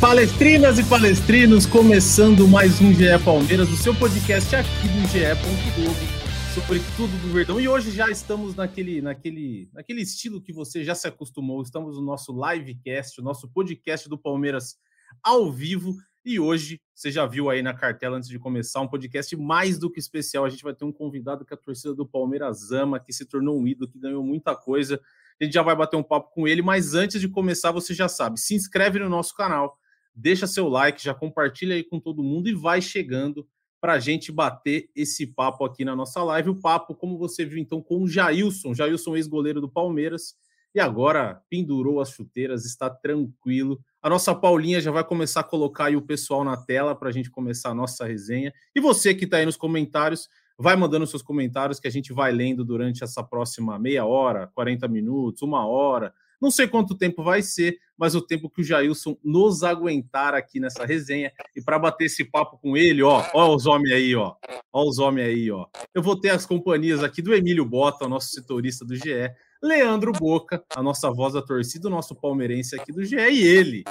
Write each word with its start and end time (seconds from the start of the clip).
Palestrinas 0.00 0.78
e 0.78 0.84
palestrinos, 0.84 1.66
começando 1.66 2.48
mais 2.48 2.80
um 2.80 2.90
GE 2.90 3.22
Palmeiras, 3.22 3.68
o 3.68 3.76
seu 3.76 3.94
podcast 3.94 4.56
aqui 4.56 4.88
do 4.88 5.06
GE. 5.08 5.18
Globo, 5.76 6.54
sobre 6.54 6.80
tudo 6.96 7.12
do 7.20 7.34
Verdão. 7.34 7.60
E 7.60 7.68
hoje 7.68 7.90
já 7.90 8.08
estamos 8.08 8.56
naquele, 8.56 9.02
naquele, 9.02 9.68
naquele 9.74 10.00
estilo 10.00 10.40
que 10.40 10.54
você 10.54 10.82
já 10.82 10.94
se 10.94 11.06
acostumou. 11.06 11.60
Estamos 11.60 11.96
no 11.96 12.02
nosso 12.02 12.32
livecast, 12.32 13.20
o 13.20 13.22
nosso 13.22 13.46
podcast 13.52 14.08
do 14.08 14.16
Palmeiras 14.16 14.76
ao 15.22 15.52
vivo. 15.52 15.94
E 16.24 16.40
hoje, 16.40 16.80
você 16.94 17.10
já 17.10 17.26
viu 17.26 17.50
aí 17.50 17.60
na 17.60 17.74
cartela 17.74 18.16
antes 18.16 18.30
de 18.30 18.38
começar, 18.38 18.80
um 18.80 18.88
podcast 18.88 19.36
mais 19.36 19.78
do 19.78 19.90
que 19.90 20.00
especial. 20.00 20.46
A 20.46 20.48
gente 20.48 20.62
vai 20.64 20.74
ter 20.74 20.86
um 20.86 20.92
convidado 20.92 21.44
que 21.44 21.52
a 21.52 21.58
torcida 21.58 21.94
do 21.94 22.06
Palmeiras 22.06 22.72
ama, 22.72 22.98
que 22.98 23.12
se 23.12 23.26
tornou 23.26 23.60
um 23.60 23.68
ídolo, 23.68 23.90
que 23.90 23.98
ganhou 23.98 24.24
muita 24.24 24.56
coisa. 24.56 24.98
A 25.38 25.44
gente 25.44 25.52
já 25.52 25.62
vai 25.62 25.76
bater 25.76 25.98
um 25.98 26.02
papo 26.02 26.30
com 26.32 26.48
ele, 26.48 26.62
mas 26.62 26.94
antes 26.94 27.20
de 27.20 27.28
começar, 27.28 27.70
você 27.70 27.92
já 27.92 28.08
sabe, 28.08 28.40
se 28.40 28.54
inscreve 28.54 28.98
no 28.98 29.08
nosso 29.10 29.34
canal 29.34 29.78
deixa 30.20 30.46
seu 30.46 30.68
like, 30.68 31.02
já 31.02 31.14
compartilha 31.14 31.74
aí 31.74 31.82
com 31.82 31.98
todo 31.98 32.22
mundo 32.22 32.48
e 32.48 32.54
vai 32.54 32.82
chegando 32.82 33.46
para 33.80 33.94
a 33.94 33.98
gente 33.98 34.30
bater 34.30 34.90
esse 34.94 35.26
papo 35.26 35.64
aqui 35.64 35.84
na 35.84 35.96
nossa 35.96 36.22
live. 36.22 36.50
O 36.50 36.60
papo, 36.60 36.94
como 36.94 37.16
você 37.16 37.44
viu 37.44 37.58
então, 37.58 37.80
com 37.80 38.02
o 38.02 38.08
Jailson, 38.08 38.74
Jailson, 38.74 39.16
ex-goleiro 39.16 39.60
do 39.60 39.68
Palmeiras, 39.68 40.34
e 40.74 40.78
agora 40.78 41.42
pendurou 41.48 42.00
as 42.00 42.10
chuteiras, 42.10 42.64
está 42.64 42.88
tranquilo. 42.88 43.80
A 44.02 44.08
nossa 44.08 44.34
Paulinha 44.34 44.80
já 44.80 44.90
vai 44.90 45.02
começar 45.02 45.40
a 45.40 45.44
colocar 45.44 45.86
aí 45.86 45.96
o 45.96 46.02
pessoal 46.02 46.44
na 46.44 46.56
tela 46.56 46.94
para 46.94 47.08
a 47.08 47.12
gente 47.12 47.30
começar 47.30 47.70
a 47.70 47.74
nossa 47.74 48.04
resenha. 48.04 48.52
E 48.74 48.80
você 48.80 49.14
que 49.14 49.24
está 49.24 49.38
aí 49.38 49.46
nos 49.46 49.56
comentários, 49.56 50.28
vai 50.56 50.76
mandando 50.76 51.06
seus 51.06 51.22
comentários 51.22 51.80
que 51.80 51.88
a 51.88 51.90
gente 51.90 52.12
vai 52.12 52.30
lendo 52.30 52.64
durante 52.64 53.02
essa 53.02 53.24
próxima 53.24 53.78
meia 53.78 54.04
hora, 54.04 54.46
40 54.54 54.86
minutos, 54.86 55.42
uma 55.42 55.66
hora. 55.66 56.14
Não 56.40 56.50
sei 56.50 56.66
quanto 56.66 56.96
tempo 56.96 57.22
vai 57.22 57.42
ser, 57.42 57.78
mas 57.98 58.14
o 58.14 58.22
tempo 58.22 58.48
que 58.48 58.62
o 58.62 58.64
Jailson 58.64 59.16
nos 59.22 59.62
aguentar 59.62 60.34
aqui 60.34 60.58
nessa 60.58 60.86
resenha. 60.86 61.30
E 61.54 61.60
para 61.60 61.78
bater 61.78 62.06
esse 62.06 62.24
papo 62.24 62.58
com 62.58 62.76
ele, 62.76 63.02
ó, 63.02 63.22
ó 63.34 63.54
os 63.54 63.66
homens 63.66 63.92
aí, 63.92 64.16
ó. 64.16 64.34
Ó 64.72 64.88
os 64.88 64.98
homens 64.98 65.26
aí, 65.26 65.50
ó. 65.50 65.66
Eu 65.94 66.02
vou 66.02 66.18
ter 66.18 66.30
as 66.30 66.46
companhias 66.46 67.04
aqui 67.04 67.20
do 67.20 67.34
Emílio 67.34 67.64
Bota, 67.64 68.08
nosso 68.08 68.30
setorista 68.30 68.84
do 68.84 68.96
GE, 68.96 69.30
Leandro 69.62 70.12
Boca, 70.12 70.64
a 70.74 70.82
nossa 70.82 71.10
voz 71.10 71.34
da 71.34 71.42
torcida, 71.42 71.86
o 71.86 71.90
nosso 71.90 72.14
palmeirense 72.14 72.74
aqui 72.74 72.90
do 72.92 73.04
GE, 73.04 73.16
e 73.16 73.46
ele. 73.46 73.84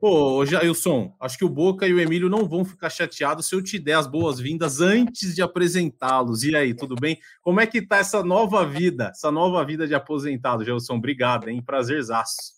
Pô, 0.00 0.44
Jailson, 0.44 1.14
acho 1.20 1.36
que 1.36 1.44
o 1.44 1.50
Boca 1.50 1.86
e 1.86 1.92
o 1.92 2.00
Emílio 2.00 2.28
não 2.28 2.48
vão 2.48 2.64
ficar 2.64 2.88
chateados 2.88 3.46
se 3.46 3.54
eu 3.54 3.62
te 3.62 3.78
der 3.78 3.94
as 3.94 4.06
boas-vindas 4.06 4.80
antes 4.80 5.34
de 5.34 5.42
apresentá-los. 5.42 6.42
E 6.42 6.56
aí, 6.56 6.74
tudo 6.74 6.96
bem? 6.96 7.18
Como 7.42 7.60
é 7.60 7.66
que 7.66 7.82
tá 7.82 7.98
essa 7.98 8.22
nova 8.22 8.66
vida, 8.66 9.08
essa 9.08 9.30
nova 9.30 9.64
vida 9.64 9.86
de 9.86 9.94
aposentado, 9.94 10.64
Jailson? 10.64 10.96
Obrigado, 10.96 11.48
hein? 11.48 11.62
Prazerzaço. 11.62 12.54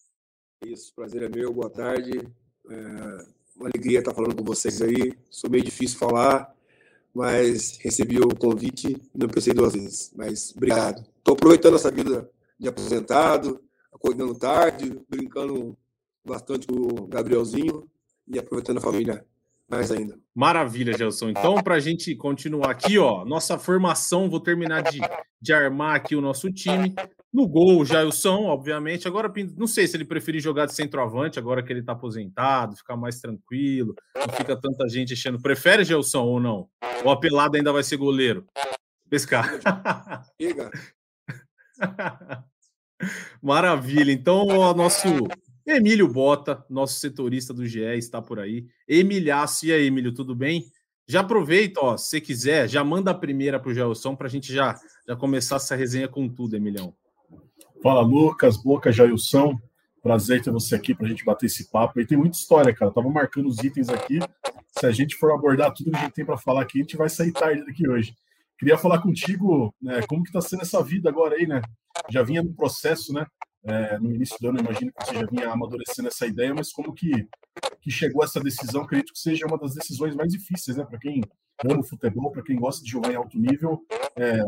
Isso, 0.65 0.95
prazer 0.95 1.25
é 1.25 1.29
meu, 1.29 1.53
boa 1.53 1.69
tarde. 1.69 2.13
É 2.71 3.27
uma 3.57 3.69
alegria 3.69 3.99
estar 3.99 4.15
falando 4.15 4.35
com 4.35 4.45
vocês 4.45 4.81
aí. 4.81 5.13
Sou 5.29 5.51
meio 5.51 5.65
difícil 5.65 5.99
falar, 5.99 6.55
mas 7.13 7.79
recebi 7.83 8.19
o 8.19 8.29
convite 8.29 8.97
não 9.15 9.29
pensei 9.29 9.53
duas 9.53 9.75
vezes. 9.75 10.13
Mas 10.17 10.55
obrigado. 10.57 11.05
Estou 11.19 11.35
aproveitando 11.35 11.75
essa 11.75 11.91
vida 11.91 12.31
de 12.65 12.69
aposentado, 12.69 13.63
acordando 13.93 14.35
tarde, 14.35 14.99
brincando 15.09 15.77
bastante 16.25 16.67
com 16.67 16.75
o 16.75 17.07
Gabrielzinho 17.07 17.87
e 18.27 18.39
aproveitando 18.39 18.79
a 18.79 18.81
família 18.81 19.25
mais 19.69 19.91
ainda. 19.91 20.19
Maravilha, 20.35 20.97
Gelson. 20.97 21.29
Então, 21.31 21.63
para 21.63 21.75
a 21.77 21.81
gente 21.81 22.15
continuar 22.15 22.71
aqui, 22.71 22.99
ó, 22.99 23.25
nossa 23.25 23.59
formação, 23.59 24.29
vou 24.29 24.41
terminar 24.41 24.83
de, 24.83 25.01
de 25.41 25.53
armar 25.53 25.95
aqui 25.95 26.17
o 26.17 26.21
nosso 26.21 26.51
time. 26.51 26.95
No 27.33 27.47
gol, 27.47 27.81
o 27.81 27.85
Jailson, 27.85 28.45
obviamente. 28.45 29.07
Agora, 29.07 29.33
não 29.57 29.67
sei 29.67 29.87
se 29.87 29.97
ele 29.97 30.05
preferir 30.05 30.41
jogar 30.41 30.67
de 30.67 30.75
centroavante, 30.75 31.39
agora 31.39 31.63
que 31.63 31.73
ele 31.73 31.81
está 31.81 31.93
aposentado, 31.93 32.77
ficar 32.77 32.97
mais 32.97 33.21
tranquilo, 33.21 33.95
não 34.17 34.35
fica 34.35 34.59
tanta 34.59 34.89
gente 34.89 35.13
enchendo. 35.13 35.41
Prefere, 35.41 35.85
Gelson, 35.85 36.25
ou 36.25 36.41
não? 36.41 36.69
Ou 37.05 37.11
a 37.11 37.21
pelada 37.21 37.57
ainda 37.59 37.73
vai 37.73 37.83
ser 37.83 37.97
goleiro? 37.97 38.47
Pescar. 39.09 39.61
Maravilha. 43.43 44.13
Então, 44.13 44.47
o 44.47 44.75
nosso 44.75 45.09
Emílio 45.67 46.07
Bota, 46.09 46.65
nosso 46.69 47.01
setorista 47.01 47.55
do 47.55 47.67
GE, 47.67 47.81
está 47.81 48.21
por 48.21 48.39
aí. 48.39 48.67
Emilhaço, 48.87 49.67
e 49.67 49.73
aí, 49.73 49.87
Emílio, 49.87 50.13
tudo 50.13 50.35
bem? 50.35 50.65
Já 51.07 51.21
aproveita, 51.21 51.81
ó, 51.81 51.97
se 51.97 52.21
quiser, 52.21 52.69
já 52.69 52.83
manda 52.83 53.11
a 53.11 53.15
primeira 53.15 53.61
para 53.61 53.71
o 53.71 53.75
Gelson 53.75 54.17
para 54.17 54.27
a 54.27 54.31
gente 54.31 54.53
já, 54.53 54.79
já 55.07 55.15
começar 55.15 55.57
essa 55.57 55.77
resenha 55.77 56.09
com 56.09 56.29
tudo, 56.29 56.57
Emilhão. 56.57 56.95
Fala, 57.83 58.01
Lucas, 58.01 58.57
Boca, 58.57 58.91
Jailson. 58.91 59.59
Prazer 60.03 60.43
ter 60.43 60.51
você 60.51 60.75
aqui 60.75 60.95
para 60.95 61.07
a 61.07 61.09
gente 61.09 61.25
bater 61.25 61.47
esse 61.47 61.71
papo. 61.71 62.01
E 62.01 62.07
tem 62.07 62.17
muita 62.17 62.37
história, 62.37 62.75
cara. 62.75 62.93
Eu 62.95 63.11
marcando 63.11 63.47
os 63.47 63.59
itens 63.59 63.89
aqui. 63.89 64.19
Se 64.79 64.87
a 64.87 64.91
gente 64.91 65.17
for 65.17 65.33
abordar 65.33 65.73
tudo 65.73 65.91
que 65.91 65.97
a 65.97 66.01
gente 66.01 66.13
tem 66.13 66.25
para 66.25 66.37
falar 66.37 66.63
aqui, 66.63 66.79
a 66.79 66.83
gente 66.83 66.97
vai 66.97 67.09
sair 67.09 67.33
tarde 67.33 67.65
daqui 67.65 67.89
hoje. 67.89 68.15
Queria 68.59 68.79
falar 68.79 69.03
contigo, 69.03 69.75
né, 69.81 70.03
como 70.07 70.23
que 70.23 70.29
está 70.29 70.41
sendo 70.41 70.63
essa 70.63 70.83
vida 70.83 71.09
agora 71.09 71.37
aí, 71.37 71.47
né? 71.47 71.61
Já 72.11 72.23
vinha 72.23 72.43
no 72.43 72.55
processo, 72.55 73.13
né? 73.13 73.27
É, 73.65 73.99
no 73.99 74.13
início 74.13 74.37
do 74.41 74.49
ano, 74.49 74.61
imagino 74.61 74.93
que 74.93 75.07
você 75.07 75.15
já 75.15 75.27
vinha 75.27 75.51
amadurecendo 75.51 76.09
essa 76.09 76.27
ideia, 76.27 76.55
mas 76.55 76.71
como 76.71 76.93
que, 76.93 77.27
que 77.81 77.91
chegou 77.91 78.23
essa 78.23 78.39
decisão? 78.39 78.83
Acredito 78.83 79.13
que 79.13 79.19
seja 79.19 79.47
uma 79.47 79.59
das 79.59 79.75
decisões 79.75 80.15
mais 80.15 80.31
difíceis, 80.31 80.77
né? 80.77 80.85
Para 80.85 80.99
quem 80.99 81.23
ama 81.65 81.81
o 81.81 81.85
futebol, 81.85 82.31
para 82.31 82.43
quem 82.43 82.57
gosta 82.57 82.85
de 82.85 82.91
jogar 82.91 83.13
em 83.13 83.17
alto 83.17 83.39
nível, 83.39 83.85
é, 84.17 84.39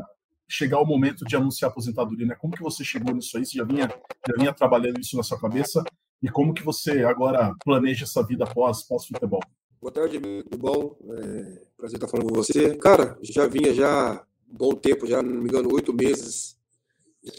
chegar 0.49 0.81
o 0.81 0.87
momento 0.87 1.25
de 1.25 1.35
anunciar 1.35 1.71
a 1.71 1.73
aposentadoria, 1.73 2.27
né? 2.27 2.35
Como 2.35 2.55
que 2.55 2.63
você 2.63 2.85
chegou 2.85 3.15
nisso 3.15 3.37
aí? 3.37 3.45
Você 3.45 3.59
já 3.59 3.65
vinha, 3.65 3.89
já 3.89 4.35
vinha 4.39 4.53
trabalhando 4.53 5.01
isso 5.01 5.17
na 5.17 5.23
sua 5.23 5.41
cabeça? 5.41 5.83
E 6.23 6.29
como 6.29 6.55
que 6.55 6.63
você 6.63 7.05
agora 7.05 7.55
planeja 7.65 8.05
essa 8.05 8.25
vida 8.25 8.45
após, 8.45 8.83
pós 8.83 9.07
futebol? 9.07 9.41
Boa 9.87 9.95
tarde, 9.95 10.17
amigo. 10.17 10.43
Tudo 10.43 10.59
bom? 10.59 10.99
É, 11.13 11.63
prazer 11.77 11.97
estar 11.97 12.09
falando 12.09 12.31
com 12.31 12.35
você. 12.35 12.77
Cara, 12.79 13.17
já 13.23 13.47
vinha 13.47 13.73
já 13.73 14.21
um 14.51 14.57
bom 14.57 14.73
tempo, 14.75 15.07
já, 15.07 15.23
não 15.23 15.41
me 15.41 15.49
engano, 15.49 15.73
oito 15.73 15.95
meses. 15.95 16.59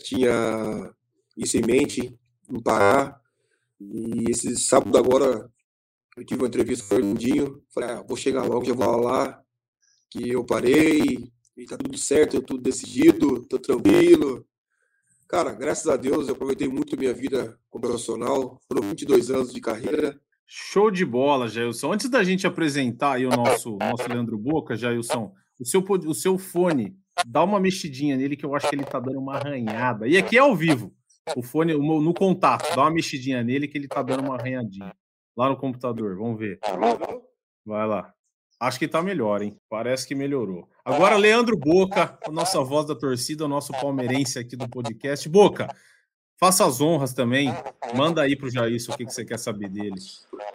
Tinha 0.06 0.96
isso 1.36 1.57
em 1.57 1.62
mente, 1.62 2.18
em 2.50 2.62
parar. 2.62 3.22
E 3.81 4.31
esse 4.31 4.56
sábado 4.56 4.97
agora, 4.97 5.52
eu 6.16 6.24
tive 6.24 6.41
uma 6.41 6.47
entrevista 6.47 6.88
com 6.88 6.96
o 6.96 6.97
Fernandinho. 6.97 7.62
Falei, 7.69 7.90
ah, 7.90 8.02
vou 8.07 8.16
chegar 8.16 8.46
logo, 8.46 8.63
já 8.63 8.74
vou 8.74 8.96
lá, 9.02 9.44
que 10.09 10.30
eu 10.30 10.46
parei, 10.46 11.30
e 11.57 11.66
tá 11.66 11.75
tudo 11.75 11.97
certo, 11.97 12.41
tudo 12.41 12.62
decidido, 12.63 13.46
tô 13.46 13.59
tranquilo. 13.59 14.47
Cara, 15.28 15.52
graças 15.52 15.88
a 15.88 15.97
Deus, 15.97 16.30
eu 16.30 16.36
aproveitei 16.36 16.69
muito 16.69 16.97
minha 16.97 17.13
vida 17.13 17.59
como 17.69 17.81
profissional. 17.81 18.57
Foram 18.69 18.88
22 18.88 19.31
anos 19.31 19.53
de 19.53 19.59
carreira. 19.59 20.18
Show 20.47 20.90
de 20.90 21.06
bola, 21.06 21.50
Jailson. 21.50 21.91
Antes 21.91 22.09
da 22.09 22.24
gente 22.24 22.47
apresentar 22.47 23.16
aí 23.16 23.25
o 23.25 23.30
nosso, 23.30 23.75
nosso 23.78 24.08
Leandro 24.09 24.38
Boca, 24.38 24.78
Jailson, 24.78 25.34
o 25.59 25.66
seu, 25.66 25.81
o 25.81 26.13
seu 26.13 26.38
fone, 26.38 26.96
dá 27.25 27.44
uma 27.44 27.59
mexidinha 27.59 28.16
nele 28.16 28.38
que 28.38 28.46
eu 28.46 28.56
acho 28.56 28.69
que 28.69 28.75
ele 28.75 28.86
tá 28.86 28.98
dando 28.98 29.19
uma 29.19 29.36
arranhada. 29.36 30.07
E 30.07 30.18
aqui 30.18 30.38
é 30.38 30.39
ao 30.39 30.56
vivo. 30.56 30.94
O 31.36 31.44
fone 31.44 31.74
no 31.74 32.13
contato, 32.13 32.74
dá 32.74 32.83
uma 32.83 32.92
mexidinha 32.92 33.44
nele 33.44 33.68
que 33.68 33.77
ele 33.77 33.89
tá 33.89 34.01
dando 34.01 34.24
uma 34.24 34.36
arranhadinha. 34.36 34.95
Lá 35.36 35.50
no 35.50 35.57
computador, 35.57 36.16
vamos 36.16 36.39
ver. 36.39 36.60
Vai 37.66 37.86
lá. 37.86 38.13
Acho 38.60 38.80
que 38.80 38.88
tá 38.88 39.04
melhor, 39.04 39.42
hein? 39.42 39.56
Parece 39.69 40.07
que 40.07 40.16
melhorou. 40.16 40.68
Agora, 40.83 41.18
Leandro 41.18 41.57
Boca, 41.57 42.18
a 42.25 42.31
nossa 42.31 42.63
voz 42.63 42.88
da 42.88 42.95
torcida, 42.95 43.44
o 43.45 43.48
nosso 43.50 43.72
palmeirense 43.74 44.39
aqui 44.39 44.56
do 44.56 44.68
podcast. 44.69 45.27
Boca, 45.27 45.68
faça 46.38 46.66
as 46.66 46.80
honras 46.80 47.13
também. 47.13 47.50
Manda 47.94 48.22
aí 48.22 48.36
pro 48.36 48.50
Jailson 48.50 48.94
o 48.94 48.98
que, 48.98 49.06
que 49.06 49.13
você 49.13 49.25
quer 49.25 49.38
saber 49.39 49.69
dele. 49.69 49.95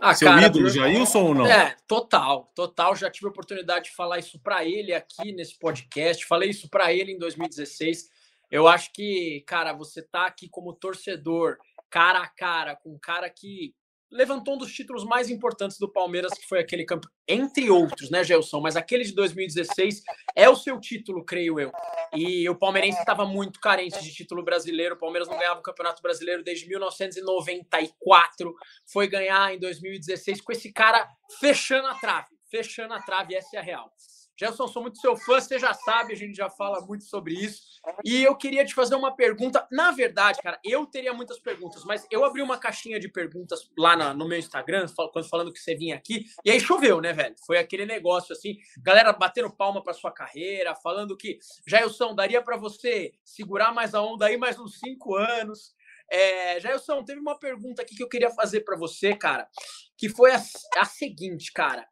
Ah, 0.01 0.15
Seu 0.15 0.29
cara, 0.29 0.47
ídolo, 0.47 0.67
eu- 0.67 0.71
Jailson 0.71 1.23
ou 1.25 1.35
não? 1.35 1.47
É, 1.47 1.77
total, 1.87 2.51
total. 2.55 2.97
Já 2.97 3.11
tive 3.11 3.27
a 3.27 3.31
oportunidade 3.31 3.87
de 3.91 3.97
falar 3.97 4.19
isso 4.19 4.39
para 4.41 4.65
ele 4.65 4.95
aqui 4.95 5.33
nesse 5.33 5.59
podcast. 5.59 6.25
Falei 6.27 6.51
isso 6.51 6.69
para 6.69 6.93
ele 6.93 7.13
em 7.13 7.19
2016. 7.19 8.11
Eu 8.51 8.69
acho 8.69 8.93
que, 8.93 9.43
cara, 9.47 9.73
você 9.73 10.03
tá 10.03 10.27
aqui 10.27 10.49
como 10.49 10.73
torcedor, 10.75 11.57
cara 11.89 12.21
a 12.21 12.29
cara, 12.29 12.77
com 12.77 12.91
um 12.91 12.99
cara 12.99 13.29
que 13.31 13.75
levantou 14.13 14.55
um 14.55 14.59
dos 14.59 14.73
títulos 14.73 15.05
mais 15.05 15.31
importantes 15.31 15.79
do 15.79 15.91
Palmeiras, 15.91 16.33
que 16.35 16.47
foi 16.47 16.61
aquele 16.61 16.85
campo, 16.85 17.09
entre 17.27 17.71
outros, 17.71 18.11
né, 18.11 18.23
Gelson? 18.23 18.61
Mas 18.61 18.77
aquele 18.77 19.05
de 19.05 19.15
2016 19.15 20.03
é 20.37 20.49
o 20.49 20.55
seu 20.55 20.79
título, 20.79 21.25
creio 21.25 21.59
eu. 21.59 21.73
E 22.15 22.49
o 22.49 22.55
palmeirense 22.55 22.99
estava 22.99 23.25
muito 23.25 23.59
carente 23.59 24.01
de 24.03 24.13
título 24.13 24.45
brasileiro. 24.45 24.95
O 24.95 24.99
Palmeiras 24.99 25.29
não 25.29 25.39
ganhava 25.39 25.61
o 25.61 25.63
Campeonato 25.63 26.03
Brasileiro 26.03 26.45
desde 26.45 26.69
1994. 26.69 28.55
Foi 28.87 29.09
ganhar 29.09 29.55
em 29.55 29.59
2016 29.59 30.43
com 30.43 30.53
esse 30.53 30.71
cara 30.73 31.09
fechando 31.41 31.89
a 31.89 31.95
trave. 31.95 32.29
Fechando 32.51 32.93
a 32.93 33.01
trave, 33.01 33.35
essa 33.35 33.57
é 33.57 33.59
a 33.59 33.63
real. 33.63 33.91
Gerson, 34.39 34.67
sou 34.67 34.83
muito 34.83 34.99
seu 34.99 35.17
fã, 35.17 35.41
você 35.41 35.59
já 35.59 35.75
sabe, 35.75 36.13
a 36.13 36.17
gente 36.17 36.35
já 36.35 36.49
fala 36.49 36.81
muito 36.81 37.05
sobre 37.05 37.35
isso. 37.35 37.63
E 38.05 38.23
eu 38.23 38.35
queria 38.37 38.65
te 38.65 38.75
fazer 38.75 38.95
uma 38.95 39.15
pergunta. 39.15 39.67
Na 39.71 39.91
verdade, 39.91 40.41
cara, 40.43 40.59
eu 40.65 40.87
teria 40.87 41.13
muitas 41.13 41.39
perguntas, 41.39 41.85
mas 41.85 42.07
eu 42.11 42.25
abri 42.25 42.41
uma 42.41 42.59
caixinha 42.59 42.99
de 42.99 43.09
perguntas 43.09 43.71
lá 43.77 43.97
na, 43.97 44.15
no 44.15 44.27
meu 44.27 44.39
Instagram, 44.39 44.87
quando 45.13 45.29
falando 45.29 45.53
que 45.53 45.61
você 45.61 45.75
vinha 45.75 45.97
aqui, 45.97 46.27
e 46.45 46.51
aí 46.51 46.59
choveu, 46.59 47.01
né, 47.01 47.13
velho? 47.13 47.35
Foi 47.47 47.59
aquele 47.59 47.85
negócio 47.85 48.33
assim, 48.33 48.57
galera 48.79 49.13
batendo 49.13 49.55
palma 49.55 49.83
para 49.83 49.93
sua 49.93 50.11
carreira, 50.11 50.75
falando 50.75 51.17
que, 51.17 51.39
Jailson, 51.67 52.15
daria 52.15 52.43
para 52.43 52.57
você 52.57 53.13
segurar 53.25 53.73
mais 53.73 53.95
a 53.95 54.03
onda 54.03 54.27
aí 54.27 54.37
mais 54.37 54.59
uns 54.59 54.79
cinco 54.79 55.15
anos. 55.15 55.75
É, 56.11 56.61
Jailson, 56.61 57.05
teve 57.05 57.21
uma 57.21 57.39
pergunta 57.39 57.83
aqui 57.83 57.97
que 57.97 58.03
eu 58.03 58.09
queria 58.09 58.31
fazer 58.31 58.61
para 58.61 58.77
você, 58.77 59.15
cara, 59.15 59.49
que 59.97 60.09
foi 60.09 60.33
a, 60.33 60.43
a 60.79 60.85
seguinte, 60.85 61.53
cara 61.53 61.87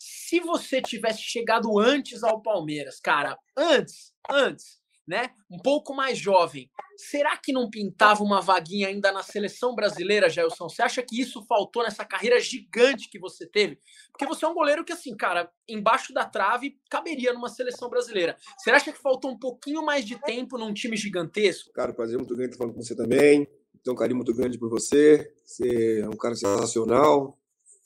se 0.00 0.40
você 0.40 0.80
tivesse 0.80 1.20
chegado 1.20 1.78
antes 1.78 2.24
ao 2.24 2.40
Palmeiras, 2.40 2.98
cara, 2.98 3.38
antes, 3.54 4.14
antes, 4.30 4.80
né? 5.06 5.30
Um 5.50 5.58
pouco 5.58 5.92
mais 5.92 6.16
jovem, 6.16 6.70
será 6.96 7.36
que 7.36 7.52
não 7.52 7.68
pintava 7.68 8.22
uma 8.22 8.40
vaguinha 8.40 8.88
ainda 8.88 9.12
na 9.12 9.22
seleção 9.22 9.74
brasileira, 9.74 10.30
Gelson? 10.30 10.70
Você 10.70 10.82
acha 10.82 11.02
que 11.02 11.20
isso 11.20 11.44
faltou 11.46 11.82
nessa 11.82 12.04
carreira 12.04 12.40
gigante 12.40 13.10
que 13.10 13.18
você 13.18 13.46
teve? 13.46 13.78
Porque 14.10 14.24
você 14.24 14.44
é 14.44 14.48
um 14.48 14.54
goleiro 14.54 14.84
que, 14.84 14.92
assim, 14.92 15.14
cara, 15.14 15.50
embaixo 15.68 16.14
da 16.14 16.24
trave 16.24 16.78
caberia 16.88 17.34
numa 17.34 17.50
seleção 17.50 17.90
brasileira. 17.90 18.36
Você 18.56 18.70
acha 18.70 18.92
que 18.92 18.98
faltou 18.98 19.30
um 19.30 19.38
pouquinho 19.38 19.84
mais 19.84 20.04
de 20.04 20.18
tempo 20.22 20.56
num 20.56 20.72
time 20.72 20.96
gigantesco? 20.96 21.72
Cara, 21.72 21.92
prazer 21.92 22.16
muito 22.16 22.34
grande 22.34 22.52
estar 22.52 22.58
falando 22.58 22.74
com 22.74 22.82
você 22.82 22.96
também. 22.96 23.46
Tenho 23.82 23.94
um 23.94 23.98
carinho 23.98 24.16
muito 24.16 24.32
grande 24.32 24.58
por 24.58 24.70
você. 24.70 25.30
Você 25.44 26.00
é 26.00 26.08
um 26.08 26.16
cara 26.16 26.34
sensacional. 26.34 27.38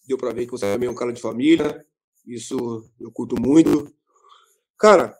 Deu 0.06 0.18
para 0.18 0.32
ver 0.32 0.44
que 0.44 0.52
você 0.52 0.70
também 0.70 0.88
é 0.88 0.92
um 0.92 0.94
cara 0.94 1.12
de 1.12 1.20
família. 1.20 1.84
Isso 2.26 2.90
eu 2.98 3.10
curto 3.10 3.40
muito. 3.40 3.92
Cara, 4.78 5.16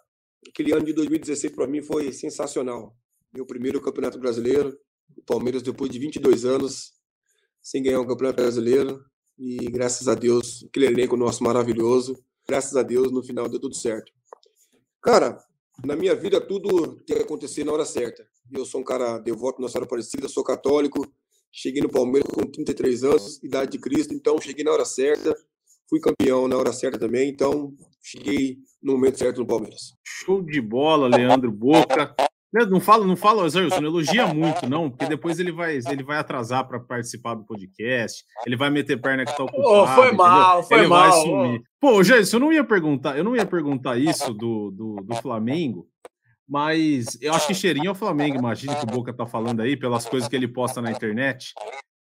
aquele 0.49 0.73
ano 0.73 0.85
de 0.85 0.93
2016 0.93 1.55
para 1.55 1.67
mim 1.67 1.83
foi 1.83 2.13
sensacional. 2.13 2.97
Meu 3.33 3.45
primeiro 3.45 3.81
campeonato 3.81 4.19
brasileiro. 4.19 4.79
O 5.17 5.23
Palmeiras, 5.23 5.63
depois 5.63 5.91
de 5.91 5.99
22 5.99 6.45
anos, 6.45 6.95
sem 7.63 7.83
ganhar 7.83 8.01
um 8.01 8.07
campeonato 8.07 8.43
brasileiro. 8.43 9.05
E 9.39 9.57
graças 9.71 10.09
a 10.09 10.15
Deus, 10.15 10.65
aquele 10.69 10.87
elenco 10.87 11.17
nosso 11.17 11.45
maravilhoso. 11.45 12.17
Graças 12.49 12.75
a 12.77 12.83
Deus, 12.83 13.13
no 13.13 13.23
final 13.23 13.49
deu 13.49 13.61
tudo 13.61 13.75
certo. 13.75 14.13
Cara, 15.03 15.39
na 15.85 15.95
minha 15.97 16.15
vida 16.15 16.41
tudo 16.41 16.97
tem 17.03 17.17
que 17.17 17.23
acontecer 17.23 17.65
na 17.65 17.73
hora 17.73 17.85
certa. 17.85 18.27
Eu 18.51 18.65
sou 18.65 18.81
um 18.81 18.85
cara 18.85 19.19
devoto 19.19 19.61
Nossa 19.61 19.73
Senhora 19.73 19.87
Aparecida, 19.87 20.29
sou 20.29 20.45
católico. 20.45 21.07
Cheguei 21.51 21.83
no 21.83 21.89
Palmeiras 21.89 22.31
com 22.31 22.43
33 22.43 23.05
anos, 23.05 23.43
idade 23.43 23.73
de 23.73 23.79
Cristo, 23.79 24.13
então 24.13 24.41
cheguei 24.41 24.65
na 24.65 24.73
hora 24.73 24.85
certa 24.85 25.35
fui 25.89 26.01
campeão 26.01 26.49
na 26.49 26.57
hora 26.57 26.73
certa 26.73 26.99
também, 26.99 27.29
então 27.29 27.73
cheguei 28.03 28.59
no 28.83 28.93
momento 28.93 29.19
certo 29.19 29.39
no 29.39 29.47
Palmeiras. 29.47 29.95
Show 30.05 30.43
de 30.43 30.61
bola, 30.61 31.09
Leandro 31.09 31.51
Boca. 31.51 32.15
Não 32.71 32.79
fala, 32.79 33.05
não 33.05 33.17
fala, 33.17 33.49
Zé 33.49 33.63
não 33.63 33.89
elogia 33.89 34.33
muito, 34.33 34.69
não, 34.69 34.89
porque 34.89 35.07
depois 35.07 35.41
ele 35.41 35.51
vai, 35.51 35.77
ele 35.77 36.05
vai 36.05 36.19
atrasar 36.19 36.69
para 36.69 36.79
participar 36.79 37.35
do 37.35 37.45
podcast, 37.45 38.25
ele 38.47 38.57
vai 38.57 38.71
meter 38.71 39.01
perna 39.01 39.25
que 39.25 39.37
tá 39.37 39.43
ocupado. 39.43 39.69
Oh, 39.69 39.87
foi 39.89 40.13
mal, 40.13 40.63
foi 40.63 40.79
ele 40.79 40.87
mal. 40.87 41.11
Vai 41.11 41.21
sumir. 41.21 41.63
Pô, 41.81 42.05
Jailson, 42.05 42.37
eu 42.37 42.41
não 42.41 42.53
ia 42.53 42.63
perguntar, 42.63 43.19
eu 43.19 43.25
não 43.25 43.35
ia 43.35 43.45
perguntar 43.45 43.99
isso 43.99 44.33
do, 44.33 44.71
do, 44.71 44.97
do 45.05 45.17
Flamengo, 45.17 45.89
mas 46.49 47.21
eu 47.21 47.35
acho 47.35 47.49
que 47.49 47.55
cheirinho 47.55 47.89
é 47.89 47.91
o 47.91 47.95
Flamengo, 47.97 48.39
imagina 48.39 48.77
que 48.77 48.85
o 48.85 48.87
Boca 48.87 49.13
tá 49.13 49.27
falando 49.27 49.61
aí, 49.61 49.77
pelas 49.77 50.07
coisas 50.07 50.29
que 50.29 50.37
ele 50.37 50.47
posta 50.47 50.81
na 50.81 50.93
internet. 50.93 51.53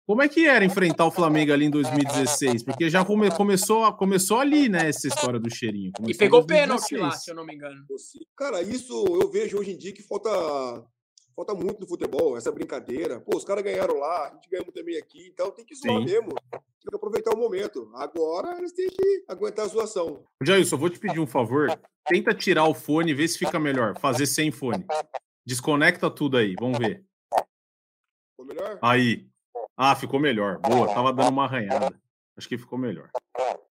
Como 0.06 0.22
é 0.22 0.28
que 0.28 0.46
era 0.46 0.66
enfrentar 0.66 1.06
o 1.06 1.12
Flamengo 1.12 1.54
ali 1.54 1.66
em 1.66 1.70
2016? 1.70 2.64
Porque 2.64 2.90
já 2.90 3.06
come, 3.06 3.32
começou, 3.32 3.92
começou 3.94 4.38
ali, 4.40 4.68
né, 4.68 4.90
essa 4.90 5.08
história 5.08 5.40
do 5.40 5.50
cheirinho. 5.50 5.94
Começou 5.94 6.14
e 6.14 6.18
pegou 6.18 6.46
pênalti 6.46 6.98
lá, 6.98 7.12
se 7.12 7.32
eu 7.32 7.36
não 7.36 7.46
me 7.46 7.56
engano. 7.56 7.86
Cara, 8.36 8.62
isso 8.62 9.06
eu 9.08 9.32
vejo 9.32 9.58
hoje 9.58 9.72
em 9.72 9.78
dia 9.78 9.94
que 9.94 10.04
falta, 10.04 10.30
falta 11.34 11.54
muito 11.54 11.80
no 11.80 11.88
futebol, 11.88 12.36
essa 12.36 12.52
brincadeira. 12.52 13.22
Pô, 13.22 13.38
os 13.38 13.46
caras 13.46 13.64
ganharam 13.64 13.98
lá, 13.98 14.28
a 14.28 14.34
gente 14.34 14.50
ganhou 14.50 14.70
também 14.74 14.98
aqui, 14.98 15.30
então 15.34 15.52
tem 15.52 15.66
que 15.66 15.74
zoar 15.74 16.00
Sim. 16.00 16.06
mesmo. 16.06 16.34
Tem 16.52 16.90
que 16.90 16.96
aproveitar 16.98 17.34
o 17.34 17.40
momento. 17.40 17.90
Agora 17.96 18.58
eles 18.58 18.74
têm 18.74 18.90
que 18.90 19.24
aguentar 19.30 19.64
a 19.64 19.70
zoação. 19.70 20.26
Jailson, 20.44 20.76
eu 20.76 20.80
vou 20.80 20.90
te 20.90 21.00
pedir 21.00 21.22
um 21.22 21.28
favor. 21.28 21.70
Tenta 22.06 22.34
tirar 22.34 22.66
o 22.66 22.74
fone 22.74 23.12
e 23.12 23.14
ver 23.14 23.30
se 23.30 23.40
fica 23.40 23.58
melhor. 23.58 23.98
Fazer 24.00 24.26
sem 24.26 24.52
fone. 24.52 24.86
Desconecta 25.46 26.12
tudo 26.12 26.36
aí, 26.36 26.56
vamos 26.60 26.78
ver. 26.78 27.06
Ficou 28.32 28.46
melhor? 28.46 28.80
Aí. 28.82 29.32
Ah, 29.76 29.96
ficou 29.96 30.20
melhor. 30.20 30.60
Boa, 30.60 30.94
tava 30.94 31.12
dando 31.12 31.30
uma 31.30 31.46
arranhada. 31.46 31.94
Acho 32.38 32.48
que 32.48 32.58
ficou 32.58 32.78
melhor. 32.78 33.10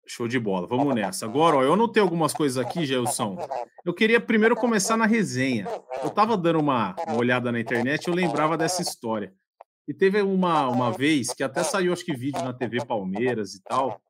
Show 0.07 0.27
de 0.27 0.39
bola. 0.39 0.67
Vamos 0.67 0.95
nessa. 0.95 1.27
Agora, 1.27 1.57
ó, 1.57 1.63
eu 1.63 1.73
anotei 1.73 2.03
algumas 2.03 2.33
coisas 2.33 2.59
aqui, 2.59 2.85
Gelson. 2.85 3.39
Eu 3.85 3.95
queria 3.95 4.21
primeiro 4.21 4.57
começar 4.57 4.97
na 4.97 5.07
resenha. 5.07 5.67
Eu 6.03 6.11
tava 6.11 6.37
dando 6.37 6.61
uma, 6.61 6.95
uma 7.07 7.17
olhada 7.17 7.51
na 7.53 7.61
internet, 7.61 8.09
eu 8.09 8.15
lembrava 8.15 8.57
dessa 8.57 8.83
história. 8.83 9.33
E 9.87 9.95
teve 9.95 10.21
uma, 10.23 10.69
uma 10.69 10.93
vez 10.93 11.33
que 11.33 11.43
até 11.43 11.63
saiu, 11.63 11.93
acho 11.93 12.05
que 12.05 12.15
vídeo 12.15 12.43
na 12.43 12.53
TV 12.53 12.85
Palmeiras 12.85 13.55
e 13.55 13.63
tal, 13.63 14.01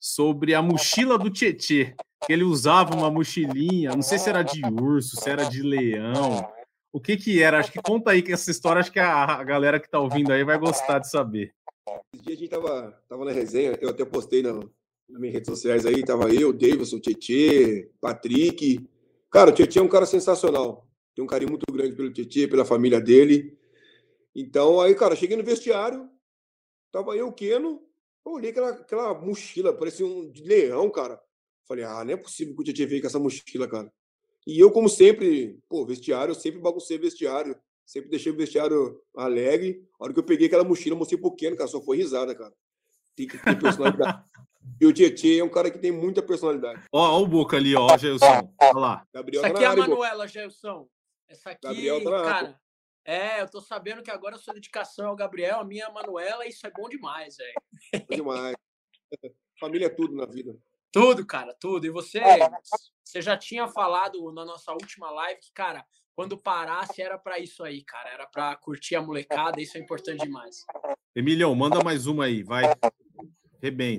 sobre 0.00 0.54
a 0.54 0.62
mochila 0.62 1.18
do 1.18 1.30
Tietê. 1.30 1.94
Que 2.24 2.32
ele 2.32 2.44
usava 2.44 2.94
uma 2.94 3.10
mochilinha, 3.10 3.92
não 3.92 4.02
sei 4.02 4.18
se 4.18 4.28
era 4.28 4.42
de 4.42 4.62
urso, 4.64 5.16
se 5.16 5.28
era 5.28 5.44
de 5.44 5.62
leão, 5.62 6.48
o 6.96 7.00
que 7.00 7.14
que 7.14 7.42
era? 7.42 7.58
Acho 7.58 7.70
que 7.70 7.82
conta 7.82 8.10
aí 8.10 8.22
que 8.22 8.32
essa 8.32 8.50
história, 8.50 8.80
acho 8.80 8.90
que 8.90 8.98
a, 8.98 9.44
galera 9.44 9.78
que 9.78 9.86
tá 9.86 10.00
ouvindo 10.00 10.32
aí 10.32 10.42
vai 10.42 10.58
gostar 10.58 10.98
de 10.98 11.10
saber. 11.10 11.54
Esse 12.14 12.24
dia 12.24 12.34
a 12.34 12.38
gente 12.38 12.48
tava, 12.48 12.98
tava 13.06 13.22
na 13.26 13.32
resenha, 13.32 13.76
eu 13.82 13.90
até 13.90 14.02
postei 14.02 14.42
na, 14.42 14.54
nas 14.54 15.20
minhas 15.20 15.34
redes 15.34 15.50
sociais 15.50 15.84
aí, 15.84 16.02
tava 16.02 16.32
eu, 16.32 16.54
Davidson, 16.54 16.98
Tietê, 16.98 17.90
Patrick. 18.00 18.88
Cara, 19.30 19.50
o 19.50 19.52
Tietê 19.52 19.78
é 19.78 19.82
um 19.82 19.88
cara 19.88 20.06
sensacional. 20.06 20.88
Tem 21.14 21.22
um 21.22 21.28
carinho 21.28 21.50
muito 21.50 21.70
grande 21.70 21.94
pelo 21.94 22.10
Tietê, 22.10 22.48
pela 22.48 22.64
família 22.64 22.98
dele. 22.98 23.58
Então, 24.34 24.80
aí, 24.80 24.94
cara, 24.94 25.14
cheguei 25.14 25.36
no 25.36 25.44
vestiário, 25.44 26.08
tava 26.90 27.14
eu, 27.14 27.30
Keno, 27.30 27.82
eu 28.24 28.32
olhei 28.32 28.52
aquela, 28.52 28.70
aquela 28.70 29.14
mochila, 29.20 29.70
parecia 29.70 30.06
um 30.06 30.30
de 30.30 30.42
leão, 30.42 30.88
cara. 30.88 31.20
Falei, 31.68 31.84
ah, 31.84 32.02
não 32.02 32.14
é 32.14 32.16
possível 32.16 32.54
que 32.54 32.62
o 32.62 32.64
Tietê 32.64 32.86
veio 32.86 33.02
com 33.02 33.08
essa 33.08 33.18
mochila, 33.18 33.68
cara. 33.68 33.92
E 34.46 34.60
eu, 34.60 34.70
como 34.70 34.88
sempre, 34.88 35.58
pô, 35.68 35.84
vestiário, 35.84 36.30
eu 36.30 36.34
sempre 36.34 36.60
baguncei 36.60 36.96
vestiário. 36.96 37.58
Sempre 37.84 38.10
deixei 38.10 38.32
o 38.32 38.36
vestiário 38.36 39.00
alegre. 39.16 39.84
A 39.98 40.04
hora 40.04 40.12
que 40.12 40.18
eu 40.18 40.24
peguei 40.24 40.46
aquela 40.46 40.64
mochila, 40.64 40.94
eu 40.94 40.98
mostrei 40.98 41.20
pro 41.20 41.34
Keno, 41.34 41.56
cara, 41.56 41.68
só 41.68 41.80
foi 41.80 41.96
risada, 41.96 42.34
cara. 42.34 42.52
Tem 43.14 43.26
que 43.26 43.38
ter 43.38 43.58
personalidade. 43.58 44.24
e 44.80 44.86
o 44.86 44.92
Tietchan 44.92 45.40
é 45.40 45.44
um 45.44 45.48
cara 45.48 45.70
que 45.70 45.78
tem 45.78 45.92
muita 45.92 46.20
personalidade. 46.20 46.82
Ó, 46.92 47.00
ó 47.00 47.22
o 47.22 47.26
Boca 47.26 47.56
ali, 47.56 47.74
ó, 47.76 47.96
Gelson. 47.96 48.52
Olha 48.60 48.78
lá. 48.78 49.06
Gabriel 49.12 49.44
Essa 49.44 49.54
tá 49.54 49.58
aqui 49.58 49.64
é 49.64 49.68
a 49.68 49.76
Manuela, 49.76 50.28
Gelson. 50.28 50.88
Essa 51.28 51.50
aqui, 51.50 51.62
Gabriel 51.62 52.04
tá 52.04 52.22
cara... 52.22 52.60
É, 53.04 53.40
eu 53.40 53.48
tô 53.48 53.60
sabendo 53.60 54.02
que 54.02 54.10
agora 54.10 54.34
a 54.34 54.38
sua 54.38 54.52
dedicação 54.52 55.06
é 55.06 55.10
o 55.12 55.16
Gabriel, 55.16 55.60
a 55.60 55.64
minha 55.64 55.84
é 55.84 55.86
a 55.86 55.92
Manuela, 55.92 56.44
isso 56.44 56.66
é 56.66 56.70
bom 56.72 56.88
demais, 56.88 57.36
velho. 57.36 58.04
Bom 58.08 58.16
demais. 58.16 58.56
Família 59.60 59.86
é 59.86 59.90
tudo 59.90 60.16
na 60.16 60.26
vida. 60.26 60.56
Tudo, 60.96 61.26
cara, 61.26 61.54
tudo. 61.60 61.86
E 61.86 61.90
você, 61.90 62.22
você 63.04 63.20
já 63.20 63.36
tinha 63.36 63.68
falado 63.68 64.32
na 64.32 64.46
nossa 64.46 64.72
última 64.72 65.10
live 65.10 65.38
que, 65.42 65.52
cara, 65.52 65.84
quando 66.14 66.38
parasse 66.38 67.02
era 67.02 67.18
para 67.18 67.38
isso 67.38 67.62
aí, 67.62 67.84
cara. 67.84 68.08
Era 68.08 68.26
para 68.26 68.56
curtir 68.56 68.96
a 68.96 69.02
molecada, 69.02 69.60
isso 69.60 69.76
é 69.76 69.80
importante 69.82 70.24
demais. 70.24 70.64
Emilhão, 71.14 71.54
manda 71.54 71.84
mais 71.84 72.06
uma 72.06 72.24
aí, 72.24 72.42
vai. 72.42 72.64
Rebem. 73.62 73.98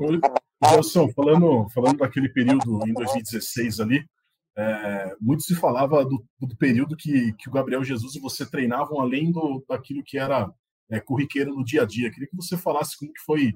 Wilson, 0.65 1.07
falando, 1.09 1.69
falando 1.69 1.99
daquele 1.99 2.29
período 2.29 2.79
em 2.87 2.93
2016 2.93 3.79
ali, 3.79 4.03
é, 4.57 5.15
muito 5.21 5.43
se 5.43 5.53
falava 5.53 6.03
do, 6.03 6.25
do, 6.39 6.57
período 6.57 6.97
que, 6.97 7.31
que 7.33 7.47
o 7.47 7.51
Gabriel 7.51 7.83
Jesus 7.83 8.15
e 8.15 8.19
você 8.19 8.43
treinavam 8.43 8.99
além 8.99 9.31
do, 9.31 9.63
daquilo 9.69 10.01
que 10.03 10.17
era 10.17 10.51
é, 10.89 10.99
corriqueiro 10.99 11.53
no 11.53 11.63
dia 11.63 11.83
a 11.83 11.85
dia. 11.85 12.09
Queria 12.09 12.27
que 12.27 12.35
você 12.35 12.57
falasse 12.57 12.97
como 12.97 13.13
que 13.13 13.21
foi 13.21 13.53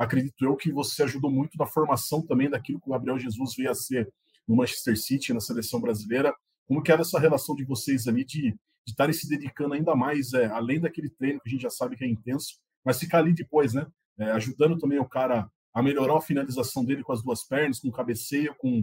acredito 0.00 0.42
eu 0.42 0.56
que 0.56 0.72
você 0.72 1.02
ajudou 1.02 1.30
muito 1.30 1.58
na 1.58 1.66
formação 1.66 2.26
também 2.26 2.48
daquilo 2.48 2.80
que 2.80 2.88
o 2.88 2.92
Gabriel 2.92 3.18
Jesus 3.18 3.54
veio 3.54 3.70
a 3.70 3.74
ser 3.74 4.10
no 4.48 4.56
Manchester 4.56 4.98
City, 4.98 5.34
na 5.34 5.40
seleção 5.40 5.78
brasileira. 5.78 6.34
Como 6.66 6.82
que 6.82 6.90
era 6.90 7.02
essa 7.02 7.20
relação 7.20 7.54
de 7.54 7.64
vocês 7.66 8.08
ali 8.08 8.24
de 8.24 8.56
estarem 8.86 9.12
se 9.12 9.28
dedicando 9.28 9.74
ainda 9.74 9.94
mais, 9.94 10.32
é, 10.32 10.46
além 10.46 10.80
daquele 10.80 11.10
treino 11.10 11.38
que 11.40 11.48
a 11.48 11.52
gente 11.52 11.60
já 11.60 11.70
sabe 11.70 11.96
que 11.96 12.04
é 12.04 12.08
intenso, 12.08 12.58
mas 12.82 12.98
ficar 12.98 13.18
ali 13.18 13.34
depois, 13.34 13.74
né? 13.74 13.86
É, 14.18 14.30
ajudando 14.32 14.78
também 14.78 14.98
o 14.98 15.08
cara 15.08 15.50
a 15.72 15.82
melhorar 15.82 16.16
a 16.16 16.22
finalização 16.22 16.82
dele 16.82 17.02
com 17.02 17.12
as 17.12 17.22
duas 17.22 17.46
pernas, 17.46 17.78
com 17.78 17.90
cabeceio, 17.90 18.54
com, 18.56 18.82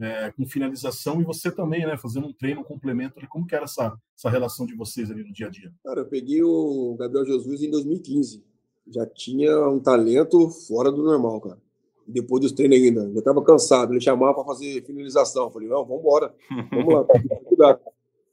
é, 0.00 0.32
com 0.32 0.44
finalização, 0.44 1.20
e 1.20 1.24
você 1.24 1.52
também, 1.52 1.86
né? 1.86 1.96
Fazendo 1.96 2.26
um 2.26 2.32
treino, 2.32 2.62
um 2.62 2.64
complemento. 2.64 3.24
Como 3.28 3.46
que 3.46 3.54
era 3.54 3.64
essa, 3.64 3.96
essa 4.16 4.28
relação 4.28 4.66
de 4.66 4.74
vocês 4.74 5.08
ali 5.08 5.22
no 5.22 5.32
dia 5.32 5.46
a 5.46 5.50
dia? 5.50 5.72
Cara, 5.84 6.00
eu 6.00 6.08
peguei 6.08 6.42
o 6.42 6.96
Gabriel 6.98 7.24
Jesus 7.24 7.62
em 7.62 7.70
2015 7.70 8.47
já 8.90 9.06
tinha 9.06 9.68
um 9.68 9.78
talento 9.78 10.48
fora 10.48 10.90
do 10.90 11.02
normal, 11.02 11.40
cara. 11.40 11.58
Depois 12.06 12.40
dos 12.40 12.52
treinos 12.52 12.78
ainda, 12.78 13.12
já 13.12 13.18
estava 13.18 13.42
cansado. 13.42 13.92
Ele 13.92 14.00
chamava 14.00 14.34
para 14.34 14.44
fazer 14.44 14.82
finalização. 14.84 15.44
Eu 15.44 15.50
falei, 15.50 15.68
não, 15.68 15.84
vamos 15.84 16.00
embora, 16.00 16.34
vamos 16.70 16.94
lá, 16.94 17.04
cuidado. 17.44 17.80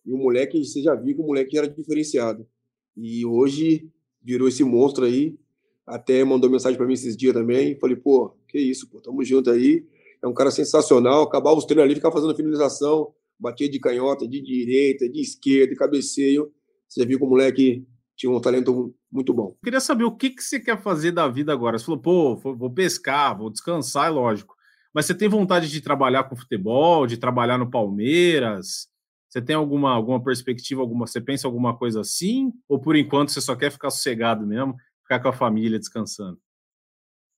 E 0.05 0.13
o 0.13 0.17
moleque, 0.17 0.63
você 0.63 0.81
já 0.81 0.95
viu 0.95 1.15
que 1.15 1.21
o 1.21 1.25
moleque 1.25 1.57
era 1.57 1.67
diferenciado. 1.67 2.47
E 2.95 3.25
hoje 3.25 3.89
virou 4.23 4.47
esse 4.47 4.63
monstro 4.63 5.05
aí. 5.05 5.37
Até 5.85 6.23
mandou 6.23 6.49
mensagem 6.49 6.77
para 6.77 6.87
mim 6.87 6.93
esses 6.93 7.17
dias 7.17 7.33
também. 7.33 7.77
Falei, 7.79 7.95
pô, 7.95 8.33
que 8.47 8.57
isso, 8.57 8.89
pô, 8.89 9.01
tamo 9.01 9.23
junto 9.23 9.49
aí. 9.49 9.85
É 10.23 10.27
um 10.27 10.33
cara 10.33 10.51
sensacional. 10.51 11.23
Acabava 11.23 11.57
os 11.57 11.65
treinos 11.65 11.83
ali, 11.83 11.95
ficava 11.95 12.15
fazendo 12.15 12.35
finalização, 12.35 13.13
batia 13.37 13.69
de 13.69 13.79
canhota, 13.79 14.27
de 14.27 14.41
direita, 14.41 15.09
de 15.09 15.19
esquerda, 15.19 15.73
de 15.73 15.75
cabeceio. 15.75 16.51
Você 16.87 17.05
viu 17.05 17.19
que 17.19 17.25
o 17.25 17.27
moleque 17.27 17.85
tinha 18.15 18.31
um 18.31 18.39
talento 18.39 18.95
muito 19.15 19.33
bom. 19.33 19.49
Eu 19.49 19.57
queria 19.63 19.79
saber 19.79 20.03
o 20.03 20.15
que, 20.15 20.29
que 20.29 20.43
você 20.43 20.59
quer 20.59 20.81
fazer 20.81 21.11
da 21.11 21.27
vida 21.27 21.53
agora. 21.53 21.79
Você 21.79 21.85
falou, 21.85 22.01
pô, 22.01 22.35
vou 22.35 22.69
pescar, 22.69 23.37
vou 23.37 23.49
descansar, 23.49 24.07
é 24.07 24.09
lógico. 24.09 24.55
Mas 24.93 25.05
você 25.05 25.15
tem 25.15 25.29
vontade 25.29 25.69
de 25.69 25.81
trabalhar 25.81 26.25
com 26.25 26.35
futebol, 26.35 27.07
de 27.07 27.17
trabalhar 27.17 27.57
no 27.57 27.69
Palmeiras? 27.69 28.89
Você 29.29 29.41
tem 29.41 29.55
alguma, 29.55 29.91
alguma 29.91 30.23
perspectiva, 30.23 30.81
alguma, 30.81 31.07
você 31.07 31.19
pensa 31.19 31.47
alguma 31.47 31.77
coisa 31.77 32.01
assim? 32.01 32.53
Ou 32.67 32.79
por 32.79 32.95
enquanto 32.95 33.31
você 33.31 33.41
só 33.41 33.55
quer 33.55 33.71
ficar 33.71 33.89
sossegado 33.89 34.45
mesmo, 34.45 34.75
ficar 35.01 35.19
com 35.19 35.29
a 35.29 35.33
família 35.33 35.79
descansando? 35.79 36.39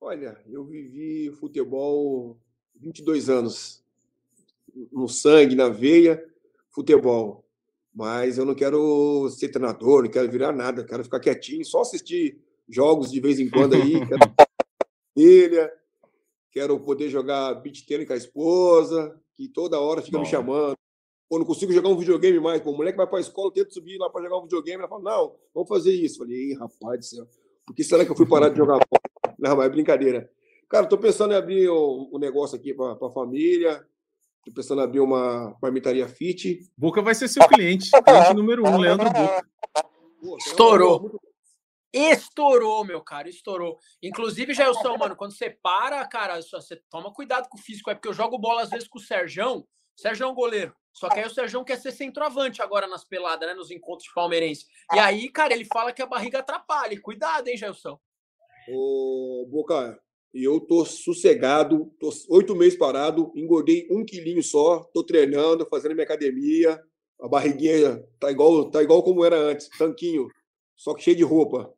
Olha, 0.02 0.38
eu 0.48 0.66
vivi 0.66 1.32
futebol 1.40 2.40
22 2.80 3.30
anos. 3.30 3.84
No 4.92 5.08
sangue, 5.08 5.56
na 5.56 5.70
veia, 5.70 6.24
futebol. 6.70 7.47
Mas 7.98 8.38
eu 8.38 8.46
não 8.46 8.54
quero 8.54 9.28
ser 9.32 9.50
treinador, 9.50 10.04
não 10.04 10.12
quero 10.12 10.30
virar 10.30 10.52
nada, 10.52 10.86
quero 10.86 11.04
ficar 11.04 11.20
quietinho, 11.20 11.66
só 11.66 11.82
assistir 11.82 12.40
jogos 12.70 13.10
de 13.10 13.20
vez 13.20 13.40
em 13.40 13.50
quando 13.50 13.74
aí, 13.74 13.94
quero 14.06 14.36
família, 15.16 15.74
quero 16.52 16.80
poder 16.80 17.10
jogar 17.10 17.56
beat 17.56 17.88
tênis 17.88 18.06
com 18.06 18.14
a 18.14 18.18
esposa, 18.18 19.20
que 19.34 19.48
toda 19.48 19.80
hora 19.80 20.04
fica 20.04 20.16
Bom. 20.16 20.24
me 20.24 20.30
chamando. 20.30 20.78
Pô, 21.28 21.40
não 21.40 21.46
consigo 21.46 21.74
jogar 21.74 21.90
um 21.90 21.98
videogame 21.98 22.40
mais. 22.40 22.62
Pô, 22.62 22.70
o 22.70 22.78
moleque 22.78 22.98
vai 22.98 23.08
para 23.08 23.18
a 23.18 23.22
escola, 23.22 23.52
tenta 23.52 23.72
subir 23.72 23.98
lá 23.98 24.12
para 24.12 24.22
jogar 24.22 24.38
um 24.38 24.44
videogame. 24.44 24.78
Ela 24.78 24.88
fala, 24.88 25.02
não, 25.02 25.36
vamos 25.52 25.68
fazer 25.68 25.92
isso. 25.92 26.22
Eu 26.22 26.28
falei, 26.28 26.54
rapaz 26.54 27.00
do 27.00 27.06
céu, 27.06 27.28
por 27.66 27.76
que 27.76 27.84
será 27.84 28.06
que 28.06 28.12
eu 28.12 28.16
fui 28.16 28.28
parar 28.28 28.50
de 28.50 28.58
jogar 28.58 28.74
bola? 28.76 29.36
Não, 29.40 29.56
mas 29.58 29.66
é 29.66 29.70
brincadeira. 29.70 30.30
Cara, 30.70 30.84
estou 30.84 31.00
pensando 31.00 31.34
em 31.34 31.38
abrir 31.38 31.68
um, 31.68 32.12
um 32.14 32.20
negócio 32.20 32.56
aqui 32.56 32.76
para 32.76 32.94
a 32.94 33.12
família, 33.12 33.84
Estou 34.48 34.54
pensando 34.54 34.80
em 34.80 34.84
abrir 34.86 35.02
uma 35.02 35.58
marmitaria 35.62 36.08
fit. 36.08 36.60
Boca 36.78 37.02
vai 37.02 37.14
ser 37.14 37.28
seu 37.28 37.46
cliente. 37.50 37.90
cliente 37.92 38.34
número 38.34 38.66
um, 38.66 38.78
Leandro 38.78 39.12
Boca. 39.12 39.46
Pô, 40.22 40.38
estourou. 40.38 41.20
Estourou, 41.94 42.86
meu 42.86 43.02
cara, 43.02 43.28
estourou. 43.28 43.78
Inclusive, 44.02 44.54
Jailson, 44.54 44.98
mano, 44.98 45.18
quando 45.18 45.36
você 45.36 45.50
para, 45.50 46.06
cara, 46.08 46.40
você 46.42 46.82
toma 46.90 47.14
cuidado 47.14 47.50
com 47.50 47.58
o 47.58 47.62
físico, 47.62 47.90
é 47.90 47.96
porque 47.96 48.08
eu 48.08 48.14
jogo 48.14 48.38
bola 48.38 48.62
às 48.62 48.70
vezes 48.70 48.88
com 48.88 49.00
o 49.00 49.02
Serjão. 49.02 49.68
Serjão 49.96 50.32
é 50.32 50.34
goleiro. 50.34 50.74
Só 50.94 51.10
que 51.10 51.20
aí 51.20 51.26
o 51.26 51.30
Serjão 51.30 51.64
quer 51.66 51.78
ser 51.78 51.92
centroavante 51.92 52.62
agora 52.62 52.88
nas 52.88 53.04
peladas, 53.04 53.50
né? 53.50 53.54
Nos 53.54 53.70
encontros 53.70 54.10
palmeirense. 54.14 54.66
E 54.94 55.00
aí, 55.00 55.30
cara, 55.30 55.54
ele 55.54 55.66
fala 55.66 55.92
que 55.92 56.02
a 56.02 56.08
barriga 56.08 56.40
atrapalha. 56.40 57.00
Cuidado, 57.02 57.50
hein, 57.50 57.58
Gelson? 57.58 58.00
Ô, 58.70 59.46
Boca, 59.50 60.00
e 60.38 60.44
eu 60.44 60.60
tô 60.60 60.86
sossegado, 60.86 61.92
tô 62.00 62.12
oito 62.30 62.56
meses 62.56 62.78
parado, 62.78 63.34
engordei 63.36 63.88
um 63.90 64.06
quilinho 64.06 64.44
só, 64.44 64.84
tô 64.94 65.04
treinando, 65.04 65.66
fazendo 65.66 65.96
minha 65.96 66.04
academia, 66.04 66.80
a 67.20 67.28
barriguinha 67.28 68.06
tá 68.20 68.30
igual, 68.30 68.70
tá 68.70 68.84
igual 68.84 69.02
como 69.02 69.26
era 69.26 69.36
antes, 69.36 69.68
tanquinho, 69.80 70.28
só 70.76 70.94
que 70.94 71.02
cheio 71.02 71.18
de 71.18 71.24
roupa. 71.24 71.74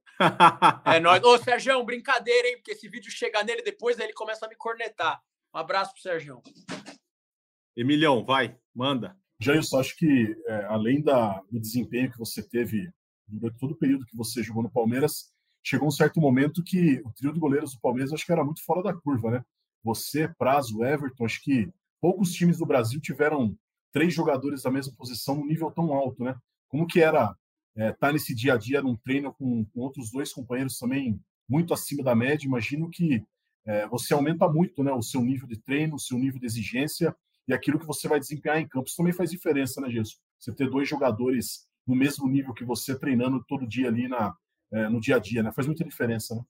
é 0.83 0.99
nóis. 0.99 1.23
Ô, 1.23 1.37
Sérgio, 1.37 1.81
brincadeira, 1.85 2.49
hein? 2.49 2.57
Porque 2.57 2.71
esse 2.71 2.89
vídeo 2.89 3.09
chega 3.09 3.41
nele 3.45 3.61
depois, 3.61 3.97
aí 3.97 4.07
ele 4.07 4.13
começa 4.13 4.45
a 4.45 4.49
me 4.49 4.57
cornetar. 4.57 5.21
Um 5.55 5.57
abraço 5.57 5.93
pro 5.93 6.01
Sérgio. 6.01 6.41
Emilhão, 7.77 8.25
vai, 8.25 8.57
manda. 8.75 9.15
Jailson, 9.39 9.79
acho 9.79 9.95
que 9.95 10.35
é, 10.47 10.65
além 10.65 11.01
da, 11.01 11.41
do 11.49 11.61
desempenho 11.61 12.11
que 12.11 12.17
você 12.17 12.43
teve 12.43 12.91
durante 13.25 13.57
todo 13.57 13.71
o 13.71 13.77
período 13.77 14.05
que 14.05 14.17
você 14.17 14.43
jogou 14.43 14.63
no 14.63 14.69
Palmeiras, 14.69 15.33
chegou 15.63 15.87
um 15.87 15.91
certo 15.91 16.19
momento 16.19 16.63
que 16.63 17.01
o 17.05 17.11
trio 17.11 17.33
de 17.33 17.39
goleiros 17.39 17.73
do 17.73 17.79
Palmeiras 17.79 18.13
acho 18.13 18.25
que 18.25 18.31
era 18.31 18.43
muito 18.43 18.63
fora 18.63 18.81
da 18.81 18.93
curva, 18.93 19.31
né? 19.31 19.43
Você, 19.83 20.27
Prazo, 20.27 20.83
Everton, 20.83 21.25
acho 21.25 21.41
que 21.41 21.71
poucos 22.01 22.31
times 22.33 22.57
do 22.57 22.65
Brasil 22.65 22.99
tiveram 22.99 23.55
três 23.91 24.13
jogadores 24.13 24.63
da 24.63 24.71
mesma 24.71 24.93
posição 24.95 25.35
num 25.35 25.45
nível 25.45 25.71
tão 25.71 25.93
alto, 25.93 26.23
né? 26.23 26.35
Como 26.67 26.87
que 26.87 27.01
era 27.01 27.35
estar 27.75 27.87
é, 27.87 27.91
tá 27.93 28.11
nesse 28.11 28.33
dia 28.35 28.53
a 28.53 28.57
dia 28.57 28.81
num 28.81 28.95
treino 28.95 29.33
com, 29.33 29.65
com, 29.65 29.79
outros 29.81 30.11
dois 30.11 30.33
companheiros 30.33 30.77
também 30.77 31.19
muito 31.47 31.73
acima 31.73 32.03
da 32.03 32.15
média? 32.15 32.45
Imagino 32.45 32.89
que 32.89 33.23
é, 33.65 33.87
você 33.87 34.13
aumenta 34.13 34.47
muito, 34.47 34.83
né? 34.83 34.91
O 34.91 35.01
seu 35.01 35.21
nível 35.21 35.47
de 35.47 35.59
treino, 35.61 35.95
o 35.95 35.99
seu 35.99 36.17
nível 36.17 36.39
de 36.39 36.45
exigência 36.45 37.15
e 37.47 37.53
aquilo 37.53 37.79
que 37.79 37.85
você 37.85 38.07
vai 38.07 38.19
desempenhar 38.19 38.59
em 38.59 38.67
campo. 38.67 38.87
Isso 38.87 38.97
também 38.97 39.13
faz 39.13 39.31
diferença, 39.31 39.81
né, 39.81 39.89
Jesus? 39.89 40.19
Você 40.39 40.53
ter 40.53 40.69
dois 40.69 40.87
jogadores 40.87 41.67
no 41.85 41.95
mesmo 41.95 42.27
nível 42.27 42.53
que 42.53 42.63
você 42.63 42.97
treinando 42.97 43.43
todo 43.47 43.67
dia 43.67 43.87
ali 43.87 44.07
na, 44.07 44.35
é, 44.71 44.89
no 44.89 44.99
dia 44.99 45.15
a 45.15 45.19
dia, 45.19 45.43
né? 45.43 45.51
Faz 45.51 45.67
muita 45.67 45.83
diferença, 45.83 46.35
né? 46.35 46.41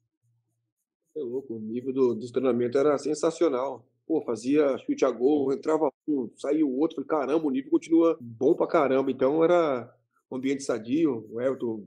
É 1.15 1.19
louco, 1.19 1.55
o 1.55 1.59
nível 1.59 1.93
do, 1.93 2.15
do 2.15 2.31
treinamento 2.31 2.77
era 2.77 2.97
sensacional. 2.97 3.85
Pô, 4.07 4.21
fazia 4.21 4.77
chute 4.79 5.05
a 5.05 5.11
gol, 5.11 5.53
entrava 5.53 5.91
um, 6.07 6.29
saía 6.35 6.65
o 6.65 6.77
outro, 6.79 6.95
falei, 6.95 7.07
caramba, 7.07 7.45
o 7.45 7.51
nível 7.51 7.71
continua 7.71 8.17
bom 8.19 8.55
pra 8.55 8.67
caramba. 8.67 9.11
Então 9.11 9.43
era 9.43 9.93
um 10.31 10.37
ambiente 10.37 10.63
sadio, 10.63 11.27
o 11.31 11.41
Everton, 11.41 11.85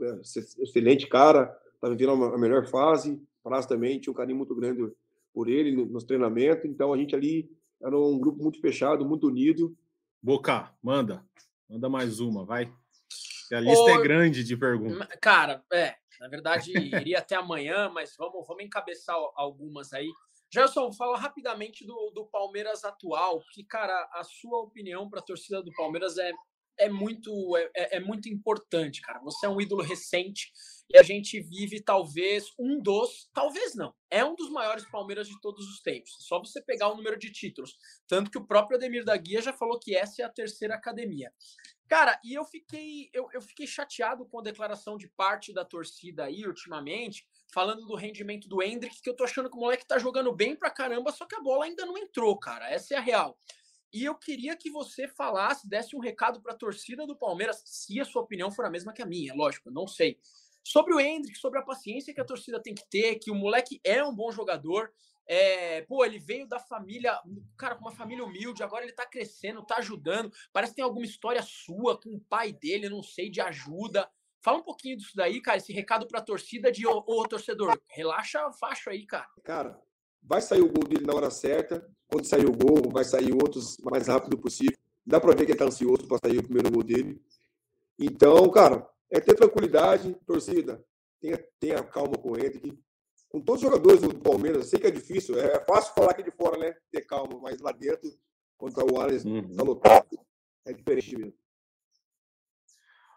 é, 0.00 0.20
excelente 0.62 1.06
cara, 1.06 1.46
tá 1.80 1.88
vivendo 1.88 2.12
a 2.24 2.38
melhor 2.38 2.66
fase. 2.66 3.20
Prazo 3.42 3.68
também 3.68 3.98
tinha 3.98 4.12
um 4.12 4.16
carinho 4.16 4.36
muito 4.36 4.54
grande 4.54 4.90
por 5.32 5.48
ele 5.48 5.84
nos 5.86 6.04
treinamentos. 6.04 6.64
Então 6.64 6.92
a 6.92 6.96
gente 6.96 7.14
ali 7.14 7.50
era 7.82 7.98
um 7.98 8.18
grupo 8.18 8.42
muito 8.42 8.60
fechado, 8.60 9.04
muito 9.04 9.26
unido. 9.26 9.76
Boca, 10.22 10.72
manda. 10.82 11.24
Manda 11.68 11.88
mais 11.88 12.20
uma, 12.20 12.44
vai. 12.44 12.72
A 13.52 13.60
lista 13.60 13.90
é 13.90 14.02
grande 14.02 14.42
de 14.42 14.56
perguntas. 14.56 15.06
Cara, 15.20 15.62
é, 15.72 15.94
na 16.20 16.28
verdade, 16.28 16.72
iria 16.72 17.18
até 17.18 17.36
amanhã, 17.36 17.88
mas 17.90 18.14
vamos, 18.16 18.46
vamos 18.46 18.64
encabeçar 18.64 19.16
algumas 19.34 19.92
aí. 19.92 20.08
Gelson, 20.52 20.92
fala 20.92 21.18
rapidamente 21.18 21.86
do, 21.86 22.10
do 22.14 22.26
Palmeiras 22.26 22.84
atual, 22.84 23.42
que, 23.52 23.64
cara, 23.64 24.08
a 24.12 24.22
sua 24.22 24.58
opinião 24.58 25.08
para 25.08 25.20
a 25.20 25.24
torcida 25.24 25.62
do 25.62 25.72
Palmeiras 25.72 26.18
é, 26.18 26.30
é 26.78 26.88
muito 26.88 27.56
é, 27.56 27.70
é, 27.74 27.96
é, 27.96 28.00
muito 28.00 28.28
importante, 28.28 29.00
cara. 29.00 29.18
Você 29.20 29.46
é 29.46 29.48
um 29.48 29.60
ídolo 29.60 29.82
recente 29.82 30.52
e 30.90 30.98
a 30.98 31.02
gente 31.02 31.40
vive 31.40 31.80
talvez 31.80 32.52
um 32.58 32.80
dos, 32.80 33.30
talvez 33.32 33.74
não, 33.74 33.94
é 34.10 34.24
um 34.24 34.34
dos 34.34 34.50
maiores 34.50 34.84
Palmeiras 34.90 35.26
de 35.26 35.40
todos 35.40 35.66
os 35.66 35.80
tempos. 35.80 36.16
Só 36.20 36.38
você 36.38 36.60
pegar 36.62 36.88
o 36.88 36.96
número 36.96 37.18
de 37.18 37.30
títulos, 37.30 37.76
tanto 38.06 38.30
que 38.30 38.38
o 38.38 38.46
próprio 38.46 38.76
Ademir 38.76 39.04
da 39.04 39.16
Guia 39.16 39.40
já 39.40 39.52
falou 39.52 39.78
que 39.78 39.96
essa 39.96 40.22
é 40.22 40.24
a 40.24 40.30
terceira 40.30 40.74
academia. 40.74 41.32
Cara, 41.92 42.18
e 42.24 42.32
eu 42.32 42.42
fiquei, 42.42 43.10
eu, 43.12 43.28
eu 43.34 43.42
fiquei 43.42 43.66
chateado 43.66 44.24
com 44.24 44.38
a 44.38 44.42
declaração 44.42 44.96
de 44.96 45.06
parte 45.08 45.52
da 45.52 45.62
torcida 45.62 46.24
aí, 46.24 46.46
ultimamente, 46.46 47.28
falando 47.52 47.84
do 47.84 47.94
rendimento 47.94 48.48
do 48.48 48.62
Hendrick, 48.62 49.02
que 49.02 49.10
eu 49.10 49.14
tô 49.14 49.24
achando 49.24 49.50
que 49.50 49.56
o 49.58 49.60
moleque 49.60 49.86
tá 49.86 49.98
jogando 49.98 50.32
bem 50.32 50.56
pra 50.56 50.70
caramba, 50.70 51.12
só 51.12 51.26
que 51.26 51.34
a 51.34 51.40
bola 51.42 51.66
ainda 51.66 51.84
não 51.84 51.98
entrou, 51.98 52.34
cara. 52.38 52.66
Essa 52.70 52.94
é 52.94 52.96
a 52.96 53.00
real. 53.02 53.38
E 53.92 54.06
eu 54.06 54.14
queria 54.14 54.56
que 54.56 54.70
você 54.70 55.06
falasse, 55.06 55.68
desse 55.68 55.94
um 55.94 56.00
recado 56.00 56.40
para 56.40 56.54
a 56.54 56.56
torcida 56.56 57.06
do 57.06 57.14
Palmeiras, 57.14 57.62
se 57.66 58.00
a 58.00 58.06
sua 58.06 58.22
opinião 58.22 58.50
for 58.50 58.64
a 58.64 58.70
mesma 58.70 58.94
que 58.94 59.02
a 59.02 59.06
minha, 59.06 59.34
lógico, 59.34 59.70
não 59.70 59.86
sei. 59.86 60.18
Sobre 60.64 60.94
o 60.94 60.98
Hendrick, 60.98 61.38
sobre 61.38 61.58
a 61.58 61.62
paciência 61.62 62.14
que 62.14 62.20
a 62.22 62.24
torcida 62.24 62.58
tem 62.58 62.74
que 62.74 62.88
ter, 62.88 63.16
que 63.16 63.30
o 63.30 63.34
moleque 63.34 63.82
é 63.84 64.02
um 64.02 64.14
bom 64.14 64.32
jogador, 64.32 64.90
é, 65.26 65.82
pô, 65.82 66.04
ele 66.04 66.18
veio 66.18 66.46
da 66.46 66.58
família, 66.58 67.18
cara, 67.56 67.74
com 67.76 67.82
uma 67.82 67.92
família 67.92 68.24
humilde, 68.24 68.62
agora 68.62 68.84
ele 68.84 68.92
tá 68.92 69.06
crescendo, 69.06 69.64
tá 69.64 69.76
ajudando. 69.76 70.32
Parece 70.52 70.72
que 70.72 70.76
tem 70.76 70.84
alguma 70.84 71.04
história 71.04 71.42
sua 71.42 72.00
com 72.00 72.10
o 72.10 72.20
pai 72.20 72.52
dele, 72.52 72.88
não 72.88 73.02
sei, 73.02 73.30
de 73.30 73.40
ajuda. 73.40 74.08
Fala 74.40 74.58
um 74.58 74.62
pouquinho 74.62 74.96
disso 74.96 75.12
daí, 75.14 75.40
cara, 75.40 75.58
esse 75.58 75.72
recado 75.72 76.06
pra 76.06 76.20
torcida 76.20 76.70
de 76.72 76.86
ô, 76.86 77.04
ô 77.06 77.28
torcedor, 77.28 77.80
relaxa 77.86 78.50
faixa 78.52 78.90
aí, 78.90 79.06
cara. 79.06 79.28
Cara, 79.44 79.80
vai 80.22 80.40
sair 80.40 80.60
o 80.60 80.72
gol 80.72 80.84
dele 80.84 81.06
na 81.06 81.14
hora 81.14 81.30
certa. 81.30 81.88
Quando 82.08 82.26
sair 82.26 82.44
o 82.44 82.52
gol, 82.52 82.90
vai 82.90 83.04
sair 83.04 83.32
outros 83.32 83.78
mais 83.78 84.08
rápido 84.08 84.36
possível. 84.36 84.76
Dá 85.06 85.20
para 85.20 85.34
ver 85.34 85.46
que 85.46 85.52
ele 85.52 85.58
tá 85.58 85.64
ansioso 85.64 86.06
para 86.06 86.18
sair 86.24 86.38
o 86.38 86.42
primeiro 86.42 86.70
gol 86.70 86.82
dele. 86.82 87.22
Então, 87.98 88.50
cara, 88.50 88.88
é 89.10 89.20
ter 89.20 89.34
tranquilidade, 89.34 90.14
torcida. 90.26 90.84
Tenha, 91.20 91.38
tenha 91.60 91.82
calma 91.84 92.18
com 92.18 92.36
ele 92.36 92.82
com 93.32 93.40
todos 93.40 93.62
os 93.62 93.68
jogadores 93.70 94.02
do 94.02 94.14
Palmeiras, 94.20 94.58
eu 94.58 94.68
sei 94.68 94.78
que 94.78 94.86
é 94.86 94.90
difícil, 94.90 95.40
é 95.40 95.58
fácil 95.64 95.94
falar 95.94 96.10
aqui 96.10 96.22
de 96.22 96.30
fora, 96.30 96.58
né? 96.58 96.76
Ter 96.90 97.00
calma, 97.00 97.40
mas 97.40 97.62
lá 97.62 97.72
dentro, 97.72 98.10
tá 98.74 98.84
o 98.84 99.00
Alex 99.00 99.24
uhum. 99.24 99.56
tá 99.56 99.62
lotado, 99.62 100.06
é 100.66 100.72
diferente 100.74 101.16
mesmo. 101.16 101.32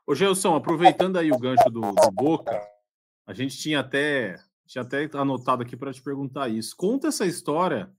Ô, 0.08 0.16
Gelson, 0.16 0.56
aproveitando 0.56 1.18
aí 1.18 1.32
o 1.32 1.38
gancho 1.38 1.70
do, 1.70 1.82
do, 1.82 2.12
Boca, 2.12 2.66
a 3.28 3.34
gente 3.34 3.58
tinha 3.58 3.82
até, 3.82 4.40
tinha 4.66 4.84
até 4.84 5.10
anotado 5.14 5.64
aqui 5.64 5.76
para 5.76 5.92
te 5.92 6.02
perguntar 6.02 6.48
isso. 6.48 6.78
Conta 6.78 7.10
essa 7.10 7.26
história. 7.26 7.92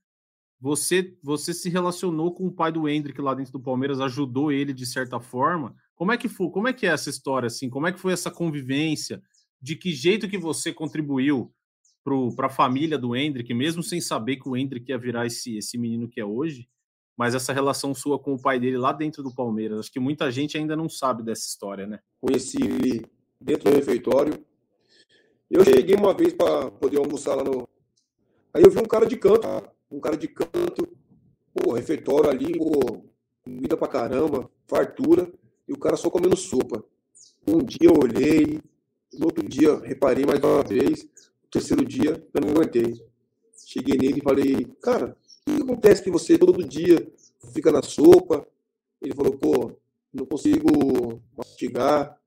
Você, 0.59 1.19
você 1.23 1.53
se 1.53 1.69
relacionou 1.69 2.33
com 2.33 2.47
o 2.47 2.53
pai 2.53 2.73
do 2.73 2.89
Hendrick 2.89 3.21
lá 3.21 3.35
dentro 3.35 3.53
do 3.53 3.61
Palmeiras, 3.61 4.01
ajudou 4.01 4.51
ele 4.51 4.73
de 4.73 4.87
certa 4.87 5.21
forma. 5.21 5.77
Como 5.95 6.13
é 6.13 6.17
que 6.17 6.31
foi? 6.31 6.49
Como 6.49 6.67
é 6.67 6.73
que 6.73 6.87
é 6.87 6.91
essa 6.91 7.11
história 7.11 7.49
assim? 7.49 7.69
Como 7.69 7.87
é 7.87 7.93
que 7.93 8.01
foi 8.01 8.15
essa 8.15 8.31
convivência? 8.31 9.23
de 9.61 9.75
que 9.75 9.93
jeito 9.93 10.29
que 10.29 10.39
você 10.39 10.73
contribuiu 10.73 11.53
para 12.37 12.47
a 12.47 12.51
família 12.51 12.97
do 12.97 13.17
Hendrick, 13.17 13.53
mesmo 13.53 13.83
sem 13.83 14.01
saber 14.01 14.37
que 14.37 14.49
o 14.49 14.57
Hendrick 14.57 14.91
ia 14.91 14.99
virar 14.99 15.27
esse, 15.27 15.57
esse 15.57 15.77
menino 15.77 16.09
que 16.09 16.21
é 16.21 16.25
hoje, 16.25 16.69
mas 17.17 17.35
essa 17.35 17.53
relação 17.53 17.95
sua 17.95 18.19
com 18.19 18.35
o 18.35 18.41
pai 18.41 18.61
dele 18.61 18.77
lá 18.77 18.93
dentro 18.93 19.23
do 19.23 19.35
Palmeiras. 19.35 19.81
Acho 19.81 19.93
que 19.93 19.99
muita 19.99 20.31
gente 20.31 20.57
ainda 20.57 20.77
não 20.77 20.89
sabe 20.89 21.23
dessa 21.23 21.47
história, 21.47 21.87
né? 21.87 21.99
Conheci 22.21 22.63
ele 22.63 23.05
dentro 23.41 23.71
do 23.71 23.77
refeitório. 23.77 24.35
Eu 25.51 25.65
cheguei 25.65 25.95
uma 25.95 26.15
vez 26.15 26.33
para 26.33 26.71
poder 26.71 26.99
almoçar 26.99 27.35
lá 27.35 27.43
no. 27.43 27.69
Aí 28.53 28.63
eu 28.63 28.71
vi 28.71 28.79
um 28.79 28.85
cara 28.85 29.07
de 29.07 29.17
canto, 29.17 29.47
um 29.91 30.01
cara 30.01 30.17
de 30.17 30.29
canto, 30.29 30.89
pô, 31.55 31.73
refeitório 31.73 32.31
ali, 32.31 32.57
pô, 32.57 33.05
comida 33.45 33.77
pra 33.77 33.89
caramba, 33.89 34.51
fartura, 34.67 35.31
e 35.69 35.73
o 35.73 35.79
cara 35.79 35.97
só 35.97 36.11
comendo 36.11 36.37
sopa. 36.37 36.85
Um 37.47 37.59
dia 37.59 37.89
eu 37.89 37.95
olhei, 37.95 38.61
no 39.15 39.27
outro 39.27 39.47
dia 39.49 39.79
reparei 39.79 40.27
mais 40.27 40.41
uma 40.41 40.63
vez, 40.63 41.09
terceiro 41.51 41.85
dia 41.85 42.23
eu 42.33 42.41
não 42.41 42.51
aguentei. 42.51 42.95
Cheguei 43.67 43.97
nele 43.97 44.21
e 44.21 44.23
falei, 44.23 44.65
cara, 44.81 45.17
o 45.47 45.57
que 45.57 45.63
acontece 45.63 46.03
que 46.03 46.11
você 46.11 46.39
todo 46.39 46.67
dia 46.67 47.11
fica 47.53 47.73
na 47.73 47.83
sopa? 47.83 48.47
Ele 49.01 49.15
falou, 49.15 49.37
pô, 49.37 49.73
não 50.13 50.25
consigo 50.25 51.21
mastigar, 51.37 52.19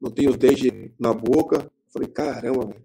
não 0.00 0.10
tenho 0.10 0.30
os 0.30 0.36
dentes 0.36 0.70
na 0.98 1.12
boca. 1.12 1.70
Falei, 1.88 2.08
caramba, 2.08 2.66
velho. 2.66 2.84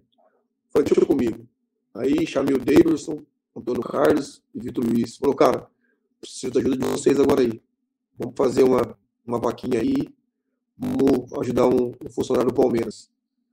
Falei, 0.70 0.88
deixa 0.88 1.06
comigo. 1.06 1.48
Aí 1.94 2.26
chamei 2.26 2.54
o 2.54 2.58
Davidson, 2.58 3.22
Antônio 3.56 3.82
Carlos 3.82 4.42
e 4.54 4.60
Vitor 4.60 4.84
Luiz. 4.84 5.16
Falou, 5.16 5.34
cara, 5.34 5.66
preciso 6.20 6.52
da 6.52 6.60
ajuda 6.60 6.76
de 6.76 6.86
vocês 6.86 7.18
agora 7.18 7.40
aí. 7.40 7.62
Vamos 8.18 8.34
fazer 8.36 8.62
uma, 8.62 8.98
uma 9.26 9.38
vaquinha 9.38 9.80
aí, 9.80 10.08
vamos 10.76 11.32
ajudar 11.40 11.66
um, 11.66 11.92
um 12.04 12.10
funcionário 12.10 12.50
do 12.50 12.54
Palmeiras. 12.54 13.10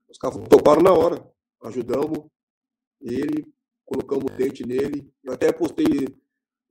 Os 0.10 0.18
caras 0.18 0.38
toparam 0.50 0.82
na 0.82 0.92
hora, 0.92 1.26
ajudamos 1.64 2.26
ele, 3.02 3.46
colocamos 3.86 4.26
o 4.26 4.38
dente 4.38 4.66
nele. 4.66 5.12
Eu 5.24 5.34
até 5.34 5.52
postei 5.52 6.08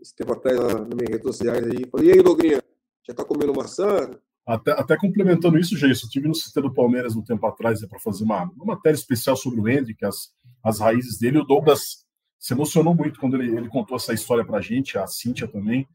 esse 0.01 0.15
tempo 0.15 0.33
atrás 0.33 0.59
nas 0.59 0.89
minhas 0.89 1.11
redes 1.11 1.23
sociais 1.23 1.65
aí. 1.65 1.87
Falei, 1.91 2.09
e 2.09 2.13
aí, 2.13 2.21
Logrinha, 2.21 2.63
já 3.07 3.15
tá 3.15 3.25
comendo 3.25 3.55
maçã? 3.55 4.11
Até, 4.47 4.73
até 4.73 4.97
complementando 4.97 5.59
isso, 5.59 5.77
Jason, 5.77 6.09
tive 6.09 6.27
no 6.27 6.35
CT 6.35 6.63
do 6.63 6.75
Palmeiras 6.75 7.15
um 7.15 7.23
tempo 7.23 7.47
atrás 7.47 7.81
né, 7.81 7.87
para 7.89 8.01
fazer 8.01 8.25
uma, 8.25 8.45
uma 8.57 8.75
matéria 8.75 8.97
especial 8.97 9.37
sobre 9.37 9.61
o 9.61 9.69
Hendrick, 9.69 10.05
as, 10.05 10.33
as 10.65 10.81
raízes 10.81 11.19
dele. 11.19 11.39
O 11.39 11.45
Douglas 11.45 12.05
se 12.39 12.53
emocionou 12.53 12.95
muito 12.95 13.21
quando 13.21 13.41
ele, 13.41 13.57
ele 13.57 13.69
contou 13.69 13.97
essa 13.97 14.13
história 14.13 14.45
para 14.45 14.59
a 14.59 14.61
gente, 14.61 14.99
a 14.99 15.07
Cíntia 15.07 15.47
também. 15.47 15.87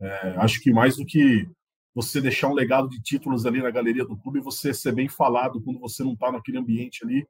É, 0.00 0.34
acho 0.36 0.60
que 0.60 0.72
mais 0.72 0.96
do 0.96 1.04
que 1.04 1.48
você 1.92 2.20
deixar 2.20 2.48
um 2.48 2.54
legado 2.54 2.88
de 2.88 3.02
títulos 3.02 3.46
ali 3.46 3.60
na 3.60 3.70
galeria 3.70 4.04
do 4.04 4.16
clube, 4.16 4.38
você 4.38 4.72
ser 4.72 4.94
bem 4.94 5.08
falado 5.08 5.60
quando 5.60 5.80
você 5.80 6.04
não 6.04 6.12
está 6.12 6.30
naquele 6.30 6.58
ambiente 6.58 7.04
ali, 7.04 7.26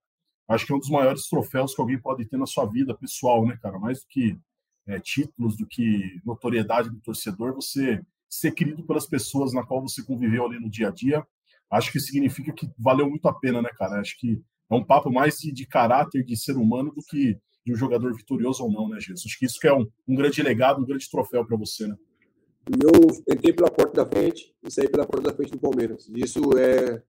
acho 0.48 0.66
que 0.66 0.72
é 0.72 0.76
um 0.76 0.78
dos 0.78 0.90
maiores 0.90 1.28
troféus 1.28 1.74
que 1.74 1.80
alguém 1.80 1.98
pode 1.98 2.24
ter 2.26 2.36
na 2.36 2.46
sua 2.46 2.66
vida 2.66 2.96
pessoal, 2.96 3.46
né, 3.46 3.58
cara? 3.60 3.78
Mais 3.78 4.00
do 4.00 4.06
que 4.08 4.38
é, 4.86 5.00
títulos, 5.00 5.56
do 5.56 5.66
que 5.66 6.20
notoriedade 6.24 6.90
do 6.90 7.00
torcedor, 7.00 7.54
você 7.54 8.00
ser 8.28 8.52
querido 8.52 8.84
pelas 8.84 9.06
pessoas 9.06 9.52
na 9.52 9.64
qual 9.64 9.80
você 9.80 10.02
conviveu 10.02 10.46
ali 10.46 10.60
no 10.60 10.70
dia 10.70 10.88
a 10.88 10.90
dia, 10.90 11.26
acho 11.70 11.90
que 11.90 12.00
significa 12.00 12.52
que 12.52 12.68
valeu 12.78 13.08
muito 13.08 13.26
a 13.28 13.34
pena, 13.34 13.60
né, 13.62 13.70
cara? 13.76 14.00
Acho 14.00 14.18
que 14.18 14.40
é 14.70 14.74
um 14.74 14.84
papo 14.84 15.10
mais 15.10 15.38
de, 15.38 15.52
de 15.52 15.66
caráter, 15.66 16.24
de 16.24 16.36
ser 16.36 16.56
humano, 16.56 16.92
do 16.92 17.02
que 17.02 17.38
de 17.64 17.72
um 17.72 17.76
jogador 17.76 18.14
vitorioso 18.14 18.64
ou 18.64 18.70
não, 18.70 18.88
né, 18.88 19.00
Jesus? 19.00 19.24
Acho 19.26 19.38
que 19.38 19.46
isso 19.46 19.58
que 19.58 19.66
é 19.66 19.74
um, 19.74 19.86
um 20.06 20.14
grande 20.14 20.42
legado, 20.42 20.80
um 20.80 20.86
grande 20.86 21.10
troféu 21.10 21.44
para 21.44 21.56
você, 21.56 21.86
né? 21.86 21.96
Eu 22.68 23.32
entrei 23.32 23.52
pela 23.52 23.70
porta 23.70 24.04
da 24.04 24.06
frente 24.06 24.52
e 24.62 24.70
saí 24.70 24.88
pela 24.88 25.06
porta 25.06 25.30
da 25.30 25.36
frente 25.36 25.52
do 25.52 25.58
Palmeiras. 25.58 26.08
Isso 26.14 26.40
é 26.58 27.00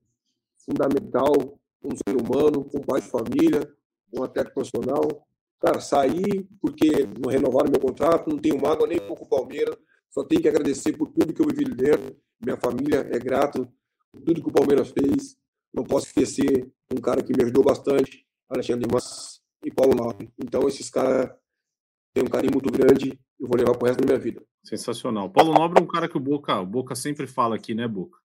fundamental 0.63 1.59
um 1.87 1.95
ser 1.95 2.15
humano, 2.15 2.69
um 2.73 2.81
pai 2.81 3.01
de 3.01 3.07
família, 3.07 3.71
um 4.13 4.23
atleta 4.23 4.51
profissional. 4.51 5.25
Cara, 5.59 5.79
saí 5.79 6.43
porque 6.61 7.07
não 7.19 7.31
renovaram 7.31 7.71
meu 7.71 7.79
contrato, 7.79 8.29
não 8.29 8.37
tenho 8.37 8.61
mágoa 8.61 8.87
nem 8.87 8.99
pouco 8.99 9.27
Palmeiras, 9.27 9.75
só 10.09 10.23
tenho 10.23 10.41
que 10.41 10.49
agradecer 10.49 10.93
por 10.93 11.09
tudo 11.09 11.33
que 11.33 11.41
eu 11.41 11.47
vivi 11.47 11.65
dentro. 11.73 12.15
Minha 12.39 12.57
família 12.57 13.07
é 13.11 13.17
grato 13.17 13.67
por 14.11 14.21
tudo 14.21 14.41
que 14.41 14.49
o 14.49 14.53
Palmeiras 14.53 14.89
fez. 14.89 15.35
Não 15.73 15.83
posso 15.83 16.07
esquecer 16.07 16.71
um 16.91 17.01
cara 17.01 17.23
que 17.23 17.33
me 17.35 17.43
ajudou 17.43 17.63
bastante, 17.63 18.25
Alexandre 18.49 18.87
Mas 18.91 19.41
e 19.65 19.71
Paulo 19.71 19.95
Nobre. 19.95 20.31
Então, 20.37 20.67
esses 20.67 20.89
caras 20.89 21.31
têm 22.13 22.23
um 22.23 22.29
carinho 22.29 22.53
muito 22.53 22.71
grande 22.71 23.19
eu 23.39 23.47
vou 23.47 23.57
levar 23.57 23.77
pro 23.77 23.87
resto 23.87 24.01
da 24.01 24.05
minha 24.05 24.19
vida. 24.19 24.43
Sensacional. 24.63 25.29
Paulo 25.29 25.53
Nobre 25.53 25.79
é 25.79 25.83
um 25.83 25.87
cara 25.87 26.09
que 26.09 26.17
o 26.17 26.19
Boca, 26.19 26.59
o 26.59 26.65
Boca 26.65 26.95
sempre 26.95 27.27
fala 27.27 27.55
aqui, 27.55 27.73
né, 27.73 27.87
Boca? 27.87 28.17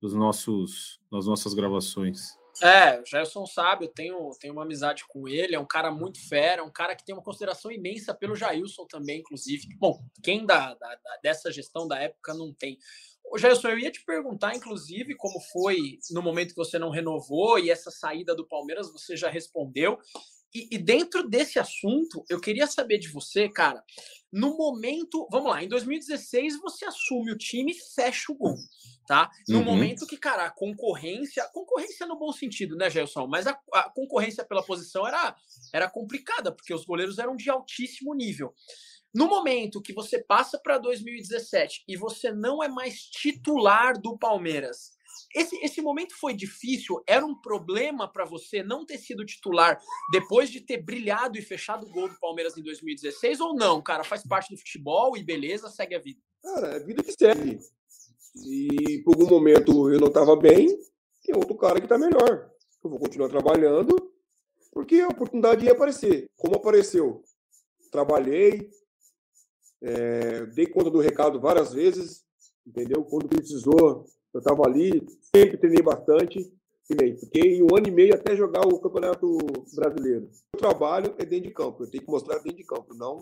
Dos 0.00 0.14
nossos, 0.14 0.98
das 1.12 1.26
nossas 1.26 1.54
gravações. 1.54 2.36
É, 2.62 3.00
o 3.00 3.04
Gerson 3.04 3.46
sabe, 3.46 3.86
eu 3.86 3.92
tenho, 3.92 4.30
tenho 4.40 4.52
uma 4.52 4.62
amizade 4.62 5.04
com 5.08 5.28
ele, 5.28 5.54
é 5.54 5.58
um 5.58 5.66
cara 5.66 5.90
muito 5.90 6.20
fera, 6.28 6.62
é 6.62 6.64
um 6.64 6.70
cara 6.70 6.94
que 6.94 7.04
tem 7.04 7.14
uma 7.14 7.22
consideração 7.22 7.70
imensa 7.70 8.14
pelo 8.14 8.36
Jailson 8.36 8.86
também, 8.86 9.20
inclusive. 9.20 9.66
Bom, 9.76 10.04
quem 10.22 10.46
da, 10.46 10.74
da, 10.74 10.98
dessa 11.22 11.50
gestão 11.50 11.88
da 11.88 11.98
época 11.98 12.32
não 12.32 12.52
tem. 12.52 12.78
Ô, 13.24 13.38
Jailson, 13.38 13.68
eu 13.68 13.78
ia 13.78 13.90
te 13.90 14.04
perguntar, 14.04 14.54
inclusive, 14.54 15.16
como 15.16 15.40
foi 15.40 15.98
no 16.10 16.22
momento 16.22 16.50
que 16.50 16.56
você 16.56 16.78
não 16.78 16.90
renovou 16.90 17.58
e 17.58 17.70
essa 17.70 17.90
saída 17.90 18.34
do 18.34 18.46
Palmeiras, 18.46 18.92
você 18.92 19.16
já 19.16 19.28
respondeu. 19.28 19.98
E, 20.54 20.68
e, 20.70 20.78
dentro 20.78 21.28
desse 21.28 21.58
assunto, 21.58 22.24
eu 22.30 22.40
queria 22.40 22.68
saber 22.68 22.98
de 22.98 23.08
você, 23.08 23.48
cara, 23.48 23.82
no 24.34 24.56
momento, 24.56 25.28
vamos 25.30 25.48
lá, 25.48 25.62
em 25.62 25.68
2016 25.68 26.58
você 26.60 26.84
assume 26.84 27.30
o 27.30 27.38
time 27.38 27.70
e 27.70 27.94
fecha 27.94 28.32
o 28.32 28.34
gol, 28.34 28.56
tá? 29.06 29.30
No 29.48 29.58
uhum. 29.58 29.64
momento 29.64 30.08
que, 30.08 30.16
cara, 30.16 30.46
a 30.46 30.50
concorrência, 30.50 31.48
concorrência 31.52 32.04
no 32.04 32.18
bom 32.18 32.32
sentido, 32.32 32.74
né, 32.74 32.90
Gelson? 32.90 33.28
Mas 33.28 33.46
a, 33.46 33.56
a, 33.72 33.88
concorrência 33.90 34.44
pela 34.44 34.64
posição 34.64 35.06
era, 35.06 35.36
era 35.72 35.88
complicada, 35.88 36.50
porque 36.50 36.74
os 36.74 36.84
goleiros 36.84 37.20
eram 37.20 37.36
de 37.36 37.48
altíssimo 37.48 38.12
nível. 38.12 38.52
No 39.14 39.28
momento 39.28 39.80
que 39.80 39.92
você 39.92 40.20
passa 40.20 40.58
para 40.58 40.78
2017 40.78 41.84
e 41.86 41.96
você 41.96 42.32
não 42.32 42.60
é 42.60 42.66
mais 42.66 43.02
titular 43.02 43.96
do 43.96 44.18
Palmeiras, 44.18 44.94
esse, 45.34 45.56
esse 45.56 45.82
momento 45.82 46.14
foi 46.18 46.32
difícil? 46.32 47.02
Era 47.06 47.26
um 47.26 47.34
problema 47.34 48.06
para 48.06 48.24
você 48.24 48.62
não 48.62 48.86
ter 48.86 48.98
sido 48.98 49.24
titular 49.24 49.80
depois 50.12 50.48
de 50.48 50.60
ter 50.60 50.78
brilhado 50.78 51.36
e 51.36 51.42
fechado 51.42 51.86
o 51.86 51.90
gol 51.90 52.08
do 52.08 52.18
Palmeiras 52.20 52.56
em 52.56 52.62
2016 52.62 53.40
ou 53.40 53.54
não? 53.54 53.82
Cara, 53.82 54.04
faz 54.04 54.22
parte 54.22 54.50
do 54.50 54.58
futebol 54.58 55.16
e 55.16 55.24
beleza, 55.24 55.68
segue 55.68 55.94
a 55.94 55.98
vida. 55.98 56.20
Cara, 56.42 56.68
é 56.68 56.76
a 56.76 56.84
vida 56.84 57.02
que 57.02 57.12
segue. 57.12 57.58
E 58.46 59.02
por 59.04 59.14
algum 59.14 59.28
momento 59.28 59.90
eu 59.90 59.98
não 59.98 60.08
estava 60.08 60.36
bem, 60.36 60.68
tem 61.22 61.34
outro 61.34 61.56
cara 61.56 61.80
que 61.80 61.86
está 61.86 61.98
melhor. 61.98 62.50
Eu 62.82 62.90
vou 62.90 62.98
continuar 62.98 63.28
trabalhando, 63.28 64.12
porque 64.70 65.00
a 65.00 65.08
oportunidade 65.08 65.64
ia 65.64 65.72
aparecer. 65.72 66.30
Como 66.36 66.56
apareceu? 66.56 67.22
Trabalhei, 67.90 68.70
é, 69.82 70.46
dei 70.46 70.66
conta 70.66 70.90
do 70.90 71.00
recado 71.00 71.40
várias 71.40 71.72
vezes, 71.72 72.24
entendeu? 72.66 73.04
Quando 73.04 73.28
precisou, 73.28 74.04
eu 74.34 74.38
estava 74.40 74.66
ali, 74.66 75.06
sempre 75.34 75.56
treinei 75.56 75.82
bastante, 75.82 76.52
fiquei 77.20 77.62
um 77.62 77.74
ano 77.74 77.86
e 77.86 77.90
meio 77.90 78.14
até 78.14 78.36
jogar 78.36 78.66
o 78.66 78.80
Campeonato 78.80 79.38
Brasileiro. 79.74 80.28
O 80.54 80.58
trabalho 80.58 81.14
é 81.18 81.24
dentro 81.24 81.48
de 81.48 81.54
campo, 81.54 81.84
eu 81.84 81.90
tenho 81.90 82.04
que 82.04 82.10
mostrar 82.10 82.38
dentro 82.38 82.58
de 82.58 82.64
campo, 82.64 82.94
não 82.94 83.20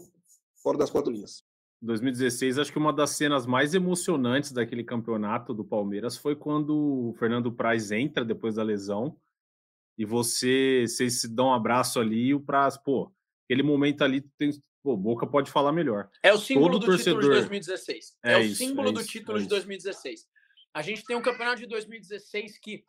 fora 0.63 0.79
das 0.79 0.91
quatro 0.91 1.13
linhas. 1.13 1.45
2016, 1.83 2.59
acho 2.59 2.73
que 2.73 2.79
uma 2.79 2.93
das 2.93 3.11
cenas 3.11 3.45
mais 3.45 3.75
emocionantes 3.75 4.53
daquele 4.53 4.85
campeonato 4.85 5.53
do 5.53 5.65
Palmeiras 5.65 6.17
foi 6.17 6.37
quando 6.37 7.11
o 7.11 7.15
Fernando 7.19 7.53
Praz 7.53 7.91
entra 7.91 8.25
depois 8.25 8.55
da 8.55 8.63
lesão 8.63 9.17
e 9.99 10.05
você, 10.05 10.85
vocês 10.87 11.21
se 11.21 11.29
dão 11.29 11.49
um 11.49 11.55
abraço 11.55 12.01
ali 12.01 12.29
e 12.29 12.35
o 12.35 12.41
Praz, 12.41 12.77
pô, 12.77 13.13
aquele 13.45 13.65
momento 13.65 14.03
ali 14.03 14.21
tem, 14.39 14.51
pô, 14.83 14.97
Boca 14.97 15.27
pode 15.27 15.51
falar 15.51 15.73
melhor. 15.73 16.09
É 16.23 16.33
o 16.33 16.39
símbolo 16.39 16.71
Todo 16.71 16.81
do 16.81 16.87
torcedor... 16.87 17.21
título 17.21 17.35
de 17.35 17.41
2016. 17.41 18.17
É, 18.25 18.33
é 18.33 18.39
o 18.39 18.55
símbolo 18.55 18.89
é 18.89 18.93
do 18.93 19.05
título 19.05 19.39
é 19.39 19.41
de 19.43 19.49
2016. 19.49 20.27
A 20.75 20.81
gente 20.81 21.05
tem 21.05 21.15
um 21.15 21.21
campeonato 21.21 21.61
de 21.61 21.67
2016 21.67 22.59
que 22.59 22.83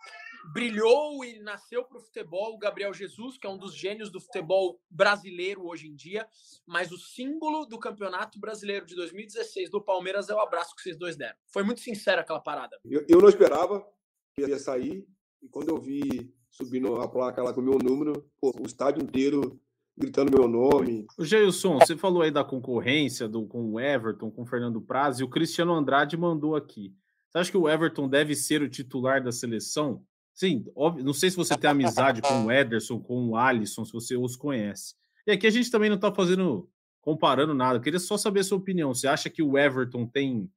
brilhou 0.54 1.24
e 1.24 1.40
nasceu 1.40 1.84
para 1.84 1.98
o 1.98 2.02
futebol 2.02 2.54
o 2.54 2.58
Gabriel 2.58 2.94
Jesus, 2.94 3.38
que 3.38 3.46
é 3.46 3.50
um 3.50 3.58
dos 3.58 3.76
gênios 3.76 4.10
do 4.10 4.22
futebol 4.22 4.80
brasileiro 4.90 5.66
hoje 5.68 5.88
em 5.88 5.96
dia, 5.96 6.26
mas 6.66 6.92
o 6.92 6.98
símbolo 6.98 7.66
do 7.66 7.78
campeonato 7.78 8.40
brasileiro 8.40 8.86
de 8.86 8.96
2016 8.96 9.70
do 9.70 9.82
Palmeiras 9.82 10.30
é 10.30 10.34
o 10.34 10.40
abraço 10.40 10.74
que 10.76 10.82
vocês 10.82 10.98
dois 10.98 11.18
deram. 11.18 11.36
Foi 11.52 11.64
muito 11.64 11.82
sincera 11.82 12.22
aquela 12.22 12.40
parada. 12.40 12.80
Eu, 12.86 13.06
eu 13.08 13.20
não 13.20 13.28
esperava 13.28 13.86
que 14.34 14.46
ia 14.46 14.60
sair, 14.60 15.06
e 15.42 15.50
quando 15.50 15.70
eu 15.70 15.78
vi 15.78 16.34
subindo 16.50 16.96
a 17.02 17.08
placa 17.08 17.44
lá 17.44 17.54
com 17.54 17.60
o 17.60 17.64
meu 17.64 17.78
número, 17.78 18.30
pô, 18.40 18.54
o 18.62 18.66
estádio 18.66 19.04
inteiro 19.04 19.60
gritando 19.98 20.32
meu 20.32 20.48
nome. 20.48 21.06
O 21.18 21.26
Geilson, 21.26 21.80
você 21.80 21.98
falou 21.98 22.22
aí 22.22 22.32
da 22.32 22.44
concorrência 22.44 23.28
do, 23.28 23.46
com 23.46 23.74
o 23.74 23.80
Everton, 23.80 24.32
com 24.32 24.44
o 24.44 24.46
Fernando 24.46 24.82
Praz, 24.82 25.20
e 25.20 25.24
o 25.24 25.30
Cristiano 25.30 25.74
Andrade 25.74 26.16
mandou 26.16 26.56
aqui. 26.56 26.96
Você 27.34 27.40
acha 27.40 27.52
que 27.52 27.58
o 27.58 27.68
Everton 27.68 28.08
deve 28.08 28.36
ser 28.36 28.62
o 28.62 28.70
titular 28.70 29.24
da 29.24 29.32
seleção? 29.32 30.06
Sim, 30.36 30.66
óbvio, 30.76 31.04
não 31.04 31.14
sei 31.14 31.32
se 31.32 31.36
você 31.36 31.58
tem 31.58 31.68
amizade 31.68 32.22
com 32.22 32.46
o 32.46 32.52
Ederson, 32.52 33.00
com 33.00 33.30
o 33.30 33.36
Alisson, 33.36 33.84
se 33.84 33.92
você 33.92 34.16
os 34.16 34.36
conhece. 34.36 34.94
E 35.26 35.32
aqui 35.32 35.48
a 35.48 35.50
gente 35.50 35.72
também 35.72 35.90
não 35.90 35.96
está 35.96 36.14
fazendo, 36.14 36.70
comparando 37.02 37.56
nada. 37.56 37.78
Eu 37.78 37.82
queria 37.82 38.00
só 38.00 38.18
saber 38.18 38.42
a 38.42 38.44
sua 38.44 38.60
opinião. 38.60 38.94
Você 38.94 39.08
acha 39.08 39.32
que 39.32 39.42
o 39.42 39.58
Everton 39.58 40.06
tem. 40.06 40.48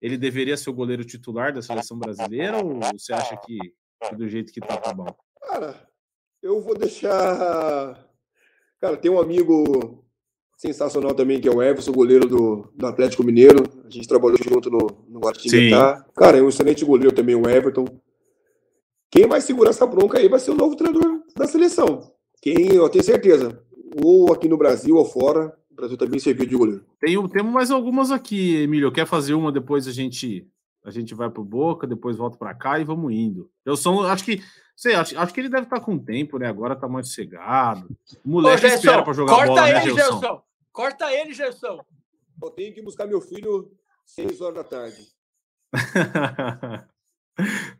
Ele 0.00 0.16
deveria 0.16 0.56
ser 0.56 0.70
o 0.70 0.74
goleiro 0.74 1.04
titular 1.04 1.52
da 1.52 1.62
seleção 1.62 1.98
brasileira 1.98 2.64
ou 2.64 2.78
você 2.92 3.12
acha 3.12 3.36
que, 3.36 3.58
do 4.16 4.28
jeito 4.28 4.52
que 4.52 4.60
tá, 4.60 4.76
tá 4.76 4.94
bom? 4.94 5.06
Cara, 5.40 5.88
Eu 6.40 6.60
vou 6.60 6.76
deixar. 6.76 8.08
Cara, 8.80 8.96
tem 8.96 9.10
um 9.10 9.20
amigo 9.20 10.04
sensacional 10.62 11.12
também, 11.12 11.40
que 11.40 11.48
é 11.48 11.50
o 11.50 11.60
Everson, 11.60 11.90
goleiro 11.90 12.28
do, 12.28 12.70
do 12.72 12.86
Atlético 12.86 13.24
Mineiro. 13.24 13.64
A 13.84 13.90
gente 13.90 14.06
trabalhou 14.06 14.38
junto 14.40 14.70
no, 14.70 14.86
no 15.08 15.18
Guaratinguetá. 15.18 16.06
Cara, 16.14 16.38
é 16.38 16.42
um 16.42 16.48
excelente 16.48 16.84
goleiro 16.84 17.12
também, 17.12 17.34
o 17.34 17.48
Everton. 17.48 17.84
Quem 19.10 19.26
vai 19.26 19.40
segurar 19.40 19.70
essa 19.70 19.84
bronca 19.84 20.18
aí 20.18 20.28
vai 20.28 20.38
ser 20.38 20.52
o 20.52 20.54
novo 20.54 20.76
treinador 20.76 21.20
da 21.36 21.48
seleção. 21.48 22.12
Quem, 22.40 22.74
eu 22.74 22.88
tenho 22.88 23.04
certeza, 23.04 23.60
ou 24.02 24.32
aqui 24.32 24.48
no 24.48 24.56
Brasil 24.56 24.96
ou 24.96 25.04
fora, 25.04 25.52
o 25.68 25.74
Brasil 25.74 25.96
também 25.96 26.20
serviu 26.20 26.46
de 26.46 26.56
goleiro. 26.56 26.84
Tem, 27.00 27.28
temos 27.28 27.52
mais 27.52 27.72
algumas 27.72 28.12
aqui, 28.12 28.62
Emílio. 28.62 28.92
Quer 28.92 29.06
fazer 29.06 29.34
uma, 29.34 29.50
depois 29.50 29.88
a 29.88 29.92
gente 29.92 30.46
a 30.84 30.90
gente 30.90 31.14
vai 31.14 31.30
pro 31.30 31.44
Boca, 31.44 31.86
depois 31.86 32.16
volta 32.16 32.36
para 32.36 32.54
cá 32.54 32.78
e 32.78 32.84
vamos 32.84 33.12
indo. 33.12 33.48
Eu 33.64 33.76
sou, 33.76 34.04
acho 34.04 34.24
que, 34.24 34.42
sei, 34.76 34.94
acho, 34.94 35.16
acho 35.16 35.32
que 35.32 35.40
ele 35.40 35.48
deve 35.48 35.64
estar 35.64 35.78
tá 35.78 35.84
com 35.84 35.96
tempo, 35.96 36.38
né? 36.38 36.48
Agora 36.48 36.74
tá 36.74 36.88
mais 36.88 37.06
sossegado. 37.06 37.88
O 38.24 38.30
moleque 38.30 38.66
Ô, 38.66 38.68
espera 38.68 39.02
para 39.04 39.12
jogar 39.12 39.32
corta 39.32 39.48
bola, 39.48 39.68
ele, 39.68 39.78
né, 39.78 39.84
Gelson? 39.84 40.20
Gelson? 40.20 40.42
Corta 40.72 41.12
ele, 41.12 41.34
Gerson. 41.34 41.84
Eu 42.42 42.50
tenho 42.50 42.74
que 42.74 42.82
buscar 42.82 43.06
meu 43.06 43.20
filho 43.20 43.70
seis 44.04 44.40
horas 44.40 44.56
da 44.56 44.64
tarde. 44.64 45.06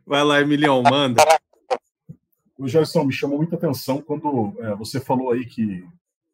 vai 0.05 0.23
lá, 0.23 0.39
Emilião, 0.41 0.81
manda. 0.83 1.23
O 2.57 2.67
Gerson, 2.67 3.03
me 3.05 3.13
chamou 3.13 3.37
muita 3.37 3.55
atenção 3.55 4.01
quando 4.01 4.55
é, 4.59 4.75
você 4.75 4.99
falou 4.99 5.31
aí 5.31 5.45
que 5.45 5.83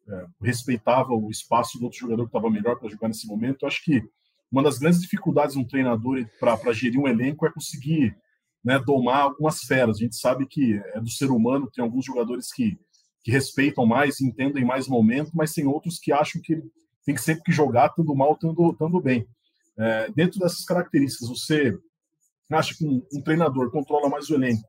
é, 0.08 0.26
respeitava 0.42 1.12
o 1.12 1.30
espaço 1.30 1.78
do 1.78 1.84
outro 1.84 1.98
jogador 1.98 2.24
que 2.24 2.28
estava 2.28 2.50
melhor 2.50 2.78
para 2.78 2.88
jogar 2.88 3.08
nesse 3.08 3.26
momento. 3.26 3.62
Eu 3.62 3.68
acho 3.68 3.82
que 3.82 4.02
uma 4.50 4.62
das 4.62 4.78
grandes 4.78 5.00
dificuldades 5.00 5.54
de 5.54 5.60
um 5.60 5.66
treinador 5.66 6.26
para 6.38 6.72
gerir 6.72 7.00
um 7.00 7.08
elenco 7.08 7.46
é 7.46 7.52
conseguir 7.52 8.16
né, 8.64 8.78
domar 8.78 9.22
algumas 9.22 9.60
feras. 9.60 9.96
A 9.96 10.00
gente 10.00 10.16
sabe 10.16 10.46
que 10.46 10.74
é 10.94 11.00
do 11.00 11.08
ser 11.08 11.30
humano, 11.30 11.70
tem 11.72 11.82
alguns 11.82 12.04
jogadores 12.04 12.52
que, 12.52 12.78
que 13.22 13.30
respeitam 13.30 13.86
mais, 13.86 14.20
entendem 14.20 14.64
mais 14.64 14.86
o 14.86 14.90
momento, 14.90 15.30
mas 15.34 15.52
tem 15.52 15.66
outros 15.66 15.98
que 15.98 16.12
acham 16.12 16.40
que 16.40 16.62
tem 17.04 17.14
que 17.14 17.22
sempre 17.22 17.42
que 17.44 17.52
jogar, 17.52 17.90
tanto 17.90 18.14
mal, 18.14 18.36
tanto, 18.36 18.74
tanto 18.74 19.00
bem. 19.00 19.26
É, 19.78 20.10
dentro 20.14 20.38
dessas 20.38 20.64
características, 20.64 21.28
você 21.28 21.76
acha 22.50 22.74
que 22.74 22.84
um, 22.84 23.02
um, 23.12 23.22
treinador 23.22 23.70
controla 23.70 24.08
mais 24.08 24.28
o 24.28 24.34
elenco, 24.34 24.68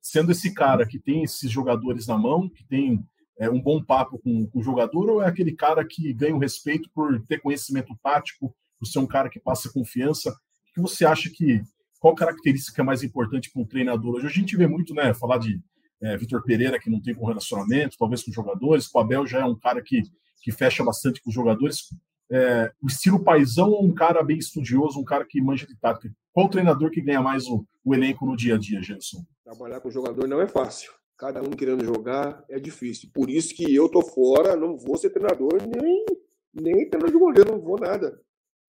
sendo 0.00 0.32
esse 0.32 0.54
cara 0.54 0.86
que 0.86 0.98
tem 0.98 1.24
esses 1.24 1.50
jogadores 1.50 2.06
na 2.06 2.16
mão, 2.16 2.48
que 2.48 2.64
tem 2.64 3.04
é, 3.38 3.50
um 3.50 3.60
bom 3.60 3.82
papo 3.82 4.18
com, 4.18 4.46
com 4.46 4.58
o 4.58 4.62
jogador, 4.62 5.10
ou 5.10 5.22
é 5.22 5.28
aquele 5.28 5.52
cara 5.52 5.84
que 5.84 6.12
ganha 6.12 6.34
o 6.34 6.38
respeito 6.38 6.88
por 6.94 7.20
ter 7.26 7.40
conhecimento 7.40 7.96
tático, 8.02 8.54
por 8.78 8.86
ser 8.86 8.98
um 8.98 9.06
cara 9.06 9.28
que 9.28 9.40
passa 9.40 9.72
confiança. 9.72 10.30
O 10.30 10.74
que 10.74 10.80
você 10.80 11.04
acha 11.04 11.30
que. 11.30 11.62
Qual 11.98 12.14
característica 12.14 12.82
é 12.82 12.84
mais 12.84 13.02
importante 13.02 13.50
para 13.50 13.62
um 13.62 13.66
treinador? 13.66 14.16
Hoje 14.16 14.26
a 14.26 14.30
gente 14.30 14.56
vê 14.56 14.66
muito, 14.66 14.94
né? 14.94 15.14
Falar 15.14 15.38
de 15.38 15.60
é, 16.02 16.16
Vitor 16.16 16.42
Pereira, 16.42 16.78
que 16.78 16.90
não 16.90 17.00
tem 17.00 17.14
bom 17.14 17.26
relacionamento, 17.26 17.96
talvez 17.98 18.22
com 18.22 18.32
jogadores. 18.32 18.88
O 18.92 18.98
Abel 18.98 19.26
já 19.26 19.40
é 19.40 19.44
um 19.44 19.58
cara 19.58 19.82
que, 19.82 20.02
que 20.42 20.52
fecha 20.52 20.84
bastante 20.84 21.20
com 21.22 21.30
os 21.30 21.34
jogadores. 21.34 21.88
É, 22.30 22.72
o 22.82 22.86
estilo 22.86 23.22
paisão 23.22 23.70
ou 23.70 23.84
um 23.84 23.94
cara 23.94 24.22
bem 24.22 24.38
estudioso, 24.38 25.00
um 25.00 25.04
cara 25.04 25.24
que 25.24 25.40
manja 25.40 25.66
de 25.66 25.76
tática? 25.76 26.12
Qual 26.32 26.48
treinador 26.48 26.90
que 26.90 27.00
ganha 27.00 27.22
mais 27.22 27.46
o, 27.46 27.64
o 27.84 27.94
elenco 27.94 28.26
no 28.26 28.36
dia 28.36 28.56
a 28.56 28.58
dia, 28.58 28.82
Gerson? 28.82 29.24
Trabalhar 29.44 29.80
com 29.80 29.90
jogador 29.90 30.26
não 30.26 30.40
é 30.40 30.46
fácil. 30.46 30.92
Cada 31.16 31.40
um 31.40 31.50
querendo 31.50 31.84
jogar 31.84 32.44
é 32.50 32.58
difícil. 32.58 33.08
Por 33.14 33.30
isso 33.30 33.54
que 33.54 33.74
eu 33.74 33.88
tô 33.88 34.02
fora, 34.02 34.54
não 34.54 34.76
vou 34.76 34.98
ser 34.98 35.10
treinador, 35.10 35.62
nem, 35.62 36.04
nem 36.52 36.90
treinador 36.90 37.10
de 37.10 37.18
goleiro, 37.18 37.52
não 37.52 37.60
vou 37.60 37.78
nada. 37.80 38.20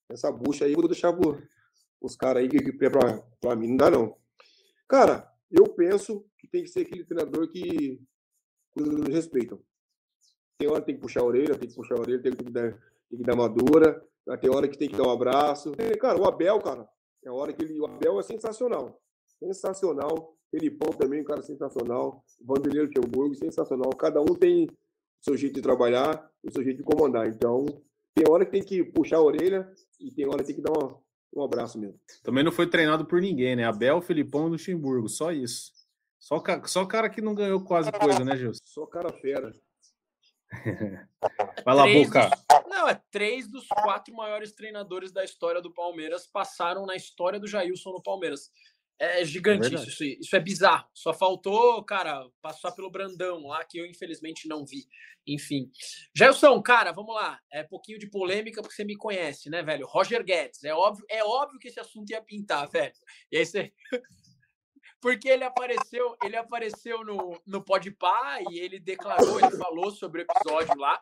Essa 0.10 0.32
bucha 0.32 0.64
aí, 0.64 0.74
vou 0.74 0.88
deixar 0.88 1.14
os 2.02 2.16
caras 2.16 2.44
aí 2.44 2.48
que, 2.48 2.60
que 2.60 2.72
pra, 2.72 3.22
pra 3.42 3.56
mim 3.56 3.70
não 3.70 3.78
dá, 3.78 3.92
não. 3.92 4.16
Cara, 4.88 5.30
eu 5.52 5.66
penso 5.74 6.26
que 6.38 6.48
tem 6.48 6.64
que 6.64 6.70
ser 6.70 6.82
aquele 6.82 7.06
treinador 7.06 7.50
que 7.50 8.02
os 8.76 9.08
respeitam. 9.08 9.60
Tem 10.60 10.70
hora 10.70 10.80
que 10.82 10.88
tem 10.88 10.96
que 10.96 11.02
puxar 11.02 11.22
a 11.22 11.26
orelha, 11.26 11.58
tem 11.58 11.70
que 11.70 11.76
puxar 11.76 11.96
a 11.96 12.02
orelha, 12.02 12.22
tem 12.22 12.32
que 12.34 12.52
dar, 12.52 12.72
tem 13.10 13.20
que 13.20 13.24
dar 13.24 13.36
madura, 13.36 14.04
tem 14.42 14.50
hora 14.50 14.68
que 14.68 14.78
tem 14.78 14.90
que 14.90 14.98
dar 14.98 15.08
um 15.08 15.12
abraço. 15.12 15.72
E, 15.78 15.98
cara, 15.98 16.20
o 16.20 16.26
Abel, 16.26 16.60
cara, 16.60 16.88
é 17.24 17.32
hora 17.32 17.54
que 17.54 17.64
ele. 17.64 17.80
O 17.80 17.86
Abel 17.86 18.20
é 18.20 18.24
sensacional. 18.24 19.02
Sensacional. 19.40 20.36
Felipão 20.50 20.92
também, 20.92 21.22
um 21.22 21.26
cara 21.26 21.42
sensacional. 21.42 22.24
Vanderlei 22.42 22.84
Luxemburgo, 22.84 23.36
sensacional. 23.36 23.90
Cada 23.92 24.22
um 24.22 24.34
tem 24.34 24.66
o 24.66 24.70
seu 25.22 25.38
jeito 25.38 25.56
de 25.56 25.62
trabalhar, 25.62 26.30
o 26.44 26.52
seu 26.52 26.64
jeito 26.64 26.78
de 26.78 26.84
comandar. 26.84 27.28
Então, 27.28 27.66
tem 28.16 28.26
hora 28.30 28.46
que 28.46 28.52
tem 28.52 28.64
que 28.64 28.84
puxar 28.84 29.18
a 29.18 29.22
orelha 29.22 29.72
e 30.00 30.12
tem 30.12 30.26
hora 30.26 30.40
que 30.40 30.46
tem 30.46 30.56
que 30.56 30.62
dar 30.62 30.72
uma, 30.72 31.00
um 31.34 31.44
abraço 31.44 31.80
mesmo. 31.80 32.00
Também 32.24 32.44
não 32.44 32.52
foi 32.52 32.68
treinado 32.68 33.06
por 33.06 33.22
ninguém, 33.22 33.56
né? 33.56 33.66
Abel, 33.66 34.02
Felipão 34.02 34.48
e 34.48 34.52
Luxemburgo, 34.52 35.08
só 35.08 35.32
isso. 35.32 35.72
Só, 36.20 36.42
só 36.66 36.86
cara 36.86 37.10
que 37.10 37.22
não 37.22 37.36
ganhou 37.36 37.64
quase 37.64 37.92
coisa, 37.92 38.24
né, 38.24 38.36
Gilson? 38.36 38.62
Só 38.66 38.86
cara 38.86 39.12
fera. 39.14 39.54
Vai 41.66 41.76
lá, 41.76 41.84
três 41.84 42.08
Boca. 42.08 42.30
Dos, 42.30 42.70
não, 42.70 42.88
é 42.88 43.02
três 43.12 43.48
dos 43.48 43.68
quatro 43.68 44.14
maiores 44.14 44.52
treinadores 44.54 45.12
da 45.12 45.24
história 45.24 45.62
do 45.62 45.74
Palmeiras 45.74 46.26
passaram 46.26 46.86
na 46.86 46.96
história 46.96 47.40
do 47.40 47.48
Jailson 47.48 47.92
no 47.92 48.02
Palmeiras. 48.02 48.50
É 49.00 49.24
gigante 49.24 49.76
é 49.76 49.80
isso, 49.80 50.04
isso 50.04 50.36
é 50.36 50.40
bizarro. 50.40 50.90
Só 50.94 51.14
faltou, 51.14 51.84
cara, 51.84 52.28
passar 52.42 52.72
pelo 52.72 52.90
Brandão 52.90 53.46
lá, 53.46 53.64
que 53.64 53.78
eu 53.78 53.86
infelizmente 53.86 54.48
não 54.48 54.66
vi. 54.66 54.88
Enfim. 55.28 55.70
Gelson, 56.16 56.60
cara, 56.62 56.92
vamos 56.92 57.14
lá. 57.14 57.40
É 57.52 57.62
um 57.62 57.68
pouquinho 57.68 58.00
de 58.00 58.10
polêmica, 58.10 58.62
porque 58.62 58.76
você 58.76 58.84
me 58.84 58.96
conhece, 58.96 59.50
né, 59.50 59.62
velho? 59.62 59.86
Roger 59.86 60.24
Guedes. 60.24 60.64
É 60.64 60.74
óbvio, 60.74 61.06
é 61.10 61.24
óbvio 61.24 61.60
que 61.60 61.68
esse 61.68 61.80
assunto 61.80 62.10
ia 62.10 62.22
pintar, 62.22 62.68
velho. 62.70 62.94
E 63.32 63.38
aí 63.38 63.46
você. 63.46 63.72
porque 65.00 65.30
ele 65.30 65.44
apareceu, 65.44 66.18
ele 66.24 66.36
apareceu 66.36 67.04
no, 67.04 67.40
no 67.46 67.64
Podpah 67.64 68.40
e 68.50 68.60
ele 68.60 68.80
declarou, 68.80 69.40
ele 69.40 69.58
falou 69.58 69.92
sobre 69.92 70.22
o 70.22 70.26
episódio 70.26 70.76
lá. 70.78 71.00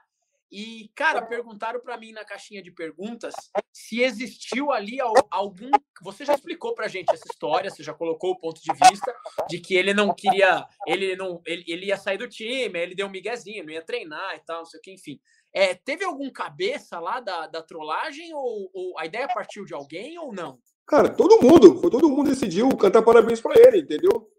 E, 0.52 0.92
cara, 0.96 1.22
perguntaram 1.22 1.80
para 1.80 1.98
mim 1.98 2.12
na 2.12 2.24
caixinha 2.24 2.62
de 2.62 2.72
perguntas 2.72 3.34
se 3.74 4.02
existiu 4.02 4.72
ali 4.72 5.00
algum. 5.32 5.72
Você 6.02 6.24
já 6.24 6.34
explicou 6.34 6.74
pra 6.74 6.88
gente 6.88 7.12
essa 7.12 7.26
história, 7.32 7.70
você 7.70 7.84
já 7.84 7.94
colocou 7.94 8.32
o 8.32 8.40
ponto 8.40 8.62
de 8.62 8.72
vista 8.90 9.14
de 9.50 9.60
que 9.60 9.76
ele 9.76 9.94
não 9.94 10.14
queria. 10.14 10.66
Ele 10.86 11.16
não. 11.16 11.42
Ele, 11.46 11.64
ele 11.68 11.86
ia 11.88 11.98
sair 11.98 12.18
do 12.18 12.30
time, 12.30 12.80
ele 12.80 12.96
deu 12.96 13.08
um 13.08 13.12
miguezinho, 13.12 13.66
não 13.66 13.74
ia 13.74 13.82
treinar 13.82 14.36
e 14.36 14.40
tal, 14.46 14.60
não 14.60 14.66
sei 14.66 14.80
o 14.80 14.84
que, 14.84 14.94
enfim. 14.94 15.20
É, 15.54 15.74
teve 15.74 16.04
algum 16.04 16.32
cabeça 16.32 17.00
lá 17.00 17.20
da, 17.20 17.48
da 17.48 17.62
trollagem 17.62 18.34
ou, 18.34 18.70
ou 18.74 19.00
a 19.00 19.06
ideia 19.06 19.28
partiu 19.28 19.66
de 19.66 19.74
alguém 19.74 20.18
ou 20.20 20.34
não? 20.34 20.60
Cara, 20.86 21.10
todo 21.10 21.42
mundo, 21.42 21.80
foi 21.82 21.90
todo 21.90 22.10
mundo 22.10 22.30
decidiu 22.30 22.70
cantar 22.78 23.02
parabéns 23.02 23.42
para 23.42 23.60
ele, 23.60 23.80
entendeu? 23.80 24.30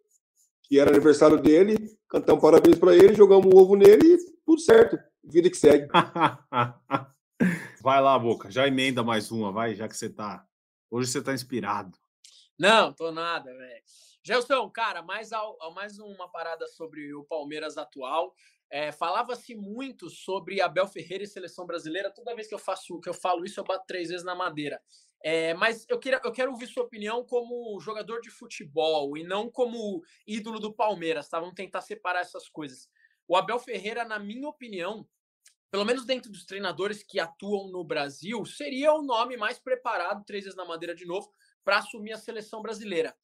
Que 0.62 0.78
era 0.78 0.90
aniversário 0.90 1.38
dele, 1.38 1.76
cantamos 2.08 2.40
parabéns 2.40 2.78
para 2.78 2.94
ele, 2.94 3.14
jogamos 3.14 3.46
um 3.46 3.58
ovo 3.58 3.74
nele 3.74 4.14
e 4.14 4.18
tudo 4.44 4.60
certo 4.60 4.96
vida 5.26 5.50
que 5.50 5.56
segue. 5.56 5.88
vai 7.82 8.00
lá, 8.00 8.18
Boca, 8.18 8.50
já 8.50 8.66
emenda 8.66 9.02
mais 9.02 9.30
uma, 9.30 9.52
vai, 9.52 9.74
já 9.74 9.88
que 9.88 9.96
você 9.96 10.08
tá. 10.08 10.46
Hoje 10.90 11.10
você 11.10 11.22
tá 11.22 11.34
inspirado. 11.34 11.98
Não, 12.58 12.92
tô 12.92 13.10
nada, 13.12 13.52
velho. 13.52 13.82
Gelson, 14.22 14.68
cara, 14.70 15.02
mais, 15.02 15.30
mais 15.74 15.98
uma 15.98 16.28
parada 16.28 16.66
sobre 16.66 17.14
o 17.14 17.24
Palmeiras 17.24 17.76
atual. 17.76 18.34
É, 18.70 18.90
Falava-se 18.90 19.54
muito 19.54 20.10
sobre 20.10 20.60
Abel 20.60 20.86
Ferreira 20.88 21.22
e 21.22 21.28
seleção 21.28 21.66
brasileira. 21.66 22.10
Toda 22.10 22.34
vez 22.34 22.48
que 22.48 22.54
eu 22.54 22.58
faço 22.58 23.00
que 23.00 23.08
eu 23.08 23.14
falo 23.14 23.44
isso, 23.44 23.60
eu 23.60 23.64
bato 23.64 23.84
três 23.86 24.08
vezes 24.08 24.24
na 24.24 24.34
madeira. 24.34 24.80
É, 25.22 25.54
mas 25.54 25.86
eu, 25.88 25.98
queria, 25.98 26.20
eu 26.24 26.32
quero 26.32 26.50
ouvir 26.50 26.66
sua 26.66 26.84
opinião 26.84 27.24
como 27.24 27.78
jogador 27.80 28.20
de 28.20 28.30
futebol 28.30 29.16
e 29.16 29.24
não 29.24 29.50
como 29.50 30.02
ídolo 30.26 30.58
do 30.58 30.72
Palmeiras, 30.72 31.28
tá? 31.28 31.38
Vamos 31.38 31.54
tentar 31.54 31.80
separar 31.80 32.20
essas 32.20 32.48
coisas. 32.48 32.88
O 33.28 33.36
Abel 33.36 33.58
Ferreira, 33.58 34.04
na 34.04 34.18
minha 34.18 34.48
opinião, 34.48 35.06
pelo 35.70 35.84
menos 35.84 36.04
dentro 36.04 36.30
dos 36.30 36.44
treinadores 36.44 37.02
que 37.02 37.18
atuam 37.18 37.70
no 37.70 37.84
Brasil, 37.84 38.44
seria 38.44 38.92
o 38.92 39.02
nome 39.02 39.36
mais 39.36 39.58
preparado, 39.58 40.24
três 40.24 40.44
vezes 40.44 40.56
na 40.56 40.64
madeira 40.64 40.94
de 40.94 41.06
novo, 41.06 41.30
para 41.64 41.78
assumir 41.78 42.12
a 42.12 42.18
seleção 42.18 42.62
brasileira. 42.62 43.14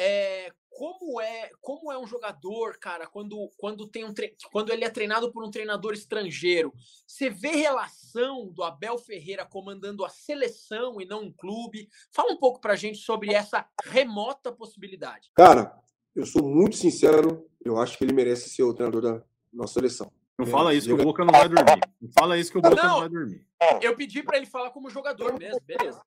É, 0.00 0.52
como 0.70 1.20
é 1.20 1.50
como 1.60 1.90
é 1.90 1.98
um 1.98 2.06
jogador, 2.06 2.78
cara, 2.78 3.08
quando, 3.08 3.50
quando, 3.56 3.88
tem 3.88 4.04
um 4.04 4.14
quando 4.52 4.70
ele 4.70 4.84
é 4.84 4.90
treinado 4.90 5.32
por 5.32 5.44
um 5.44 5.50
treinador 5.50 5.92
estrangeiro? 5.92 6.72
Você 7.04 7.28
vê 7.28 7.48
relação 7.48 8.46
do 8.52 8.62
Abel 8.62 8.96
Ferreira 8.96 9.44
comandando 9.44 10.04
a 10.04 10.08
seleção 10.08 11.00
e 11.00 11.04
não 11.04 11.24
um 11.24 11.32
clube? 11.32 11.88
Fala 12.12 12.32
um 12.32 12.38
pouco 12.38 12.60
pra 12.60 12.76
gente 12.76 12.98
sobre 12.98 13.34
essa 13.34 13.68
remota 13.82 14.52
possibilidade. 14.52 15.32
Cara, 15.34 15.76
eu 16.14 16.24
sou 16.24 16.44
muito 16.44 16.76
sincero, 16.76 17.50
eu 17.64 17.76
acho 17.76 17.98
que 17.98 18.04
ele 18.04 18.12
merece 18.12 18.48
ser 18.50 18.62
o 18.62 18.74
treinador 18.74 19.02
da 19.02 19.24
nossa 19.52 19.74
seleção. 19.74 20.12
Não 20.38 20.46
é, 20.46 20.50
fala 20.50 20.72
isso 20.72 20.86
que 20.86 20.92
o 20.92 20.96
Boca 20.96 21.24
não 21.24 21.32
vai 21.32 21.48
dormir. 21.48 21.80
Não 22.00 22.10
fala 22.12 22.38
isso 22.38 22.52
que 22.52 22.58
o 22.58 22.62
Boca 22.62 22.76
não, 22.76 22.88
não 22.88 23.00
vai 23.00 23.08
dormir. 23.08 23.46
Eu 23.82 23.96
pedi 23.96 24.22
para 24.22 24.36
ele 24.36 24.46
falar 24.46 24.70
como 24.70 24.88
jogador 24.88 25.36
mesmo, 25.36 25.60
beleza. 25.62 26.00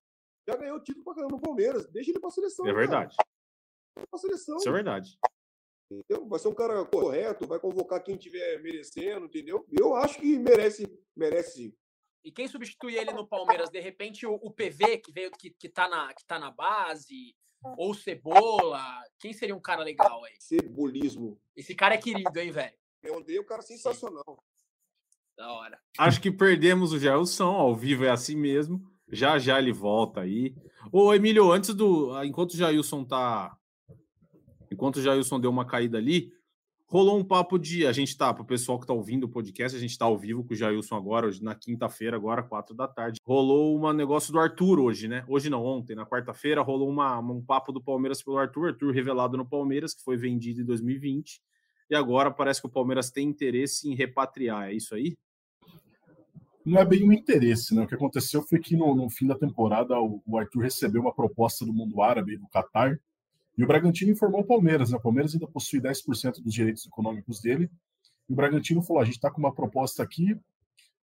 Já 0.48 0.56
ganhou 0.56 0.78
o 0.78 0.82
título 0.82 1.04
pra 1.04 1.14
caramba 1.14 1.36
no 1.36 1.42
Palmeiras. 1.42 1.86
Deixa 1.88 2.10
ele 2.10 2.18
pra 2.18 2.30
seleção. 2.30 2.66
É 2.66 2.72
verdade. 2.72 3.14
Pra 3.94 4.18
seleção. 4.18 4.56
Isso 4.56 4.68
é 4.68 4.72
verdade. 4.72 5.18
Entendeu? 5.90 6.26
Vai 6.26 6.38
ser 6.38 6.48
um 6.48 6.54
cara 6.54 6.82
correto, 6.86 7.46
vai 7.46 7.60
convocar 7.60 8.02
quem 8.02 8.16
tiver 8.16 8.62
merecendo, 8.62 9.26
entendeu? 9.26 9.66
Eu 9.70 9.94
acho 9.94 10.18
que 10.18 10.38
merece, 10.38 10.86
merece 11.14 11.64
sim. 11.64 11.74
E 12.24 12.32
quem 12.32 12.48
substitui 12.48 12.96
ele 12.96 13.12
no 13.12 13.26
Palmeiras, 13.26 13.68
de 13.68 13.80
repente, 13.80 14.24
o, 14.24 14.34
o 14.34 14.50
PV, 14.50 14.98
que 14.98 15.12
veio, 15.12 15.30
que, 15.32 15.50
que, 15.50 15.68
tá 15.68 15.88
na, 15.88 16.14
que 16.14 16.24
tá 16.24 16.38
na 16.38 16.50
base, 16.50 17.36
ou 17.76 17.92
Cebola, 17.92 18.82
quem 19.18 19.32
seria 19.32 19.54
um 19.54 19.60
cara 19.60 19.82
legal 19.82 20.24
aí? 20.24 20.34
Cebolismo. 20.38 21.38
Esse 21.54 21.74
cara 21.74 21.94
é 21.94 21.98
querido, 21.98 22.38
hein, 22.38 22.50
velho? 22.50 22.81
Eu 23.02 23.16
odeio 23.16 23.42
o 23.42 23.46
cara 23.46 23.62
sensacional. 23.62 24.42
Da 25.36 25.50
hora. 25.52 25.78
Acho 25.98 26.20
que 26.20 26.30
perdemos 26.30 26.92
o 26.92 26.98
Gelson, 26.98 27.44
ao 27.44 27.74
vivo 27.74 28.04
é 28.04 28.10
assim 28.10 28.36
mesmo. 28.36 28.82
Já 29.10 29.38
já 29.38 29.58
ele 29.58 29.72
volta 29.72 30.20
aí. 30.20 30.54
Ô, 30.90 31.12
Emílio, 31.12 31.50
antes 31.50 31.74
do. 31.74 32.22
Enquanto 32.24 32.52
o 32.52 32.56
Jailson 32.56 33.04
tá. 33.04 33.56
Enquanto 34.70 34.96
o 34.96 35.02
Jailson 35.02 35.38
deu 35.38 35.50
uma 35.50 35.66
caída 35.66 35.98
ali, 35.98 36.32
rolou 36.86 37.18
um 37.18 37.24
papo 37.24 37.58
de. 37.58 37.86
A 37.86 37.92
gente 37.92 38.16
tá, 38.16 38.32
pro 38.32 38.44
pessoal 38.44 38.78
que 38.78 38.86
tá 38.86 38.92
ouvindo 38.92 39.24
o 39.24 39.28
podcast, 39.28 39.76
a 39.76 39.80
gente 39.80 39.98
tá 39.98 40.04
ao 40.04 40.16
vivo 40.16 40.44
com 40.44 40.54
o 40.54 40.56
Jailson 40.56 40.96
agora, 40.96 41.26
hoje, 41.26 41.42
na 41.42 41.54
quinta-feira, 41.54 42.16
agora, 42.16 42.42
quatro 42.42 42.74
da 42.74 42.86
tarde. 42.86 43.18
Rolou 43.26 43.78
um 43.78 43.92
negócio 43.92 44.32
do 44.32 44.38
Arthur 44.38 44.78
hoje, 44.78 45.08
né? 45.08 45.24
Hoje 45.28 45.50
não, 45.50 45.64
ontem, 45.64 45.94
na 45.94 46.06
quarta-feira, 46.06 46.62
rolou 46.62 46.88
uma, 46.88 47.18
um 47.18 47.42
papo 47.42 47.72
do 47.72 47.82
Palmeiras 47.82 48.22
pelo 48.22 48.38
Arthur, 48.38 48.68
Arthur 48.68 48.92
revelado 48.92 49.36
no 49.36 49.48
Palmeiras, 49.48 49.94
que 49.94 50.02
foi 50.02 50.16
vendido 50.16 50.62
em 50.62 50.64
2020. 50.64 51.42
E 51.92 51.94
agora 51.94 52.30
parece 52.30 52.58
que 52.58 52.66
o 52.66 52.70
Palmeiras 52.70 53.10
tem 53.10 53.28
interesse 53.28 53.86
em 53.86 53.94
repatriar. 53.94 54.70
É 54.70 54.72
isso 54.72 54.94
aí? 54.94 55.14
não 56.64 56.80
é 56.80 56.84
bem 56.86 57.06
um 57.06 57.12
interesse, 57.12 57.74
né? 57.74 57.82
O 57.82 57.86
que 57.86 57.94
aconteceu 57.94 58.40
foi 58.40 58.60
que 58.60 58.74
no, 58.74 58.94
no 58.94 59.10
fim 59.10 59.26
da 59.26 59.36
temporada 59.36 60.00
o, 60.00 60.22
o, 60.24 60.38
Arthur 60.38 60.62
recebeu 60.62 61.02
uma 61.02 61.12
proposta 61.12 61.66
do 61.66 61.72
mundo 61.72 62.00
árabe, 62.00 62.38
do 62.38 62.48
Catar, 62.48 62.98
e 63.58 63.62
o 63.62 63.66
Bragantino 63.66 64.12
informou 64.12 64.40
o 64.40 64.46
Palmeiras, 64.46 64.90
né? 64.90 64.96
O 64.96 65.02
Palmeiras 65.02 65.34
ainda 65.34 65.46
possui 65.46 65.82
10% 65.82 66.40
dos 66.40 66.54
direitos 66.54 66.86
econômicos 66.86 67.42
dele, 67.42 67.70
e 68.26 68.32
o 68.32 68.36
Bragantino 68.36 68.80
falou: 68.80 69.02
a 69.02 69.04
gente 69.04 69.16
está 69.16 69.30
com 69.30 69.38
uma 69.38 69.52
proposta 69.52 70.02
aqui, 70.02 70.38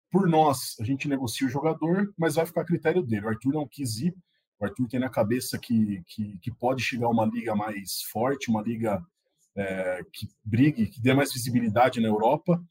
por 0.09 0.29
nós, 0.29 0.77
a 0.79 0.85
gente 0.85 1.09
negocia 1.09 1.49
o 1.49 1.51
jogador, 1.51 2.15
mas 2.17 2.37
vai 2.37 2.47
ficar 2.47 2.61
a 2.61 2.67
critério 2.67 3.03
dele. 3.03 3.27
O 3.27 3.29
Arthur 3.31 3.55
não 3.55 3.67
quis 3.67 3.97
ir, 3.97 4.15
o 4.61 4.65
Arthur 4.65 4.87
tem 4.87 5.01
na 5.01 5.09
cabeça 5.09 5.59
que, 5.59 6.03
que, 6.07 6.39
que 6.39 6.53
pode 6.53 6.83
chegar 6.83 7.09
uma 7.09 7.25
liga 7.25 7.57
mais 7.57 8.03
forte, 8.03 8.51
uma 8.51 8.63
liga 8.63 9.03
é, 9.57 10.01
que 10.13 10.29
brigue, 10.45 10.87
que 10.87 11.01
dê 11.01 11.15
mais 11.15 11.33
visibilidade 11.33 12.01
na 12.01 12.09
Europa. 12.09 12.63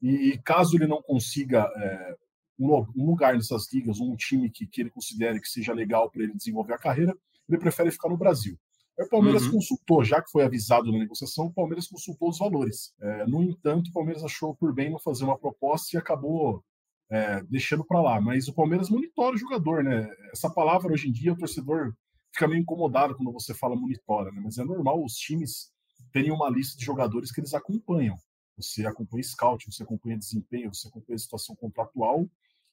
E 0.00 0.38
caso 0.44 0.76
ele 0.76 0.86
não 0.86 1.02
consiga 1.02 1.68
é, 1.76 2.16
um 2.58 3.06
lugar 3.06 3.34
nessas 3.34 3.72
ligas, 3.72 4.00
um 4.00 4.14
time 4.16 4.50
que, 4.50 4.66
que 4.66 4.80
ele 4.80 4.90
considere 4.90 5.40
que 5.40 5.48
seja 5.48 5.72
legal 5.72 6.10
para 6.10 6.22
ele 6.22 6.34
desenvolver 6.34 6.74
a 6.74 6.78
carreira, 6.78 7.14
ele 7.48 7.58
prefere 7.58 7.90
ficar 7.90 8.08
no 8.08 8.16
Brasil. 8.16 8.58
Aí 8.98 9.06
o 9.06 9.08
Palmeiras 9.08 9.44
uhum. 9.44 9.52
consultou, 9.52 10.04
já 10.04 10.20
que 10.20 10.30
foi 10.30 10.44
avisado 10.44 10.90
na 10.90 10.98
negociação, 10.98 11.46
o 11.46 11.52
Palmeiras 11.52 11.86
consultou 11.86 12.28
os 12.28 12.38
valores. 12.38 12.92
É, 13.00 13.26
no 13.26 13.42
entanto, 13.42 13.88
o 13.88 13.92
Palmeiras 13.92 14.24
achou 14.24 14.56
por 14.56 14.74
bem 14.74 14.90
não 14.90 14.98
fazer 14.98 15.24
uma 15.24 15.38
proposta 15.38 15.96
e 15.96 15.98
acabou 15.98 16.64
é, 17.10 17.42
deixando 17.44 17.84
para 17.84 18.02
lá. 18.02 18.20
Mas 18.20 18.48
o 18.48 18.54
Palmeiras 18.54 18.90
monitora 18.90 19.36
o 19.36 19.38
jogador, 19.38 19.84
né? 19.84 20.08
Essa 20.32 20.50
palavra 20.50 20.92
hoje 20.92 21.08
em 21.08 21.12
dia, 21.12 21.32
o 21.32 21.38
torcedor 21.38 21.94
fica 22.32 22.48
meio 22.48 22.60
incomodado 22.60 23.14
quando 23.14 23.32
você 23.32 23.54
fala 23.54 23.76
monitora, 23.76 24.32
né? 24.32 24.40
Mas 24.42 24.58
é 24.58 24.64
normal 24.64 25.02
os 25.04 25.14
times 25.14 25.70
terem 26.12 26.30
uma 26.30 26.48
lista 26.50 26.78
de 26.78 26.84
jogadores 26.84 27.30
que 27.30 27.40
eles 27.40 27.54
acompanham. 27.54 28.16
Você 28.56 28.86
acompanha 28.86 29.22
scout, 29.22 29.66
você 29.70 29.82
acompanha 29.82 30.18
desempenho, 30.18 30.74
você 30.74 30.88
acompanha 30.88 31.16
a 31.16 31.20
situação 31.20 31.54
contratual 31.54 32.28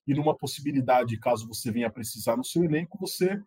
e 0.08 0.14
numa 0.14 0.36
possibilidade, 0.36 1.20
caso 1.20 1.48
você 1.48 1.72
venha 1.72 1.90
precisar 1.90 2.38
no 2.38 2.44
seu 2.44 2.64
elenco, 2.64 2.98
você 3.00 3.42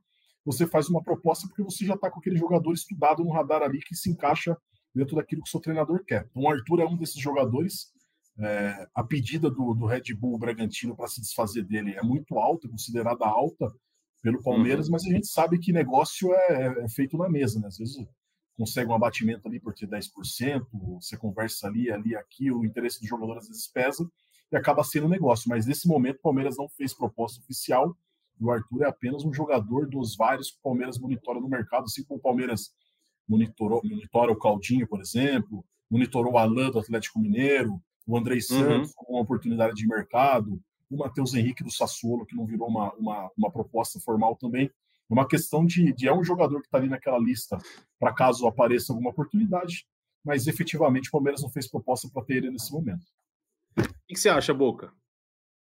você 0.44 0.66
faz 0.66 0.88
uma 0.88 1.02
proposta 1.02 1.46
porque 1.46 1.62
você 1.62 1.84
já 1.84 1.94
está 1.94 2.10
com 2.10 2.20
aquele 2.20 2.38
jogador 2.38 2.72
estudado 2.72 3.22
no 3.22 3.30
radar 3.32 3.62
ali 3.62 3.80
que 3.80 3.94
se 3.94 4.08
encaixa 4.08 4.56
dentro 4.94 5.16
daquilo 5.16 5.42
que 5.42 5.48
o 5.48 5.50
seu 5.50 5.60
treinador 5.60 6.02
quer. 6.04 6.26
Então, 6.30 6.42
o 6.42 6.48
Arthur 6.48 6.80
é 6.80 6.86
um 6.86 6.96
desses 6.96 7.20
jogadores. 7.20 7.92
É, 8.38 8.88
a 8.94 9.04
pedida 9.04 9.50
do, 9.50 9.74
do 9.74 9.84
Red 9.84 10.14
Bull 10.16 10.38
Bragantino 10.38 10.96
para 10.96 11.08
se 11.08 11.20
desfazer 11.20 11.64
dele 11.64 11.94
é 11.96 12.02
muito 12.02 12.38
alta, 12.38 12.68
considerada 12.68 13.26
alta 13.26 13.70
pelo 14.22 14.42
Palmeiras, 14.42 14.86
uhum. 14.86 14.92
mas 14.92 15.04
a 15.04 15.10
gente 15.10 15.26
sabe 15.26 15.58
que 15.58 15.72
negócio 15.72 16.32
é, 16.32 16.84
é, 16.84 16.88
feito 16.88 17.18
na 17.18 17.28
mesa, 17.28 17.60
né? 17.60 17.66
Às 17.66 17.76
vezes 17.76 17.96
consegue 18.58 18.90
um 18.90 18.94
abatimento 18.94 19.46
ali 19.46 19.60
por 19.60 19.72
ter 19.72 19.86
10%, 19.86 20.66
você 21.00 21.16
conversa 21.16 21.68
ali, 21.68 21.92
ali, 21.92 22.16
aqui, 22.16 22.50
o 22.50 22.64
interesse 22.64 23.00
do 23.00 23.06
jogador 23.06 23.38
às 23.38 23.46
vezes 23.46 23.68
pesa, 23.68 24.10
e 24.50 24.56
acaba 24.56 24.82
sendo 24.82 25.06
um 25.06 25.08
negócio. 25.08 25.48
Mas 25.48 25.64
nesse 25.64 25.86
momento 25.86 26.16
o 26.16 26.22
Palmeiras 26.22 26.56
não 26.56 26.68
fez 26.68 26.92
proposta 26.92 27.40
oficial 27.40 27.96
e 28.40 28.44
o 28.44 28.50
Arthur 28.50 28.82
é 28.82 28.88
apenas 28.88 29.24
um 29.24 29.32
jogador 29.32 29.88
dos 29.88 30.16
vários 30.16 30.50
que 30.50 30.58
o 30.58 30.62
Palmeiras 30.62 30.98
monitora 30.98 31.38
no 31.38 31.48
mercado, 31.48 31.84
assim 31.84 32.02
como 32.02 32.18
o 32.18 32.22
Palmeiras 32.22 32.72
monitorou, 33.28 33.80
monitora 33.84 34.32
o 34.32 34.36
Caldinho, 34.36 34.88
por 34.88 35.00
exemplo, 35.00 35.64
monitorou 35.88 36.32
o 36.32 36.38
Alan 36.38 36.70
do 36.70 36.80
Atlético 36.80 37.20
Mineiro, 37.20 37.80
o 38.04 38.18
Andrei 38.18 38.38
uhum. 38.38 38.42
Santos 38.42 38.88
uhum. 38.88 38.94
com 38.96 39.12
uma 39.12 39.22
oportunidade 39.22 39.74
de 39.74 39.86
mercado, 39.86 40.60
o 40.90 40.96
Matheus 40.96 41.32
Henrique 41.34 41.62
do 41.62 41.70
Sassuolo, 41.70 42.26
que 42.26 42.34
não 42.34 42.44
virou 42.44 42.66
uma, 42.66 42.92
uma, 42.94 43.30
uma 43.36 43.50
proposta 43.52 44.00
formal 44.00 44.34
também. 44.34 44.68
É 45.10 45.14
uma 45.14 45.26
questão 45.26 45.64
de, 45.64 45.92
de 45.92 46.06
é 46.06 46.12
um 46.12 46.22
jogador 46.22 46.60
que 46.60 46.66
está 46.66 46.78
ali 46.78 46.88
naquela 46.88 47.18
lista 47.18 47.58
para 47.98 48.12
caso 48.12 48.46
apareça 48.46 48.92
alguma 48.92 49.10
oportunidade, 49.10 49.86
mas 50.24 50.46
efetivamente 50.46 51.08
o 51.08 51.12
Palmeiras 51.12 51.42
não 51.42 51.50
fez 51.50 51.68
proposta 51.68 52.08
para 52.12 52.24
ter 52.24 52.36
ele 52.36 52.50
nesse 52.50 52.72
momento. 52.72 53.04
O 53.78 53.82
que 54.08 54.16
você 54.16 54.28
acha, 54.28 54.52
Boca? 54.52 54.92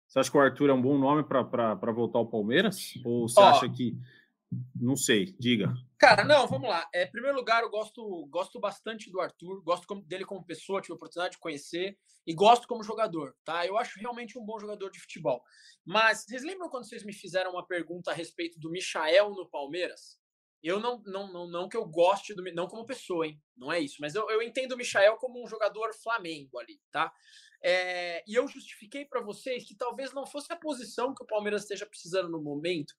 Você 0.07 0.19
acha 0.19 0.29
que 0.29 0.37
o 0.37 0.41
Arthur 0.41 0.69
é 0.69 0.73
um 0.73 0.81
bom 0.81 0.97
nome 0.97 1.23
para 1.23 1.91
voltar 1.93 2.19
ao 2.19 2.27
Palmeiras? 2.27 2.93
Ou 3.05 3.29
você 3.29 3.39
Ó, 3.39 3.49
acha 3.49 3.69
que. 3.69 3.97
Não 4.75 4.95
sei, 4.95 5.35
diga. 5.39 5.73
Cara, 5.97 6.23
não, 6.23 6.47
vamos 6.47 6.67
lá. 6.67 6.89
É, 6.93 7.03
em 7.03 7.11
primeiro 7.11 7.37
lugar, 7.37 7.63
eu 7.63 7.69
gosto, 7.69 8.25
gosto 8.27 8.59
bastante 8.59 9.09
do 9.09 9.21
Arthur, 9.21 9.61
gosto 9.63 10.01
dele 10.01 10.25
como 10.25 10.45
pessoa, 10.45 10.81
tive 10.81 10.93
a 10.93 10.95
oportunidade 10.95 11.35
de 11.35 11.39
conhecer, 11.39 11.97
e 12.25 12.33
gosto 12.33 12.67
como 12.67 12.83
jogador, 12.83 13.35
tá? 13.43 13.65
Eu 13.65 13.77
acho 13.77 13.99
realmente 13.99 14.37
um 14.37 14.45
bom 14.45 14.59
jogador 14.59 14.91
de 14.91 14.99
futebol. 14.99 15.41
Mas 15.85 16.23
vocês 16.23 16.43
lembram 16.43 16.69
quando 16.69 16.87
vocês 16.87 17.03
me 17.03 17.13
fizeram 17.13 17.51
uma 17.51 17.65
pergunta 17.65 18.11
a 18.11 18.13
respeito 18.13 18.59
do 18.59 18.69
Michael 18.69 19.31
no 19.31 19.49
Palmeiras? 19.49 20.20
Eu 20.63 20.79
não, 20.79 21.01
não, 21.05 21.31
não, 21.31 21.47
não 21.47 21.69
que 21.69 21.75
eu 21.75 21.85
goste 21.85 22.33
do. 22.33 22.43
Não 22.53 22.67
como 22.67 22.85
pessoa, 22.85 23.25
hein? 23.25 23.41
Não 23.57 23.71
é 23.71 23.79
isso. 23.79 23.97
Mas 23.99 24.13
eu, 24.13 24.29
eu 24.29 24.41
entendo 24.41 24.73
o 24.73 24.77
Michael 24.77 25.17
como 25.17 25.43
um 25.43 25.47
jogador 25.47 25.93
Flamengo 25.93 26.59
ali, 26.59 26.79
tá? 26.91 27.11
É, 27.63 28.23
e 28.27 28.33
eu 28.33 28.47
justifiquei 28.47 29.05
para 29.05 29.21
vocês 29.21 29.63
que 29.65 29.75
talvez 29.75 30.11
não 30.13 30.25
fosse 30.25 30.51
a 30.51 30.55
posição 30.55 31.13
que 31.13 31.23
o 31.23 31.27
Palmeiras 31.27 31.61
esteja 31.61 31.85
precisando 31.85 32.29
no 32.29 32.41
momento. 32.41 32.93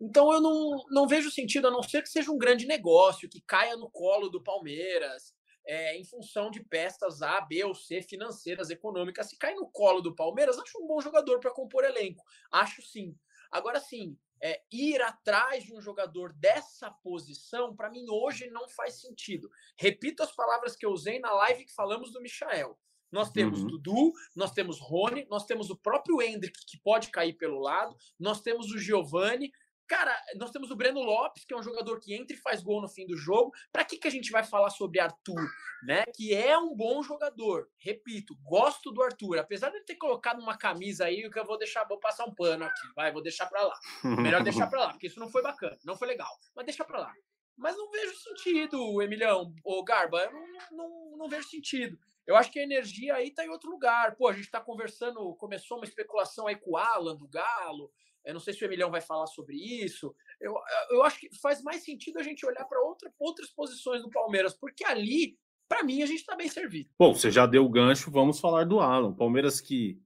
Então 0.00 0.32
eu 0.32 0.40
não, 0.40 0.84
não 0.90 1.06
vejo 1.06 1.30
sentido, 1.30 1.68
a 1.68 1.70
não 1.70 1.82
ser 1.82 2.02
que 2.02 2.08
seja 2.08 2.32
um 2.32 2.38
grande 2.38 2.66
negócio, 2.66 3.28
que 3.28 3.40
caia 3.40 3.76
no 3.76 3.88
colo 3.88 4.28
do 4.28 4.42
Palmeiras, 4.42 5.34
é, 5.64 5.96
em 5.96 6.04
função 6.04 6.50
de 6.50 6.64
peças 6.64 7.22
A, 7.22 7.40
B 7.42 7.62
ou 7.62 7.74
C, 7.74 8.02
financeiras, 8.02 8.70
econômicas. 8.70 9.28
Se 9.28 9.36
cai 9.36 9.54
no 9.54 9.68
colo 9.70 10.00
do 10.00 10.14
Palmeiras, 10.14 10.58
acho 10.58 10.82
um 10.82 10.86
bom 10.86 11.00
jogador 11.00 11.38
para 11.38 11.52
compor 11.52 11.84
elenco. 11.84 12.24
Acho 12.50 12.82
sim. 12.82 13.14
Agora 13.52 13.78
sim, 13.78 14.18
é, 14.40 14.62
ir 14.70 15.00
atrás 15.02 15.64
de 15.64 15.74
um 15.74 15.80
jogador 15.80 16.32
dessa 16.34 16.90
posição, 16.90 17.74
para 17.74 17.90
mim 17.90 18.06
hoje 18.08 18.48
não 18.50 18.68
faz 18.68 19.00
sentido. 19.00 19.50
Repito 19.76 20.22
as 20.22 20.34
palavras 20.34 20.76
que 20.76 20.86
eu 20.86 20.90
usei 20.90 21.18
na 21.18 21.32
live 21.32 21.64
que 21.64 21.74
falamos 21.74 22.12
do 22.12 22.20
Michael. 22.20 22.78
Nós 23.10 23.30
temos 23.30 23.60
uhum. 23.60 23.68
Dudu, 23.68 24.12
nós 24.36 24.52
temos 24.52 24.78
Rony, 24.80 25.26
nós 25.30 25.46
temos 25.46 25.70
o 25.70 25.76
próprio 25.76 26.20
Hendrick, 26.20 26.58
que 26.66 26.78
pode 26.78 27.10
cair 27.10 27.32
pelo 27.34 27.58
lado, 27.58 27.96
nós 28.18 28.40
temos 28.40 28.70
o 28.70 28.78
Giovani. 28.78 29.50
Cara, 29.88 30.14
nós 30.36 30.50
temos 30.50 30.70
o 30.70 30.76
Breno 30.76 31.00
Lopes, 31.00 31.46
que 31.46 31.54
é 31.54 31.56
um 31.56 31.62
jogador 31.62 31.98
que 31.98 32.14
entra 32.14 32.36
e 32.36 32.38
faz 32.38 32.62
gol 32.62 32.82
no 32.82 32.88
fim 32.88 33.06
do 33.06 33.16
jogo. 33.16 33.52
Para 33.72 33.84
que, 33.84 33.96
que 33.96 34.06
a 34.06 34.10
gente 34.10 34.30
vai 34.30 34.44
falar 34.44 34.68
sobre 34.68 35.00
Arthur, 35.00 35.48
né? 35.82 36.04
Que 36.14 36.34
é 36.34 36.58
um 36.58 36.76
bom 36.76 37.02
jogador. 37.02 37.70
Repito, 37.78 38.36
gosto 38.44 38.92
do 38.92 39.02
Arthur. 39.02 39.38
Apesar 39.38 39.70
de 39.70 39.80
ter 39.80 39.96
colocado 39.96 40.40
uma 40.40 40.58
camisa 40.58 41.06
aí, 41.06 41.28
que 41.30 41.38
eu 41.38 41.46
vou 41.46 41.56
deixar, 41.56 41.84
vou 41.84 41.98
passar 41.98 42.26
um 42.26 42.34
pano 42.34 42.66
aqui, 42.66 42.92
vai, 42.94 43.10
vou 43.10 43.22
deixar 43.22 43.46
para 43.46 43.62
lá. 43.62 43.78
Melhor 44.04 44.42
deixar 44.42 44.66
para 44.66 44.80
lá, 44.80 44.90
porque 44.90 45.06
isso 45.06 45.18
não 45.18 45.30
foi 45.30 45.42
bacana, 45.42 45.78
não 45.84 45.96
foi 45.96 46.08
legal. 46.08 46.30
Mas 46.54 46.66
deixa 46.66 46.84
para 46.84 47.00
lá. 47.00 47.12
Mas 47.56 47.76
não 47.76 47.90
vejo 47.90 48.14
sentido, 48.14 49.02
Emilhão, 49.02 49.52
ou 49.64 49.82
Garba, 49.82 50.20
eu 50.20 50.32
não, 50.32 50.46
não, 50.70 51.16
não 51.16 51.28
vejo 51.28 51.48
sentido. 51.48 51.98
Eu 52.28 52.36
acho 52.36 52.52
que 52.52 52.60
a 52.60 52.62
energia 52.62 53.14
aí 53.14 53.28
está 53.28 53.42
em 53.42 53.48
outro 53.48 53.70
lugar. 53.70 54.14
Pô, 54.14 54.28
a 54.28 54.34
gente 54.34 54.44
está 54.44 54.60
conversando, 54.60 55.34
começou 55.36 55.78
uma 55.78 55.86
especulação 55.86 56.46
aí 56.46 56.56
com 56.56 56.72
o 56.72 56.76
Alan 56.76 57.16
do 57.16 57.26
Galo. 57.26 57.90
Eu 58.28 58.34
não 58.34 58.40
sei 58.40 58.52
se 58.52 58.62
o 58.62 58.66
Emilhão 58.66 58.90
vai 58.90 59.00
falar 59.00 59.26
sobre 59.26 59.56
isso. 59.56 60.14
Eu, 60.38 60.54
eu 60.90 61.02
acho 61.02 61.18
que 61.18 61.34
faz 61.40 61.62
mais 61.62 61.82
sentido 61.82 62.18
a 62.18 62.22
gente 62.22 62.44
olhar 62.44 62.62
para 62.66 62.78
outra, 62.82 63.10
outras 63.18 63.48
posições 63.48 64.02
do 64.02 64.10
Palmeiras, 64.10 64.52
porque 64.52 64.84
ali, 64.84 65.38
para 65.66 65.82
mim, 65.82 66.02
a 66.02 66.06
gente 66.06 66.18
está 66.18 66.36
bem 66.36 66.46
servido. 66.46 66.90
Bom, 66.98 67.14
você 67.14 67.30
já 67.30 67.46
deu 67.46 67.64
o 67.64 67.70
gancho, 67.70 68.10
vamos 68.10 68.38
falar 68.38 68.64
do 68.64 68.80
Alan. 68.80 69.14
Palmeiras 69.14 69.62
que 69.62 69.98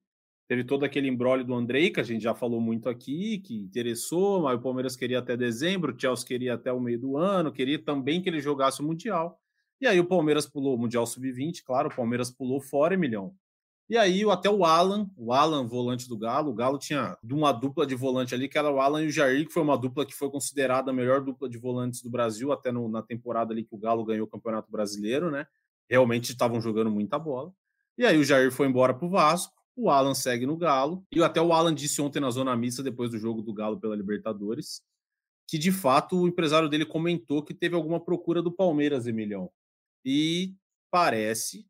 teve 0.46 0.62
todo 0.62 0.84
aquele 0.84 1.08
embrólio 1.08 1.44
do 1.44 1.52
Andrei, 1.52 1.90
que 1.90 1.98
a 1.98 2.04
gente 2.04 2.22
já 2.22 2.32
falou 2.32 2.60
muito 2.60 2.88
aqui, 2.88 3.38
que 3.38 3.56
interessou, 3.56 4.42
mas 4.42 4.56
o 4.56 4.62
Palmeiras 4.62 4.94
queria 4.94 5.18
até 5.18 5.36
dezembro, 5.36 5.92
o 5.92 6.00
Chelsea 6.00 6.24
queria 6.24 6.54
até 6.54 6.72
o 6.72 6.78
meio 6.78 7.00
do 7.00 7.16
ano, 7.16 7.52
queria 7.52 7.82
também 7.82 8.22
que 8.22 8.28
ele 8.28 8.40
jogasse 8.40 8.80
o 8.80 8.84
Mundial. 8.84 9.36
E 9.80 9.86
aí 9.88 9.98
o 9.98 10.06
Palmeiras 10.06 10.46
pulou 10.46 10.76
o 10.76 10.78
Mundial 10.78 11.04
Sub-20, 11.06 11.64
claro, 11.66 11.88
o 11.88 11.96
Palmeiras 11.96 12.30
pulou 12.30 12.60
fora, 12.60 12.96
milhão. 12.96 13.34
E 13.92 13.98
aí 13.98 14.24
até 14.30 14.48
o 14.48 14.64
Alan, 14.64 15.06
o 15.18 15.34
Alan, 15.34 15.66
volante 15.66 16.08
do 16.08 16.16
Galo, 16.16 16.50
o 16.50 16.54
Galo 16.54 16.78
tinha 16.78 17.14
uma 17.30 17.52
dupla 17.52 17.86
de 17.86 17.94
volante 17.94 18.34
ali, 18.34 18.48
que 18.48 18.56
era 18.56 18.70
o 18.70 18.80
Alan 18.80 19.02
e 19.02 19.08
o 19.08 19.10
Jair, 19.10 19.46
que 19.46 19.52
foi 19.52 19.62
uma 19.62 19.76
dupla 19.76 20.06
que 20.06 20.14
foi 20.14 20.30
considerada 20.30 20.90
a 20.90 20.94
melhor 20.94 21.20
dupla 21.20 21.46
de 21.46 21.58
volantes 21.58 22.00
do 22.00 22.08
Brasil, 22.08 22.50
até 22.52 22.72
no, 22.72 22.88
na 22.88 23.02
temporada 23.02 23.52
ali 23.52 23.64
que 23.64 23.74
o 23.74 23.78
Galo 23.78 24.02
ganhou 24.02 24.26
o 24.26 24.30
Campeonato 24.30 24.72
Brasileiro, 24.72 25.30
né? 25.30 25.46
Realmente 25.90 26.32
estavam 26.32 26.58
jogando 26.58 26.90
muita 26.90 27.18
bola. 27.18 27.52
E 27.98 28.06
aí 28.06 28.16
o 28.16 28.24
Jair 28.24 28.50
foi 28.50 28.66
embora 28.66 28.94
para 28.94 29.04
o 29.04 29.10
Vasco, 29.10 29.52
o 29.76 29.90
Alan 29.90 30.14
segue 30.14 30.46
no 30.46 30.56
Galo, 30.56 31.04
e 31.14 31.22
até 31.22 31.42
o 31.42 31.52
Alan 31.52 31.74
disse 31.74 32.00
ontem 32.00 32.18
na 32.18 32.30
Zona 32.30 32.56
Mista, 32.56 32.82
depois 32.82 33.10
do 33.10 33.18
jogo 33.18 33.42
do 33.42 33.52
Galo 33.52 33.78
pela 33.78 33.94
Libertadores, 33.94 34.80
que 35.46 35.58
de 35.58 35.70
fato 35.70 36.16
o 36.16 36.26
empresário 36.26 36.70
dele 36.70 36.86
comentou 36.86 37.42
que 37.42 37.52
teve 37.52 37.74
alguma 37.74 38.00
procura 38.00 38.40
do 38.40 38.50
Palmeiras, 38.50 39.06
Emilhão. 39.06 39.50
E 40.02 40.54
parece 40.90 41.66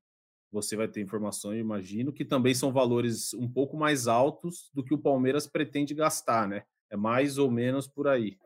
você 0.52 0.76
vai 0.76 0.86
ter 0.86 1.00
informação, 1.00 1.54
eu 1.54 1.60
imagino, 1.60 2.12
que 2.12 2.24
também 2.24 2.54
são 2.54 2.70
valores 2.70 3.32
um 3.34 3.48
pouco 3.48 3.76
mais 3.76 4.06
altos 4.06 4.70
do 4.74 4.84
que 4.84 4.92
o 4.92 4.98
Palmeiras 4.98 5.46
pretende 5.46 5.94
gastar, 5.94 6.46
né? 6.46 6.64
É 6.90 6.96
mais 6.96 7.38
ou 7.38 7.50
menos 7.50 7.88
por 7.88 8.06
aí. 8.06 8.36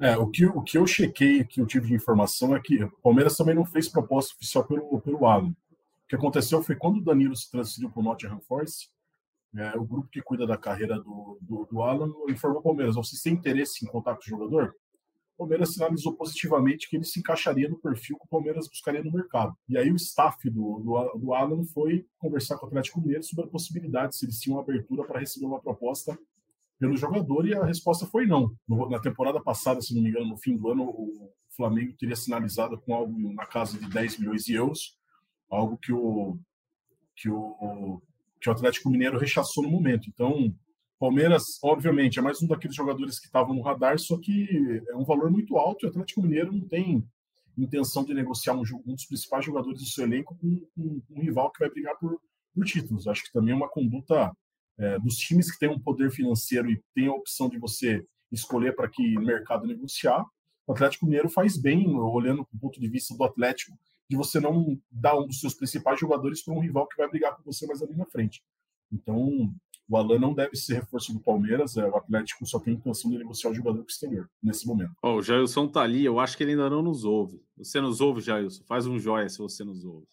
É, 0.00 0.16
o 0.16 0.28
que, 0.28 0.46
o 0.46 0.62
que 0.62 0.78
eu 0.78 0.86
chequei, 0.86 1.42
que 1.44 1.60
eu 1.60 1.66
tive 1.66 1.88
de 1.88 1.94
informação 1.94 2.54
é 2.54 2.60
que 2.60 2.84
o 2.84 2.90
Palmeiras 3.02 3.36
também 3.36 3.54
não 3.54 3.64
fez 3.64 3.88
proposta 3.88 4.34
oficial 4.34 4.64
pelo, 4.64 5.00
pelo 5.00 5.26
Alan. 5.26 5.48
O 5.48 6.08
que 6.08 6.14
aconteceu 6.14 6.62
foi 6.62 6.76
quando 6.76 6.98
o 6.98 7.04
Danilo 7.04 7.34
se 7.34 7.50
transferiu 7.50 7.90
para 7.90 8.00
o 8.00 8.02
Nottingham 8.04 8.40
Forest, 8.40 8.88
é, 9.56 9.76
o 9.76 9.84
grupo 9.84 10.08
que 10.08 10.20
cuida 10.20 10.46
da 10.46 10.56
carreira 10.56 11.00
do, 11.00 11.38
do, 11.40 11.64
do 11.64 11.82
Alan 11.82 12.12
informou 12.28 12.60
o 12.60 12.62
Palmeiras: 12.62 12.94
vocês 12.94 13.22
têm 13.22 13.32
interesse 13.32 13.84
em 13.84 13.88
contato 13.88 14.18
com 14.18 14.24
o 14.24 14.38
jogador? 14.38 14.76
O 15.36 15.40
Palmeiras 15.40 15.74
sinalizou 15.74 16.14
positivamente 16.14 16.88
que 16.88 16.96
ele 16.96 17.04
se 17.04 17.20
encaixaria 17.20 17.68
no 17.68 17.78
perfil 17.78 18.16
que 18.16 18.24
o 18.24 18.28
Palmeiras 18.28 18.66
buscaria 18.68 19.04
no 19.04 19.12
mercado. 19.12 19.54
E 19.68 19.76
aí 19.76 19.92
o 19.92 19.96
staff 19.96 20.48
do, 20.48 20.80
do, 20.80 21.18
do 21.18 21.34
Alan 21.34 21.62
foi 21.64 22.06
conversar 22.18 22.56
com 22.56 22.64
o 22.64 22.68
Atlético 22.68 23.00
Mineiro 23.00 23.22
sobre 23.22 23.44
a 23.44 23.48
possibilidade, 23.48 24.16
se 24.16 24.24
eles 24.24 24.40
tinham 24.40 24.58
abertura 24.58 25.04
para 25.04 25.20
receber 25.20 25.44
uma 25.44 25.60
proposta 25.60 26.18
pelo 26.78 26.96
jogador, 26.96 27.46
e 27.46 27.54
a 27.54 27.64
resposta 27.64 28.06
foi 28.06 28.26
não. 28.26 28.54
No, 28.66 28.88
na 28.88 28.98
temporada 28.98 29.40
passada, 29.40 29.80
se 29.82 29.94
não 29.94 30.02
me 30.02 30.08
engano, 30.08 30.26
no 30.26 30.38
fim 30.38 30.56
do 30.56 30.70
ano, 30.70 30.84
o 30.84 31.30
Flamengo 31.50 31.94
teria 31.98 32.16
sinalizado 32.16 32.78
com 32.78 32.94
algo 32.94 33.32
na 33.34 33.46
casa 33.46 33.78
de 33.78 33.88
10 33.88 34.18
milhões 34.18 34.44
de 34.44 34.54
euros, 34.54 34.96
algo 35.50 35.76
que 35.76 35.92
o, 35.92 36.38
que 37.14 37.28
o, 37.30 38.00
que 38.40 38.48
o 38.48 38.52
Atlético 38.52 38.90
Mineiro 38.90 39.18
rechaçou 39.18 39.64
no 39.64 39.70
momento. 39.70 40.08
Então, 40.08 40.54
Palmeiras, 40.98 41.58
obviamente, 41.62 42.18
é 42.18 42.22
mais 42.22 42.40
um 42.42 42.46
daqueles 42.46 42.74
jogadores 42.74 43.18
que 43.18 43.26
estavam 43.26 43.54
no 43.54 43.60
radar, 43.60 43.98
só 43.98 44.18
que 44.18 44.82
é 44.88 44.96
um 44.96 45.04
valor 45.04 45.30
muito 45.30 45.58
alto 45.58 45.84
e 45.84 45.86
o 45.86 45.90
Atlético 45.90 46.22
Mineiro 46.22 46.52
não 46.52 46.66
tem 46.66 47.06
intenção 47.56 48.04
de 48.04 48.14
negociar 48.14 48.54
um, 48.54 48.62
um 48.86 48.94
dos 48.94 49.04
principais 49.04 49.44
jogadores 49.44 49.80
do 49.80 49.86
seu 49.86 50.04
elenco 50.04 50.36
com, 50.36 50.60
com, 50.74 51.02
um 51.10 51.20
rival 51.20 51.50
que 51.52 51.60
vai 51.60 51.70
brigar 51.70 51.96
por, 51.98 52.18
por 52.54 52.64
títulos. 52.64 53.06
Acho 53.06 53.24
que 53.24 53.32
também 53.32 53.52
é 53.52 53.56
uma 53.56 53.68
conduta 53.68 54.32
é, 54.78 54.98
dos 54.98 55.16
times 55.16 55.50
que 55.50 55.58
têm 55.58 55.68
um 55.68 55.78
poder 55.78 56.10
financeiro 56.10 56.70
e 56.70 56.82
tem 56.94 57.06
a 57.06 57.12
opção 57.12 57.48
de 57.48 57.58
você 57.58 58.06
escolher 58.32 58.74
para 58.74 58.88
que 58.88 59.18
mercado 59.18 59.66
negociar. 59.66 60.24
O 60.66 60.72
Atlético 60.72 61.06
Mineiro 61.06 61.28
faz 61.28 61.56
bem, 61.56 61.94
olhando 61.94 62.46
do 62.52 62.58
ponto 62.58 62.80
de 62.80 62.88
vista 62.88 63.14
do 63.14 63.24
Atlético, 63.24 63.78
de 64.08 64.16
você 64.16 64.40
não 64.40 64.78
dar 64.90 65.18
um 65.18 65.26
dos 65.26 65.40
seus 65.40 65.54
principais 65.54 65.98
jogadores 65.98 66.42
para 66.42 66.54
um 66.54 66.60
rival 66.60 66.86
que 66.86 66.96
vai 66.96 67.08
brigar 67.08 67.36
com 67.36 67.42
você 67.42 67.66
mais 67.66 67.82
ali 67.82 67.94
na 67.94 68.06
frente. 68.06 68.42
Então, 68.92 69.52
o 69.88 69.96
Alan 69.96 70.18
não 70.18 70.34
deve 70.34 70.56
ser 70.56 70.74
reforço 70.74 71.12
do 71.12 71.20
Palmeiras, 71.20 71.76
é, 71.76 71.86
o 71.86 71.96
Atlético 71.96 72.44
só 72.46 72.58
tem 72.58 72.74
intenção 72.74 73.10
de 73.10 73.18
negociar 73.18 73.50
o 73.50 73.54
jogador 73.54 73.78
com 73.78 73.84
o 73.84 73.90
exterior, 73.90 74.28
nesse 74.42 74.66
momento. 74.66 74.92
Oh, 75.02 75.14
o 75.14 75.22
Jailson 75.22 75.68
tá 75.68 75.82
ali, 75.82 76.04
eu 76.04 76.18
acho 76.18 76.36
que 76.36 76.42
ele 76.42 76.52
ainda 76.52 76.68
não 76.68 76.82
nos 76.82 77.04
ouve. 77.04 77.40
Você 77.56 77.80
nos 77.80 78.00
ouve, 78.00 78.20
Jailson? 78.20 78.64
Faz 78.64 78.86
um 78.86 78.98
joia 78.98 79.28
se 79.28 79.38
você 79.38 79.62
nos 79.62 79.84
ouve. 79.84 80.06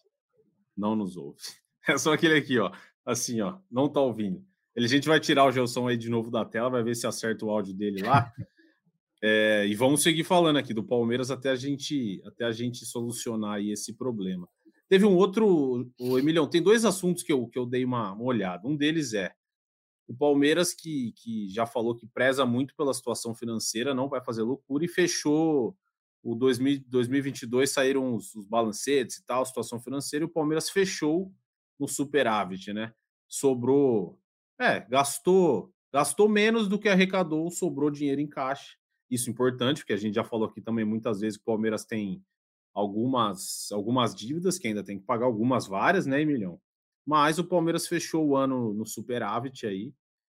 Não 0.76 0.94
nos 0.94 1.16
ouve. 1.16 1.38
É 1.86 1.98
só 1.98 2.14
aquele 2.14 2.38
aqui, 2.38 2.58
ó. 2.58 2.72
Assim, 3.04 3.42
ó. 3.42 3.58
Não 3.70 3.90
tá 3.90 4.00
ouvindo. 4.00 4.42
Ele, 4.74 4.86
a 4.86 4.88
gente 4.88 5.06
vai 5.06 5.20
tirar 5.20 5.44
o 5.44 5.52
Gelson 5.52 5.86
aí 5.86 5.98
de 5.98 6.08
novo 6.08 6.30
da 6.30 6.42
tela, 6.42 6.70
vai 6.70 6.82
ver 6.82 6.96
se 6.96 7.06
acerta 7.06 7.44
o 7.44 7.50
áudio 7.50 7.74
dele 7.74 8.02
lá. 8.02 8.32
É, 9.26 9.66
e 9.66 9.74
vamos 9.74 10.02
seguir 10.02 10.22
falando 10.22 10.58
aqui 10.58 10.74
do 10.74 10.84
Palmeiras 10.84 11.30
até 11.30 11.48
a 11.48 11.56
gente 11.56 12.20
até 12.26 12.44
a 12.44 12.52
gente 12.52 12.84
solucionar 12.84 13.54
aí 13.54 13.70
esse 13.70 13.94
problema. 13.94 14.46
Teve 14.86 15.06
um 15.06 15.16
outro, 15.16 15.90
o 15.98 16.18
Emilhão, 16.18 16.46
tem 16.46 16.62
dois 16.62 16.84
assuntos 16.84 17.22
que 17.22 17.32
eu, 17.32 17.46
que 17.46 17.58
eu 17.58 17.64
dei 17.64 17.86
uma, 17.86 18.12
uma 18.12 18.24
olhada. 18.24 18.68
Um 18.68 18.76
deles 18.76 19.14
é 19.14 19.32
o 20.06 20.14
Palmeiras, 20.14 20.74
que, 20.74 21.12
que 21.12 21.48
já 21.48 21.66
falou 21.66 21.94
que 21.94 22.06
preza 22.06 22.44
muito 22.44 22.74
pela 22.76 22.92
situação 22.92 23.34
financeira, 23.34 23.94
não 23.94 24.08
vai 24.08 24.22
fazer 24.22 24.42
loucura 24.42 24.84
e 24.84 24.88
fechou 24.88 25.76
o 26.22 26.34
2000, 26.34 26.84
2022, 26.88 27.70
saíram 27.70 28.14
os, 28.14 28.34
os 28.34 28.46
balancetes 28.46 29.18
e 29.18 29.24
tal, 29.24 29.44
situação 29.44 29.80
financeira, 29.80 30.24
e 30.24 30.26
o 30.26 30.32
Palmeiras 30.32 30.70
fechou 30.70 31.32
no 31.78 31.86
superávit, 31.86 32.72
né? 32.72 32.94
Sobrou, 33.28 34.18
é, 34.58 34.80
gastou, 34.80 35.72
gastou 35.92 36.28
menos 36.28 36.68
do 36.68 36.78
que 36.78 36.88
arrecadou, 36.88 37.50
sobrou 37.50 37.90
dinheiro 37.90 38.20
em 38.20 38.28
caixa. 38.28 38.76
Isso 39.10 39.28
é 39.28 39.32
importante, 39.32 39.78
porque 39.78 39.92
a 39.92 39.98
gente 39.98 40.14
já 40.14 40.24
falou 40.24 40.48
aqui 40.48 40.60
também 40.60 40.84
muitas 40.84 41.20
vezes 41.20 41.36
que 41.36 41.42
o 41.42 41.46
Palmeiras 41.46 41.84
tem 41.84 42.22
algumas, 42.72 43.70
algumas 43.70 44.14
dívidas 44.14 44.58
que 44.58 44.66
ainda 44.66 44.82
tem 44.82 44.98
que 44.98 45.04
pagar, 45.04 45.26
algumas 45.26 45.66
várias, 45.66 46.06
né, 46.06 46.22
Emilhão? 46.22 46.60
Mas 47.06 47.38
o 47.38 47.44
Palmeiras 47.44 47.86
fechou 47.86 48.26
o 48.26 48.36
ano 48.36 48.72
no 48.72 48.86
superávit 48.86 49.66
aí. 49.66 49.92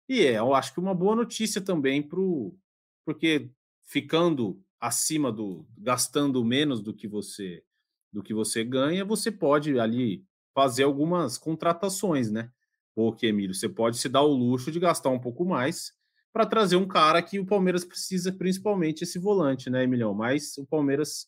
E 0.09 0.21
é, 0.25 0.37
eu 0.37 0.53
acho 0.53 0.73
que 0.73 0.79
uma 0.79 0.93
boa 0.93 1.15
notícia 1.15 1.61
também 1.61 2.01
pro 2.01 2.55
porque 3.05 3.49
ficando 3.83 4.59
acima 4.79 5.31
do 5.31 5.65
gastando 5.77 6.43
menos 6.43 6.81
do 6.81 6.93
que 6.93 7.07
você 7.07 7.63
do 8.11 8.23
que 8.23 8.33
você 8.33 8.63
ganha, 8.63 9.03
você 9.03 9.31
pode 9.31 9.77
ali 9.77 10.23
fazer 10.53 10.83
algumas 10.83 11.37
contratações, 11.37 12.31
né? 12.31 12.49
Porque, 12.95 13.27
Emílio, 13.27 13.53
você 13.53 13.67
pode 13.67 13.97
se 13.97 14.07
dar 14.07 14.21
o 14.21 14.33
luxo 14.33 14.71
de 14.71 14.79
gastar 14.79 15.09
um 15.09 15.19
pouco 15.19 15.43
mais 15.43 15.91
para 16.31 16.45
trazer 16.45 16.77
um 16.77 16.87
cara 16.87 17.21
que 17.21 17.39
o 17.39 17.45
Palmeiras 17.45 17.83
precisa, 17.83 18.31
principalmente 18.31 19.03
esse 19.03 19.19
volante, 19.19 19.69
né, 19.69 19.83
Emilhão? 19.83 20.13
Mas 20.13 20.57
o 20.57 20.65
Palmeiras 20.65 21.27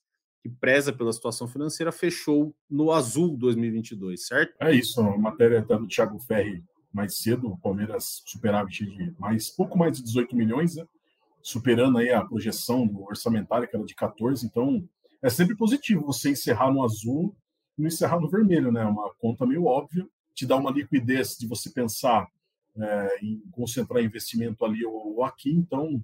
que 0.49 0.55
preza 0.59 0.93
pela 0.93 1.11
situação 1.11 1.47
financeira, 1.47 1.91
fechou 1.91 2.55
no 2.69 2.91
azul 2.91 3.35
2022, 3.37 4.25
certo? 4.25 4.53
É 4.59 4.73
isso, 4.73 5.01
a 5.01 5.17
matéria 5.17 5.59
até 5.59 5.77
do 5.77 5.87
Thiago 5.87 6.19
Ferri 6.19 6.63
mais 6.93 7.17
cedo, 7.17 7.49
o 7.49 7.57
Palmeiras 7.57 8.23
superávit 8.25 8.85
de 8.85 9.13
mais, 9.19 9.49
pouco 9.49 9.77
mais 9.77 9.97
de 9.97 10.03
18 10.03 10.35
milhões, 10.35 10.75
né? 10.75 10.87
superando 11.41 11.97
aí 11.97 12.11
a 12.11 12.25
projeção 12.25 12.87
do 12.87 13.03
orçamentário, 13.03 13.67
que 13.67 13.75
era 13.75 13.85
de 13.85 13.93
14, 13.95 14.45
então 14.45 14.83
é 15.21 15.29
sempre 15.29 15.55
positivo 15.55 16.05
você 16.05 16.31
encerrar 16.31 16.71
no 16.71 16.83
azul 16.83 17.35
e 17.77 17.81
não 17.81 17.87
encerrar 17.87 18.19
no 18.19 18.29
vermelho, 18.29 18.71
né? 18.71 18.83
Uma 18.83 19.13
conta 19.15 19.45
meio 19.45 19.65
óbvia, 19.65 20.07
te 20.33 20.45
dá 20.45 20.55
uma 20.57 20.71
liquidez 20.71 21.37
de 21.37 21.47
você 21.47 21.69
pensar 21.69 22.27
é, 22.75 23.19
em 23.21 23.41
concentrar 23.51 24.03
investimento 24.03 24.65
ali 24.65 24.85
ou 24.85 25.23
aqui, 25.23 25.51
então 25.51 26.03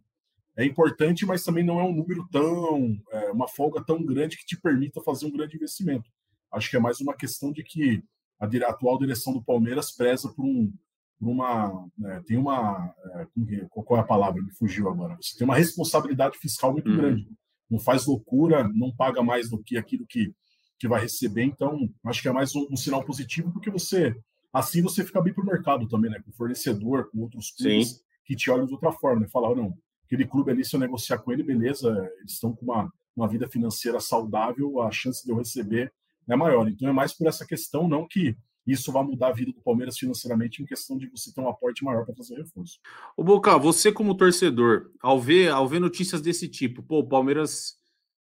é 0.55 0.65
importante, 0.65 1.25
mas 1.25 1.43
também 1.43 1.63
não 1.63 1.79
é 1.79 1.83
um 1.83 1.93
número 1.93 2.27
tão, 2.31 2.97
é, 3.11 3.31
uma 3.31 3.47
folga 3.47 3.83
tão 3.83 4.03
grande 4.03 4.37
que 4.37 4.45
te 4.45 4.59
permita 4.59 5.01
fazer 5.01 5.25
um 5.25 5.31
grande 5.31 5.55
investimento. 5.55 6.09
Acho 6.51 6.69
que 6.69 6.77
é 6.77 6.79
mais 6.79 6.99
uma 7.01 7.15
questão 7.15 7.51
de 7.51 7.63
que 7.63 8.03
a, 8.39 8.45
atual 8.69 8.99
direção 8.99 9.33
do 9.33 9.43
Palmeiras 9.43 9.91
preza 9.91 10.29
por, 10.29 10.45
um, 10.45 10.71
por 11.19 11.27
uma, 11.27 11.89
né, 11.97 12.21
tem 12.27 12.37
uma, 12.37 12.93
é, 13.15 13.27
qual 13.69 13.99
é 13.99 14.03
a 14.03 14.05
palavra? 14.05 14.41
Me 14.41 14.51
fugiu 14.51 14.89
agora. 14.89 15.17
Você 15.19 15.35
tem 15.37 15.45
uma 15.45 15.55
responsabilidade 15.55 16.37
fiscal 16.37 16.71
muito 16.71 16.89
uhum. 16.89 16.97
grande. 16.97 17.27
Não 17.69 17.79
faz 17.79 18.05
loucura, 18.05 18.69
não 18.75 18.95
paga 18.95 19.23
mais 19.23 19.49
do 19.49 19.57
que 19.57 19.75
aquilo 19.75 20.05
que, 20.05 20.31
que 20.77 20.87
vai 20.87 21.01
receber. 21.01 21.43
Então, 21.43 21.89
acho 22.05 22.21
que 22.21 22.27
é 22.27 22.31
mais 22.31 22.53
um, 22.55 22.67
um 22.69 22.77
sinal 22.77 23.03
positivo, 23.03 23.51
porque 23.51 23.71
você, 23.71 24.15
assim 24.51 24.83
você 24.83 25.03
fica 25.03 25.19
bem 25.19 25.33
para 25.33 25.43
o 25.43 25.47
mercado 25.47 25.87
também, 25.87 26.11
né? 26.11 26.21
Com 26.23 26.31
fornecedor, 26.33 27.09
com 27.09 27.21
outros 27.21 27.49
clubes 27.49 28.03
que 28.23 28.35
te 28.35 28.51
olham 28.51 28.67
de 28.67 28.73
outra 28.73 28.91
forma, 28.91 29.21
né? 29.21 29.27
Falar, 29.29 29.55
não, 29.55 29.75
aquele 30.13 30.27
clube 30.27 30.51
ali, 30.51 30.63
se 30.63 30.75
eu 30.75 30.79
negociar 30.79 31.17
com 31.17 31.31
ele, 31.31 31.43
beleza, 31.43 31.89
eles 32.19 32.33
estão 32.33 32.53
com 32.53 32.65
uma, 32.65 32.91
uma 33.15 33.27
vida 33.27 33.47
financeira 33.47 33.99
saudável, 33.99 34.81
a 34.81 34.91
chance 34.91 35.25
de 35.25 35.31
eu 35.31 35.37
receber 35.37 35.91
é 36.29 36.35
maior. 36.35 36.67
Então 36.69 36.87
é 36.87 36.93
mais 36.93 37.13
por 37.13 37.27
essa 37.27 37.45
questão, 37.45 37.87
não 37.87 38.07
que 38.07 38.37
isso 38.65 38.91
vai 38.91 39.03
mudar 39.03 39.29
a 39.29 39.33
vida 39.33 39.51
do 39.51 39.61
Palmeiras 39.61 39.97
financeiramente 39.97 40.61
em 40.61 40.65
questão 40.65 40.97
de 40.97 41.07
você 41.07 41.33
ter 41.33 41.41
um 41.41 41.49
aporte 41.49 41.83
maior 41.83 42.05
para 42.05 42.15
fazer 42.15 42.35
reforço. 42.35 42.79
O 43.17 43.23
Boca, 43.23 43.57
você 43.57 43.91
como 43.91 44.15
torcedor, 44.15 44.91
ao 45.01 45.19
ver, 45.19 45.49
ao 45.49 45.67
ver 45.67 45.79
notícias 45.79 46.21
desse 46.21 46.47
tipo, 46.47 46.81
pô, 46.81 46.99
o 46.99 47.07
Palmeiras 47.07 47.77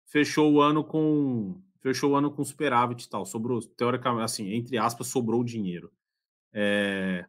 fechou 0.06 0.52
o 0.52 0.60
ano 0.60 0.84
com 0.84 1.60
fechou 1.82 2.10
o 2.10 2.16
ano 2.16 2.32
com 2.32 2.44
superávit 2.44 3.04
e 3.04 3.08
tal, 3.08 3.24
sobrou 3.24 3.60
teoricamente 3.60 4.24
assim, 4.24 4.52
entre 4.52 4.76
aspas, 4.76 5.06
sobrou 5.06 5.44
dinheiro. 5.44 5.92
É, 6.52 7.24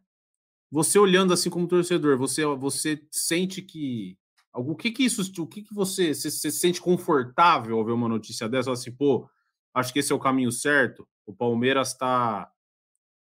você 0.70 0.98
olhando 0.98 1.32
assim 1.32 1.48
como 1.48 1.68
torcedor, 1.68 2.18
você 2.18 2.44
você 2.44 3.00
sente 3.10 3.62
que 3.62 4.18
o 4.58 4.76
que 4.76 4.90
que 4.90 5.04
isso, 5.04 5.22
o 5.42 5.46
que 5.46 5.62
que 5.62 5.74
você, 5.74 6.14
você, 6.14 6.30
você 6.30 6.50
se 6.50 6.58
sente 6.58 6.80
confortável 6.80 7.78
ao 7.78 7.84
ver 7.84 7.92
uma 7.92 8.08
notícia 8.08 8.48
dessa? 8.48 8.72
Assim, 8.72 8.92
pô, 8.92 9.28
acho 9.74 9.92
que 9.92 9.98
esse 10.00 10.12
é 10.12 10.14
o 10.14 10.20
caminho 10.20 10.52
certo. 10.52 11.06
O 11.26 11.32
Palmeiras 11.32 11.92
está 11.92 12.50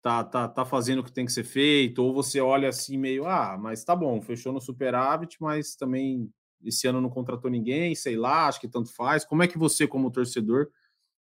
tá, 0.03 0.23
tá, 0.23 0.49
tá 0.49 0.65
fazendo 0.67 0.99
o 1.01 1.05
que 1.05 1.11
tem 1.13 1.25
que 1.25 1.33
ser 1.33 1.45
feito, 1.45 2.03
ou 2.03 2.13
você 2.13 2.41
olha 2.41 2.69
assim 2.69 2.99
meio, 2.99 3.27
ah, 3.27 3.57
mas 3.59 3.85
tá 3.85 3.97
bom, 3.97 4.21
fechou 4.21 4.53
no 4.53 4.61
superávit, 4.61 5.39
mas 5.41 5.77
também 5.77 6.31
esse 6.63 6.87
ano 6.87 7.01
não 7.01 7.09
contratou 7.09 7.51
ninguém, 7.51 7.95
sei 7.95 8.17
lá, 8.17 8.47
acho 8.47 8.61
que 8.61 8.69
tanto 8.69 8.93
faz. 8.95 9.25
Como 9.25 9.43
é 9.43 9.49
que 9.49 9.59
você, 9.59 9.87
como 9.87 10.11
torcedor, 10.11 10.69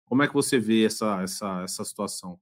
como 0.06 0.22
é 0.22 0.28
que 0.28 0.34
você 0.34 0.58
vê 0.58 0.86
essa, 0.86 1.22
essa, 1.22 1.62
essa 1.62 1.84
situação? 1.84 2.40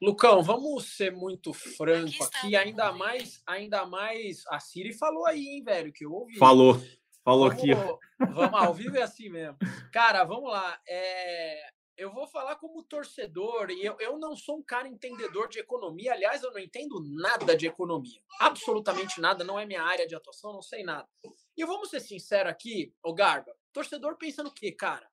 Lucão, 0.00 0.42
vamos 0.42 0.96
ser 0.96 1.12
muito 1.12 1.52
franco 1.52 2.24
aqui, 2.24 2.56
ainda 2.56 2.90
mais, 2.90 3.42
ainda 3.46 3.84
mais. 3.84 4.46
A 4.48 4.58
Siri 4.58 4.94
falou 4.94 5.26
aí, 5.26 5.46
hein, 5.46 5.62
velho, 5.62 5.92
que 5.92 6.06
eu 6.06 6.12
ouvi. 6.12 6.38
Falou, 6.38 6.74
falou 7.22 7.48
vamos, 7.48 7.62
aqui. 7.62 7.74
Vamos, 8.18 8.54
ao 8.54 8.72
vivo 8.72 8.96
é 8.96 9.02
assim 9.02 9.28
mesmo. 9.28 9.58
Cara, 9.92 10.24
vamos 10.24 10.50
lá. 10.50 10.80
É, 10.88 11.70
eu 11.98 12.10
vou 12.10 12.26
falar 12.26 12.56
como 12.56 12.82
torcedor, 12.82 13.70
e 13.70 13.84
eu, 13.84 13.94
eu 14.00 14.18
não 14.18 14.34
sou 14.34 14.56
um 14.56 14.62
cara 14.62 14.88
entendedor 14.88 15.48
de 15.48 15.58
economia. 15.58 16.14
Aliás, 16.14 16.42
eu 16.42 16.50
não 16.50 16.58
entendo 16.58 16.98
nada 17.02 17.54
de 17.54 17.66
economia. 17.66 18.22
Absolutamente 18.40 19.20
nada, 19.20 19.44
não 19.44 19.60
é 19.60 19.66
minha 19.66 19.82
área 19.82 20.06
de 20.06 20.14
atuação, 20.14 20.54
não 20.54 20.62
sei 20.62 20.82
nada. 20.82 21.06
E 21.54 21.62
vamos 21.62 21.90
ser 21.90 22.00
sinceros 22.00 22.50
aqui, 22.50 22.94
ô 23.02 23.12
Garba, 23.12 23.54
torcedor 23.70 24.16
pensa 24.16 24.42
no 24.42 24.50
quê, 24.50 24.72
cara? 24.72 25.06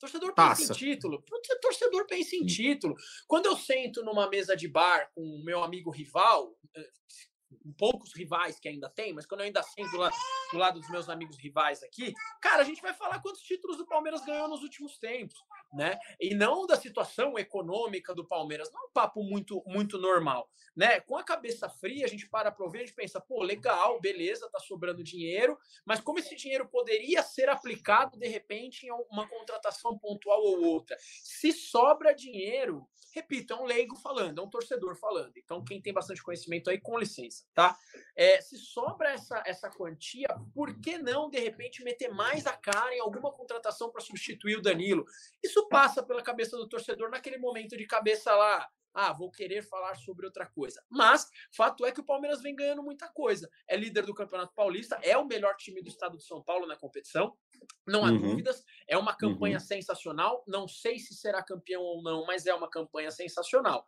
Torcedor 0.00 0.34
pensa 0.34 0.72
em 0.72 0.76
título. 0.76 1.22
Torcedor 1.60 2.06
pensa 2.06 2.34
em 2.34 2.46
título. 2.46 2.96
Quando 3.28 3.46
eu 3.46 3.56
sento 3.56 4.02
numa 4.02 4.28
mesa 4.30 4.56
de 4.56 4.66
bar 4.66 5.10
com 5.14 5.20
o 5.20 5.44
meu 5.44 5.62
amigo 5.62 5.90
rival, 5.90 6.56
eh, 6.74 6.90
poucos 7.76 8.14
rivais 8.14 8.58
que 8.58 8.68
ainda 8.68 8.88
tem, 8.88 9.12
mas 9.12 9.26
quando 9.26 9.40
eu 9.40 9.46
ainda 9.46 9.62
sento 9.62 9.90
do 9.90 10.10
do 10.50 10.58
lado 10.58 10.80
dos 10.80 10.90
meus 10.90 11.08
amigos 11.08 11.38
rivais 11.38 11.82
aqui, 11.82 12.12
cara, 12.40 12.62
a 12.62 12.64
gente 12.64 12.82
vai 12.82 12.92
falar 12.92 13.20
quantos 13.20 13.40
títulos 13.42 13.78
o 13.78 13.86
Palmeiras 13.86 14.24
ganhou 14.24 14.48
nos 14.48 14.62
últimos 14.62 14.98
tempos, 14.98 15.38
né? 15.72 15.98
E 16.20 16.34
não 16.34 16.66
da 16.66 16.76
situação 16.76 17.38
econômica 17.38 18.14
do 18.14 18.26
Palmeiras, 18.26 18.70
não 18.72 18.82
é 18.82 18.86
um 18.86 18.92
papo 18.92 19.22
muito 19.22 19.62
muito 19.66 19.98
normal, 19.98 20.50
né? 20.74 21.00
Com 21.00 21.16
a 21.16 21.22
cabeça 21.22 21.68
fria, 21.68 22.04
a 22.04 22.08
gente 22.08 22.28
para 22.28 22.50
para 22.50 22.66
a 22.66 22.78
gente 22.78 22.94
pensa, 22.94 23.20
pô, 23.20 23.42
legal, 23.42 24.00
beleza, 24.00 24.50
tá 24.50 24.58
sobrando 24.58 25.04
dinheiro, 25.04 25.58
mas 25.84 26.00
como 26.00 26.18
esse 26.18 26.34
dinheiro 26.34 26.68
poderia 26.68 27.22
ser 27.22 27.48
aplicado 27.48 28.18
de 28.18 28.26
repente 28.26 28.86
em 28.86 28.90
uma 29.10 29.28
contratação 29.28 29.98
pontual 29.98 30.40
ou 30.40 30.64
outra? 30.64 30.96
Se 31.00 31.52
sobra 31.52 32.14
dinheiro, 32.14 32.86
repito, 33.14 33.52
é 33.52 33.56
um 33.56 33.64
leigo 33.64 33.96
falando, 33.96 34.40
é 34.40 34.44
um 34.44 34.50
torcedor 34.50 34.96
falando. 34.96 35.36
Então, 35.36 35.64
quem 35.64 35.80
tem 35.80 35.92
bastante 35.92 36.22
conhecimento 36.22 36.70
aí, 36.70 36.80
com 36.80 36.98
licença, 36.98 37.39
tá? 37.54 37.76
É, 38.16 38.40
se 38.40 38.58
sobra 38.58 39.10
essa, 39.10 39.42
essa 39.46 39.70
quantia, 39.70 40.28
por 40.54 40.80
que 40.80 40.98
não, 40.98 41.30
de 41.30 41.38
repente, 41.38 41.82
meter 41.82 42.08
mais 42.12 42.46
a 42.46 42.52
cara 42.52 42.94
em 42.94 43.00
alguma 43.00 43.32
contratação 43.32 43.90
para 43.90 44.00
substituir 44.00 44.56
o 44.56 44.62
Danilo? 44.62 45.04
Isso 45.42 45.68
passa 45.68 46.02
pela 46.02 46.22
cabeça 46.22 46.56
do 46.56 46.68
torcedor 46.68 47.10
naquele 47.10 47.38
momento 47.38 47.76
de 47.76 47.86
cabeça 47.86 48.34
lá, 48.34 48.68
ah, 48.92 49.12
vou 49.12 49.30
querer 49.30 49.62
falar 49.62 49.94
sobre 49.94 50.26
outra 50.26 50.46
coisa. 50.46 50.82
Mas, 50.88 51.28
fato 51.56 51.86
é 51.86 51.92
que 51.92 52.00
o 52.00 52.04
Palmeiras 52.04 52.42
vem 52.42 52.54
ganhando 52.54 52.82
muita 52.82 53.08
coisa. 53.08 53.48
É 53.68 53.76
líder 53.76 54.04
do 54.04 54.14
Campeonato 54.14 54.52
Paulista, 54.54 54.98
é 55.02 55.16
o 55.16 55.26
melhor 55.26 55.56
time 55.56 55.80
do 55.80 55.88
estado 55.88 56.16
de 56.16 56.24
São 56.24 56.42
Paulo 56.42 56.66
na 56.66 56.76
competição, 56.76 57.36
não 57.86 58.04
há 58.04 58.10
uhum. 58.10 58.20
dúvidas. 58.20 58.64
É 58.88 58.96
uma 58.96 59.14
campanha 59.14 59.58
uhum. 59.58 59.64
sensacional. 59.64 60.44
Não 60.46 60.66
sei 60.66 60.98
se 60.98 61.14
será 61.14 61.42
campeão 61.42 61.82
ou 61.82 62.02
não, 62.02 62.26
mas 62.26 62.46
é 62.46 62.54
uma 62.54 62.68
campanha 62.68 63.10
sensacional. 63.10 63.86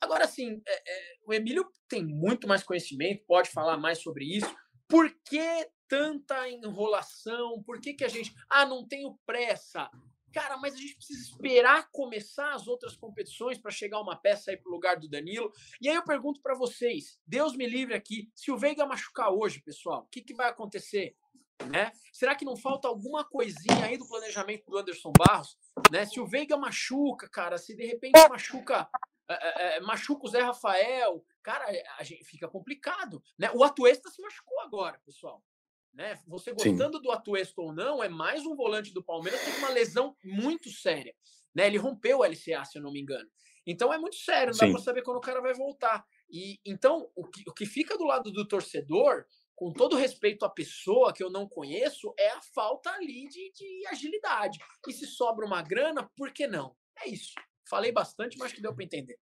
Agora, 0.00 0.26
sim, 0.26 0.62
é, 0.66 0.74
é, 0.74 1.16
o 1.26 1.32
Emílio 1.32 1.66
tem 1.88 2.04
muito 2.04 2.46
mais 2.46 2.62
conhecimento, 2.62 3.24
pode 3.26 3.50
falar 3.50 3.76
mais 3.76 3.98
sobre 3.98 4.24
isso. 4.24 4.54
Por 4.88 5.10
que 5.24 5.68
tanta 5.88 6.48
enrolação? 6.48 7.62
Por 7.64 7.80
que, 7.80 7.94
que 7.94 8.04
a 8.04 8.08
gente. 8.08 8.34
Ah, 8.48 8.66
não 8.66 8.86
tenho 8.86 9.18
pressa. 9.26 9.90
Cara, 10.32 10.58
mas 10.58 10.74
a 10.74 10.76
gente 10.76 10.96
precisa 10.96 11.30
esperar 11.30 11.88
começar 11.90 12.52
as 12.52 12.66
outras 12.66 12.94
competições 12.94 13.58
para 13.58 13.70
chegar 13.70 14.00
uma 14.00 14.16
peça 14.16 14.50
aí 14.50 14.56
para 14.56 14.68
o 14.68 14.72
lugar 14.74 14.98
do 14.98 15.08
Danilo. 15.08 15.50
E 15.80 15.88
aí 15.88 15.96
eu 15.96 16.04
pergunto 16.04 16.42
para 16.42 16.54
vocês: 16.54 17.18
Deus 17.26 17.56
me 17.56 17.66
livre 17.66 17.94
aqui, 17.94 18.30
se 18.34 18.50
o 18.50 18.58
Veiga 18.58 18.84
machucar 18.84 19.32
hoje, 19.32 19.62
pessoal, 19.62 20.02
o 20.02 20.08
que, 20.08 20.20
que 20.20 20.34
vai 20.34 20.50
acontecer? 20.50 21.16
Né? 21.70 21.90
Será 22.12 22.34
que 22.34 22.44
não 22.44 22.54
falta 22.54 22.86
alguma 22.86 23.24
coisinha 23.24 23.86
aí 23.86 23.96
do 23.96 24.06
planejamento 24.06 24.66
do 24.66 24.76
Anderson 24.76 25.10
Barros? 25.18 25.56
Né? 25.90 26.04
Se 26.04 26.20
o 26.20 26.26
Veiga 26.26 26.54
machuca, 26.54 27.26
cara, 27.30 27.56
se 27.56 27.74
de 27.74 27.86
repente 27.86 28.12
machuca 28.28 28.86
é, 29.28 29.76
é, 29.76 29.80
machuca 29.80 30.26
o 30.26 30.28
Zé 30.28 30.40
Rafael, 30.40 31.24
cara, 31.42 31.66
a 31.98 32.04
gente 32.04 32.24
fica 32.24 32.48
complicado. 32.48 33.22
Né? 33.38 33.50
O 33.54 33.64
Atuesta 33.64 34.08
se 34.10 34.20
machucou 34.22 34.60
agora, 34.60 35.00
pessoal. 35.04 35.42
Né? 35.92 36.20
Você 36.26 36.52
gostando 36.52 36.98
Sim. 36.98 37.02
do 37.02 37.10
Atuesto 37.10 37.60
ou 37.62 37.72
não, 37.72 38.02
é 38.02 38.08
mais 38.08 38.44
um 38.44 38.54
volante 38.54 38.92
do 38.92 39.02
Palmeiras 39.02 39.40
que 39.40 39.50
tem 39.50 39.58
uma 39.58 39.70
lesão 39.70 40.16
muito 40.22 40.70
séria. 40.70 41.14
Né? 41.54 41.66
Ele 41.66 41.78
rompeu 41.78 42.18
o 42.18 42.24
LCA, 42.24 42.64
se 42.64 42.78
eu 42.78 42.82
não 42.82 42.92
me 42.92 43.00
engano. 43.00 43.28
Então 43.66 43.92
é 43.92 43.98
muito 43.98 44.16
sério, 44.16 44.52
não 44.52 44.58
dá 44.58 44.72
para 44.72 44.82
saber 44.82 45.02
quando 45.02 45.16
o 45.16 45.22
cara 45.22 45.40
vai 45.40 45.52
voltar. 45.52 46.04
E 46.30 46.60
então 46.64 47.10
o 47.16 47.26
que, 47.26 47.42
o 47.48 47.52
que 47.52 47.66
fica 47.66 47.98
do 47.98 48.04
lado 48.04 48.30
do 48.30 48.46
torcedor, 48.46 49.24
com 49.56 49.72
todo 49.72 49.96
respeito 49.96 50.44
à 50.44 50.50
pessoa 50.50 51.12
que 51.12 51.22
eu 51.22 51.30
não 51.30 51.48
conheço, 51.48 52.14
é 52.16 52.30
a 52.30 52.42
falta 52.54 52.90
ali 52.90 53.26
de, 53.28 53.50
de 53.52 53.86
agilidade. 53.88 54.58
E 54.86 54.92
se 54.92 55.06
sobra 55.06 55.44
uma 55.44 55.62
grana, 55.62 56.08
por 56.16 56.30
que 56.30 56.46
não? 56.46 56.76
É 57.02 57.08
isso. 57.08 57.34
Falei 57.68 57.92
bastante, 57.92 58.38
mas 58.38 58.46
acho 58.46 58.54
que 58.54 58.62
deu 58.62 58.74
para 58.74 58.84
entender. 58.84 59.18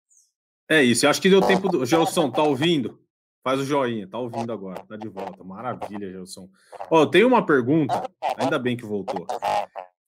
É 0.69 0.83
isso. 0.83 1.05
Eu 1.05 1.09
acho 1.09 1.21
que 1.21 1.29
deu 1.29 1.41
tempo 1.41 1.67
do. 1.67 1.85
Gelson, 1.85 2.31
tá 2.31 2.43
ouvindo? 2.43 2.99
Faz 3.43 3.59
o 3.59 3.65
joinha, 3.65 4.07
tá 4.07 4.17
ouvindo 4.17 4.51
agora, 4.51 4.85
tá 4.85 4.97
de 4.97 5.07
volta. 5.07 5.43
Maravilha, 5.43 6.11
Gelson. 6.11 6.49
Ó, 6.91 7.05
tem 7.05 7.23
uma 7.23 7.45
pergunta, 7.45 8.09
ainda 8.37 8.59
bem 8.59 8.75
que 8.75 8.85
voltou. 8.85 9.25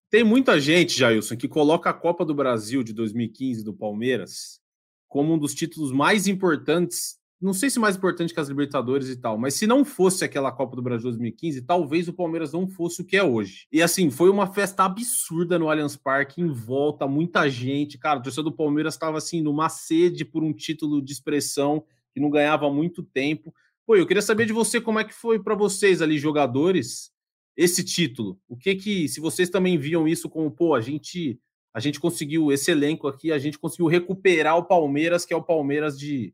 Tem 0.10 0.24
muita 0.24 0.60
gente, 0.60 0.98
Jailson, 0.98 1.38
que 1.38 1.48
coloca 1.48 1.90
a 1.90 1.94
Copa 1.94 2.26
do 2.26 2.36
Brasil 2.36 2.84
de 2.84 2.92
2015 2.92 3.64
do 3.64 3.74
Palmeiras 3.74 4.60
como 5.08 5.34
um 5.34 5.38
dos 5.38 5.54
títulos 5.54 5.92
mais 5.92 6.28
importantes 6.28 7.18
não 7.42 7.54
sei 7.54 7.70
se 7.70 7.80
mais 7.80 7.96
importante 7.96 8.34
que 8.34 8.40
as 8.40 8.48
Libertadores 8.48 9.10
e 9.10 9.16
tal, 9.16 9.38
mas 9.38 9.56
se 9.56 9.66
não 9.66 9.84
fosse 9.84 10.24
aquela 10.24 10.52
Copa 10.52 10.76
do 10.76 10.82
Brasil 10.82 11.10
2015, 11.10 11.64
talvez 11.64 12.08
o 12.08 12.14
Palmeiras 12.14 12.54
não 12.54 12.68
fosse 12.68 13.02
o 13.02 13.06
que 13.06 13.18
é 13.18 13.24
hoje. 13.24 13.66
E 13.72 13.82
assim, 13.82 14.12
foi 14.12 14.30
uma 14.30 14.46
festa 14.46 14.84
absurda 14.84 15.58
no 15.58 15.68
Allianz 15.68 15.96
Parque, 15.96 16.40
em 16.40 16.48
volta, 16.48 17.08
muita 17.08 17.50
gente. 17.50 17.98
Cara, 17.98 18.20
o 18.20 18.22
torcedor 18.22 18.52
do 18.52 18.56
Palmeiras 18.56 18.94
estava 18.94 19.18
assim, 19.18 19.42
numa 19.42 19.70
sede 19.70 20.24
por 20.24 20.44
um 20.44 20.54
título 20.54 21.02
de 21.02 21.12
expressão 21.12 21.84
que 22.14 22.20
não 22.20 22.30
ganhava 22.30 22.72
muito 22.72 23.02
tempo. 23.02 23.54
Pô, 23.88 23.96
eu 23.96 24.06
queria 24.06 24.22
saber 24.22 24.46
de 24.46 24.54
você 24.54 24.80
como 24.80 25.00
é 25.00 25.04
que 25.04 25.14
foi 25.14 25.42
para 25.42 25.56
vocês 25.56 26.02
ali, 26.02 26.20
jogadores, 26.20 27.12
esse 27.58 27.84
título. 27.84 28.40
O 28.48 28.56
que 28.56 28.76
que, 28.76 29.10
se 29.10 29.20
vocês 29.20 29.50
também 29.50 29.80
viam 29.80 30.08
isso 30.08 30.30
como, 30.30 30.52
pô, 30.52 30.76
a 30.76 30.82
gente, 30.82 31.40
a 31.74 31.80
gente 31.80 32.00
conseguiu 32.00 32.52
esse 32.52 32.70
elenco 32.70 33.08
aqui, 33.08 33.32
a 33.32 33.40
gente 33.40 33.58
conseguiu 33.58 33.88
recuperar 33.88 34.58
o 34.58 34.66
Palmeiras, 34.66 35.26
que 35.26 35.34
é 35.34 35.38
o 35.38 35.44
Palmeiras 35.44 35.98
de 35.98 36.34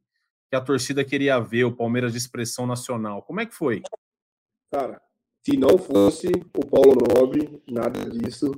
que 0.50 0.56
a 0.56 0.62
torcida 0.62 1.04
queria 1.04 1.40
ver, 1.40 1.66
o 1.66 1.76
Palmeiras 1.76 2.14
de 2.14 2.18
expressão 2.18 2.66
nacional. 2.66 3.22
Como 3.22 3.42
é 3.42 3.46
que 3.46 3.54
foi? 3.54 3.82
Cara, 4.72 5.02
se 5.44 5.58
não 5.58 5.78
fosse 5.78 6.28
o 6.56 6.66
Paulo 6.66 6.98
Nobre, 7.16 7.62
nada 7.68 8.10
disso 8.10 8.52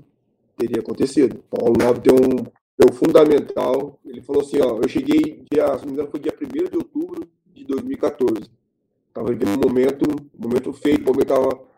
teria 0.58 0.82
acontecido. 0.82 1.40
O 1.52 1.58
Paulo 1.58 1.76
Nobre 1.78 2.02
tem 2.02 2.14
um, 2.14 2.88
um 2.90 2.94
fundamental. 2.94 4.00
Ele 4.06 4.22
falou 4.22 4.42
assim: 4.42 4.60
ó, 4.62 4.80
eu 4.82 4.88
cheguei, 4.88 5.46
dia, 5.52 5.78
se 5.78 5.86
não 5.86 5.88
me 5.88 5.94
engano, 5.94 6.10
foi 6.10 6.20
dia 6.20 6.34
1 6.40 6.70
de 6.70 6.78
outubro 6.78 7.28
de 7.54 7.66
2014. 7.66 8.50
Estava 9.08 9.30
vivendo 9.30 9.58
um 9.58 9.68
momento, 9.68 10.06
um 10.10 10.48
momento 10.48 10.74
feio 10.74 10.98
que 10.98 11.04
o 11.04 11.06
Palmeiras 11.06 11.38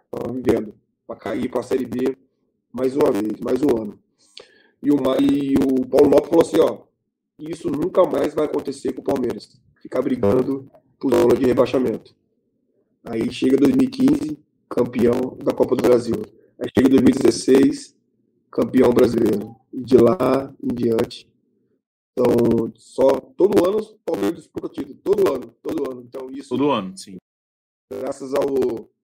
estava 0.10 0.34
vivendo, 0.34 0.76
para 1.08 1.16
cair 1.16 1.50
para 1.50 1.62
a 1.62 1.64
Série 1.64 1.86
B 1.86 2.18
mais 2.72 2.96
uma 2.96 3.12
vez, 3.12 3.40
mais 3.40 3.62
um 3.62 3.82
ano. 3.82 4.00
E 4.82 4.92
o, 4.92 4.96
e 5.20 5.56
o 5.56 5.86
Paulo 5.88 6.10
Nobre 6.10 6.30
falou 6.30 6.42
assim: 6.42 6.60
ó, 6.60 6.80
isso 7.50 7.70
nunca 7.70 8.04
mais 8.04 8.34
vai 8.34 8.46
acontecer 8.46 8.94
com 8.94 9.02
o 9.02 9.04
Palmeiras 9.04 9.62
ficar 9.82 10.02
brigando 10.02 10.70
por 11.00 11.14
zona 11.14 11.36
de 11.36 11.46
rebaixamento. 11.46 12.16
Aí 13.04 13.32
chega 13.32 13.58
2015, 13.58 14.38
campeão 14.70 15.38
da 15.44 15.54
Copa 15.54 15.76
do 15.76 15.82
Brasil. 15.82 16.16
Aí 16.60 16.70
chega 16.76 16.90
2016, 16.90 17.98
campeão 18.52 18.92
brasileiro. 18.92 19.56
E 19.74 19.82
de 19.84 19.98
lá 19.98 20.54
em 20.62 20.74
diante. 20.74 21.32
Então, 22.12 22.72
só 22.76 23.20
todo 23.20 23.66
ano 23.66 23.80
o 23.80 24.00
Palmeiras 24.06 24.38
disputa 24.38 24.70
título. 24.70 25.00
Todo 25.04 25.34
ano, 25.34 25.56
todo 25.64 25.92
ano. 25.92 26.02
Então, 26.08 26.30
isso. 26.30 26.50
Todo 26.50 26.70
ano, 26.70 26.96
sim. 26.96 27.18
Graças 27.92 28.34
ao 28.34 28.46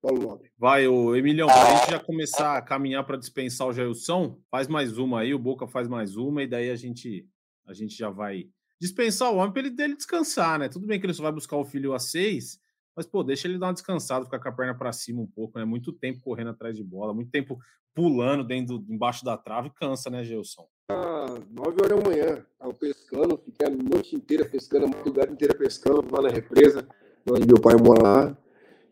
Paulo 0.02 0.22
Nobre. 0.22 0.52
Vai, 0.58 0.88
o 0.88 1.16
Emilhão, 1.16 1.48
para 1.48 1.62
a 1.62 1.76
gente 1.76 1.92
já 1.92 2.00
começar 2.00 2.58
a 2.58 2.62
caminhar 2.62 3.06
para 3.06 3.18
dispensar 3.18 3.68
o 3.68 3.74
Jailson, 3.74 4.38
faz 4.50 4.68
mais 4.68 4.98
uma 4.98 5.22
aí, 5.22 5.34
o 5.34 5.40
Boca 5.40 5.68
faz 5.68 5.88
mais 5.88 6.16
uma, 6.16 6.44
e 6.44 6.48
daí 6.48 6.70
a 6.70 6.76
gente, 6.76 7.28
a 7.68 7.74
gente 7.74 7.96
já 7.96 8.10
vai 8.10 8.48
dispensar 8.80 9.32
o 9.32 9.38
homem 9.38 9.52
para 9.52 9.62
ele 9.62 9.72
dele 9.72 9.96
descansar, 9.96 10.58
né? 10.60 10.70
Tudo 10.70 10.88
bem 10.88 11.00
que 11.00 11.06
ele 11.06 11.14
só 11.14 11.24
vai 11.24 11.32
buscar 11.32 11.58
o 11.58 11.66
filho 11.66 11.94
a 11.94 12.00
seis, 12.00 12.60
mas 12.96 13.06
pô, 13.06 13.24
deixa 13.24 13.48
ele 13.48 13.58
dar 13.58 13.68
uma 13.68 13.74
descansada, 13.74 14.26
ficar 14.26 14.40
com 14.40 14.50
a 14.50 14.52
perna 14.52 14.76
para 14.76 14.92
cima 14.92 15.22
um 15.22 15.28
pouco, 15.28 15.60
né? 15.60 15.66
Muito 15.66 15.92
tempo 15.92 16.22
correndo 16.22 16.52
atrás 16.52 16.76
de 16.76 16.84
bola, 16.84 17.14
muito 17.14 17.30
tempo 17.30 17.60
pulando 17.94 18.44
dentro, 18.44 18.84
embaixo 18.88 19.26
da 19.26 19.38
trave, 19.38 19.72
cansa, 19.72 20.10
né, 20.10 20.24
Gelson? 20.24 20.68
Ah, 20.90 21.40
9 21.50 21.82
horas 21.84 21.98
da 21.98 22.10
manhã, 22.10 22.46
tava 22.58 22.74
pescando, 22.74 23.38
fiquei 23.38 23.68
a 23.68 23.70
noite 23.70 24.16
inteira 24.16 24.46
pescando, 24.46 24.86
a 24.86 24.90
madrugada 24.90 25.32
inteira 25.32 25.56
pescando, 25.56 26.06
lá 26.12 26.22
na 26.22 26.30
represa, 26.30 26.88
onde 27.30 27.48
meu 27.48 27.60
pai 27.60 27.76
mora 27.76 28.02
lá. 28.02 28.38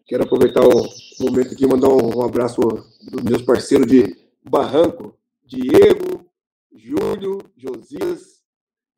Quero 0.07 0.23
aproveitar 0.23 0.61
o 0.61 0.89
momento 1.19 1.53
aqui 1.53 1.63
e 1.63 1.67
mandar 1.67 1.89
um 1.89 2.21
abraço 2.21 2.59
dos 2.61 3.23
meus 3.23 3.41
parceiros 3.41 3.87
de 3.87 4.15
Barranco, 4.43 5.17
Diego, 5.43 6.29
Júlio, 6.73 7.39
Josias 7.55 8.34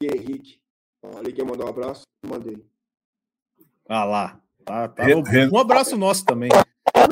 e 0.02 0.08
Henrique. 0.08 0.60
Ali 1.18 1.34
quer 1.34 1.46
mandar 1.46 1.66
um 1.66 1.70
abraço? 1.70 2.04
Mandei. 2.26 2.66
Ah 3.88 4.04
lá. 4.04 4.42
Tá, 4.66 4.88
tá. 4.90 5.04
Um 5.52 5.58
abraço 5.58 5.98
nosso 5.98 6.26
também. 6.26 6.50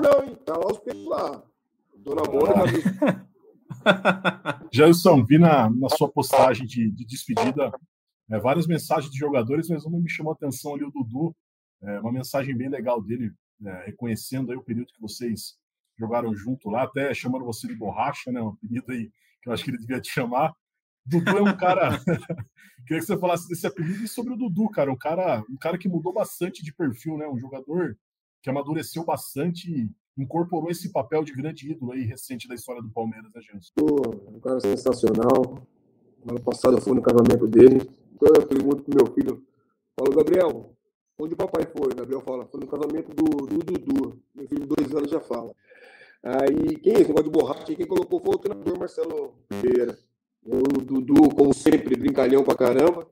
Não, 0.01 0.35
tá 0.35 0.57
lá 0.57 0.67
os 0.67 0.79
peitos 0.79 1.05
lá. 1.05 1.43
Dona 1.95 2.21
Mônica. 2.23 3.27
Gelson, 4.71 5.23
vi 5.25 5.37
na, 5.37 5.69
na 5.69 5.89
sua 5.89 6.09
postagem 6.09 6.65
de, 6.65 6.91
de 6.91 7.05
despedida 7.05 7.71
é, 8.29 8.39
várias 8.39 8.67
mensagens 8.67 9.11
de 9.11 9.17
jogadores, 9.17 9.69
mas 9.69 9.85
uma 9.85 9.99
me 9.99 10.09
chamou 10.09 10.33
a 10.33 10.35
atenção 10.35 10.75
ali, 10.75 10.83
o 10.83 10.91
Dudu. 10.91 11.35
É, 11.81 11.99
uma 11.99 12.11
mensagem 12.11 12.55
bem 12.55 12.69
legal 12.69 13.01
dele, 13.01 13.31
é, 13.65 13.85
reconhecendo 13.85 14.51
aí 14.51 14.57
o 14.57 14.63
período 14.63 14.91
que 14.93 15.01
vocês 15.01 15.55
jogaram 15.97 16.35
junto 16.35 16.69
lá, 16.69 16.83
até 16.83 17.13
chamando 17.13 17.45
você 17.45 17.67
de 17.67 17.75
borracha, 17.75 18.31
né? 18.31 18.41
Um 18.41 18.49
apelido 18.49 18.91
aí 18.91 19.11
que 19.41 19.49
eu 19.49 19.53
acho 19.53 19.63
que 19.63 19.71
ele 19.71 19.77
devia 19.77 20.01
te 20.01 20.11
chamar. 20.11 20.53
Dudu 21.05 21.37
é 21.37 21.41
um 21.41 21.57
cara. 21.57 21.99
Queria 22.85 23.01
que 23.01 23.07
você 23.07 23.17
falasse 23.17 23.47
desse 23.47 23.65
apelido 23.65 24.03
e 24.03 24.07
sobre 24.07 24.33
o 24.33 24.37
Dudu, 24.37 24.69
cara. 24.69 24.91
Um 24.91 24.97
cara, 24.97 25.43
um 25.49 25.57
cara 25.57 25.77
que 25.77 25.89
mudou 25.89 26.13
bastante 26.13 26.63
de 26.63 26.73
perfil, 26.73 27.17
né? 27.17 27.27
Um 27.27 27.39
jogador 27.39 27.97
que 28.41 28.49
amadureceu 28.49 29.03
bastante 29.03 29.89
incorporou 30.17 30.69
esse 30.69 30.91
papel 30.91 31.23
de 31.23 31.33
grande 31.33 31.71
ídolo 31.71 31.91
aí 31.91 32.03
recente 32.03 32.47
da 32.47 32.55
história 32.55 32.81
do 32.81 32.89
Palmeiras, 32.89 33.31
né, 33.33 33.41
Gilson? 33.41 33.71
Um 34.27 34.39
cara 34.39 34.59
sensacional. 34.59 35.67
Ano 36.27 36.41
passado 36.41 36.77
eu 36.77 36.81
fui 36.81 36.93
no 36.93 37.01
casamento 37.01 37.47
dele. 37.47 37.89
Então 38.13 38.31
eu 38.33 38.47
pergunto 38.47 38.83
pro 38.83 38.95
meu 38.95 39.13
filho, 39.13 39.43
falo, 39.99 40.15
Gabriel, 40.15 40.73
onde 41.19 41.33
o 41.33 41.37
papai 41.37 41.65
foi? 41.65 41.91
O 41.91 41.95
Gabriel 41.95 42.21
fala, 42.21 42.45
foi 42.45 42.61
no 42.61 42.67
casamento 42.67 43.13
do, 43.13 43.45
do 43.45 43.57
Dudu. 43.59 44.21
Meu 44.33 44.47
filho 44.47 44.61
de 44.61 44.67
dois 44.67 44.95
anos 44.95 45.11
já 45.11 45.19
fala. 45.19 45.53
Aí, 46.23 46.77
quem 46.77 46.93
é 46.93 47.01
esse 47.01 47.09
negócio 47.09 47.31
de 47.31 47.37
borracha? 47.37 47.75
Quem 47.75 47.85
colocou 47.85 48.19
foi 48.19 48.35
o 48.35 48.39
treinador 48.39 48.79
Marcelo 48.79 49.35
Pereira. 49.47 49.97
O 50.45 50.61
Dudu, 50.61 51.29
como 51.35 51.53
sempre, 51.53 51.95
brincalhão 51.95 52.43
pra 52.43 52.55
caramba. 52.55 53.09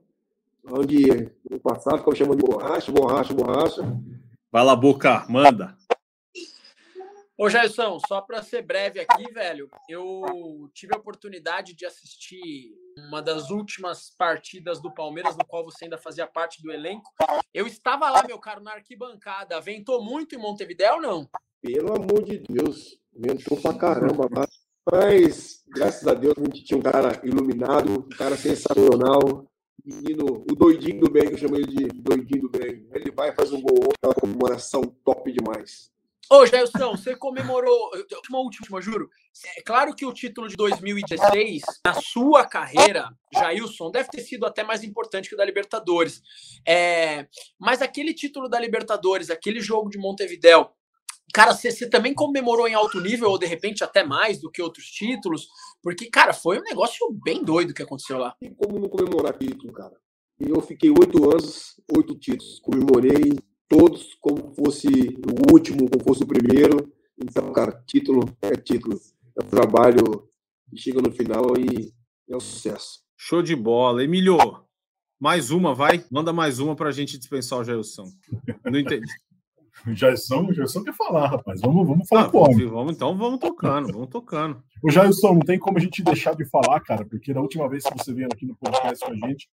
Onde 0.64 1.30
no 1.50 1.58
passado 1.58 1.98
ficava 1.98 2.16
chamando 2.16 2.38
de 2.38 2.46
borracha, 2.46 2.92
borracha, 2.92 3.34
borracha. 3.34 3.82
Vai 4.52 4.64
lá, 4.64 4.76
Boca, 4.76 5.26
manda. 5.28 5.76
Ô, 7.36 7.50
Jailson, 7.50 7.98
só 8.06 8.20
para 8.20 8.40
ser 8.44 8.62
breve 8.62 9.00
aqui, 9.00 9.24
velho, 9.32 9.68
eu 9.88 10.70
tive 10.72 10.94
a 10.94 10.98
oportunidade 10.98 11.74
de 11.74 11.84
assistir 11.84 12.72
uma 12.96 13.20
das 13.20 13.50
últimas 13.50 14.14
partidas 14.16 14.80
do 14.80 14.94
Palmeiras, 14.94 15.36
no 15.36 15.44
qual 15.44 15.64
você 15.64 15.86
ainda 15.86 15.98
fazia 15.98 16.28
parte 16.28 16.62
do 16.62 16.70
elenco. 16.70 17.10
Eu 17.52 17.66
estava 17.66 18.08
lá, 18.08 18.22
meu 18.24 18.38
caro, 18.38 18.62
na 18.62 18.74
arquibancada. 18.74 19.60
Ventou 19.60 20.00
muito 20.02 20.36
em 20.36 20.38
Montevidéu 20.38 20.94
ou 20.94 21.02
não? 21.02 21.28
Pelo 21.60 21.94
amor 21.94 22.22
de 22.22 22.38
Deus, 22.38 22.96
ventou 23.12 23.60
pra 23.60 23.74
caramba 23.74 24.28
lá. 24.30 24.46
Mas, 24.90 25.64
graças 25.68 26.06
a 26.06 26.14
Deus, 26.14 26.34
a 26.36 26.44
gente 26.44 26.64
tinha 26.64 26.78
um 26.78 26.82
cara 26.82 27.20
iluminado, 27.24 27.90
um 27.90 28.08
cara 28.16 28.36
sensacional. 28.36 29.50
Menino, 29.84 30.44
o 30.50 30.54
doidinho 30.54 31.00
do 31.00 31.10
bem, 31.10 31.30
eu 31.30 31.38
chamo 31.38 31.56
ele 31.56 31.66
de 31.66 31.88
doidinho 32.00 32.42
do 32.42 32.50
bem. 32.50 32.86
Ele 32.92 33.10
vai 33.10 33.34
faz 33.34 33.52
um 33.52 33.60
gol, 33.60 33.92
aquela 33.96 34.14
comemoração 34.14 34.82
top 35.04 35.32
demais. 35.32 35.92
Ô, 36.30 36.46
Jailson, 36.46 36.96
você 36.96 37.14
comemorou. 37.14 37.90
Uma 38.30 38.38
última, 38.38 38.80
juro. 38.80 39.10
É 39.58 39.62
claro 39.62 39.94
que 39.94 40.06
o 40.06 40.12
título 40.12 40.48
de 40.48 40.56
2016, 40.56 41.62
na 41.84 41.94
sua 41.94 42.46
carreira, 42.46 43.10
Jailson, 43.32 43.90
deve 43.90 44.08
ter 44.08 44.22
sido 44.22 44.46
até 44.46 44.62
mais 44.62 44.82
importante 44.82 45.28
que 45.28 45.34
o 45.34 45.38
da 45.38 45.44
Libertadores. 45.44 46.22
É, 46.66 47.26
mas 47.58 47.82
aquele 47.82 48.14
título 48.14 48.48
da 48.48 48.58
Libertadores, 48.58 49.28
aquele 49.28 49.60
jogo 49.60 49.90
de 49.90 49.98
Montevidéu, 49.98 50.70
cara, 51.34 51.52
você, 51.52 51.70
você, 51.72 51.90
também 51.90 52.14
comemorou 52.14 52.68
em 52.68 52.74
alto 52.74 53.00
nível, 53.00 53.28
ou 53.28 53.38
de 53.38 53.44
repente 53.44 53.82
até 53.82 54.04
mais 54.04 54.40
do 54.40 54.48
que 54.48 54.62
outros 54.62 54.86
títulos? 54.86 55.48
Porque, 55.82 56.08
cara, 56.08 56.32
foi 56.32 56.60
um 56.60 56.62
negócio 56.62 57.04
bem 57.24 57.44
doido 57.44 57.74
que 57.74 57.82
aconteceu 57.82 58.18
lá. 58.18 58.36
E 58.40 58.48
como 58.50 58.78
não 58.78 58.88
comemorar 58.88 59.36
título, 59.36 59.72
cara? 59.72 59.96
Eu 60.38 60.60
fiquei 60.60 60.90
oito 60.90 61.28
anos, 61.28 61.80
oito 61.96 62.14
títulos. 62.14 62.60
Comemorei 62.60 63.36
todos 63.68 64.14
como 64.20 64.54
fosse 64.54 64.86
o 64.88 65.52
último, 65.52 65.90
como 65.90 66.04
fosse 66.04 66.22
o 66.22 66.26
primeiro. 66.26 66.92
Então, 67.18 67.52
cara, 67.52 67.82
título 67.84 68.24
é 68.40 68.52
título. 68.52 69.00
É 69.36 69.44
um 69.44 69.48
trabalho 69.48 70.28
que 70.70 70.76
chega 70.76 71.02
no 71.02 71.10
final 71.10 71.42
e 71.58 71.92
é 72.30 72.36
um 72.36 72.40
sucesso. 72.40 73.00
Show 73.16 73.42
de 73.42 73.56
bola. 73.56 74.04
Emilio, 74.04 74.38
mais 75.20 75.50
uma, 75.50 75.74
vai. 75.74 76.04
Manda 76.10 76.32
mais 76.32 76.60
uma 76.60 76.76
para 76.76 76.90
a 76.90 76.92
gente 76.92 77.18
dispensar 77.18 77.58
o 77.58 77.64
Jailson. 77.64 78.06
Não 78.64 78.78
entendi. 78.78 79.06
Jailson, 79.86 80.46
o 80.46 80.52
Jailson 80.54 80.82
quer 80.82 80.94
falar, 80.94 81.28
rapaz. 81.28 81.60
Vamos, 81.60 81.86
vamos 81.86 82.08
falar 82.08 82.26
ah, 82.26 82.28
vamos, 82.28 82.70
vamos, 82.70 82.94
Então 82.94 83.16
vamos 83.16 83.38
tocando, 83.38 83.92
vamos 83.92 84.08
tocando. 84.08 84.62
O 84.82 84.90
Jailson, 84.90 85.34
não 85.34 85.40
tem 85.40 85.58
como 85.58 85.78
a 85.78 85.80
gente 85.80 86.02
deixar 86.02 86.34
de 86.34 86.44
falar, 86.48 86.80
cara, 86.80 87.04
porque 87.04 87.34
da 87.34 87.40
última 87.40 87.68
vez 87.68 87.84
que 87.84 87.96
você 87.96 88.12
veio 88.12 88.28
aqui 88.32 88.46
no 88.46 88.56
podcast 88.56 89.04
com 89.04 89.12
a 89.12 89.28
gente, 89.28 89.48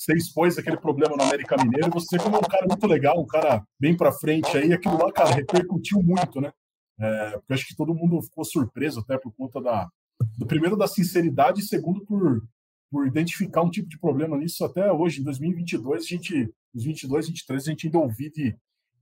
você 0.00 0.14
expôs 0.14 0.56
aquele 0.56 0.78
problema 0.78 1.14
no 1.14 1.22
América 1.22 1.56
Mineiro 1.62 1.88
e 1.88 1.90
você, 1.90 2.16
como 2.16 2.36
é 2.36 2.38
um 2.38 2.42
cara 2.42 2.66
muito 2.66 2.86
legal, 2.86 3.20
um 3.20 3.26
cara 3.26 3.62
bem 3.78 3.94
para 3.94 4.10
frente 4.12 4.56
aí, 4.56 4.72
aquilo 4.72 4.96
lá, 4.96 5.12
cara, 5.12 5.34
repercutiu 5.34 6.02
muito, 6.02 6.40
né? 6.40 6.50
É, 6.98 7.30
porque 7.32 7.52
acho 7.52 7.66
que 7.66 7.76
todo 7.76 7.94
mundo 7.94 8.22
ficou 8.22 8.44
surpreso 8.44 9.00
até 9.00 9.18
por 9.18 9.32
conta 9.34 9.60
da, 9.60 9.88
do 10.38 10.46
primeiro 10.46 10.76
da 10.76 10.86
sinceridade 10.86 11.60
e 11.60 11.64
segundo 11.64 12.04
por, 12.06 12.42
por 12.90 13.06
identificar 13.06 13.62
um 13.62 13.70
tipo 13.70 13.88
de 13.88 13.98
problema 13.98 14.38
nisso 14.38 14.64
até 14.64 14.90
hoje, 14.90 15.20
em 15.20 15.24
2022, 15.24 16.02
a 16.02 16.06
gente, 16.06 16.50
nos 16.74 16.84
22, 16.84 17.26
23, 17.26 17.62
a 17.62 17.70
gente 17.70 17.86
ainda 17.86 17.98
ouvi 17.98 18.30
de 18.30 18.56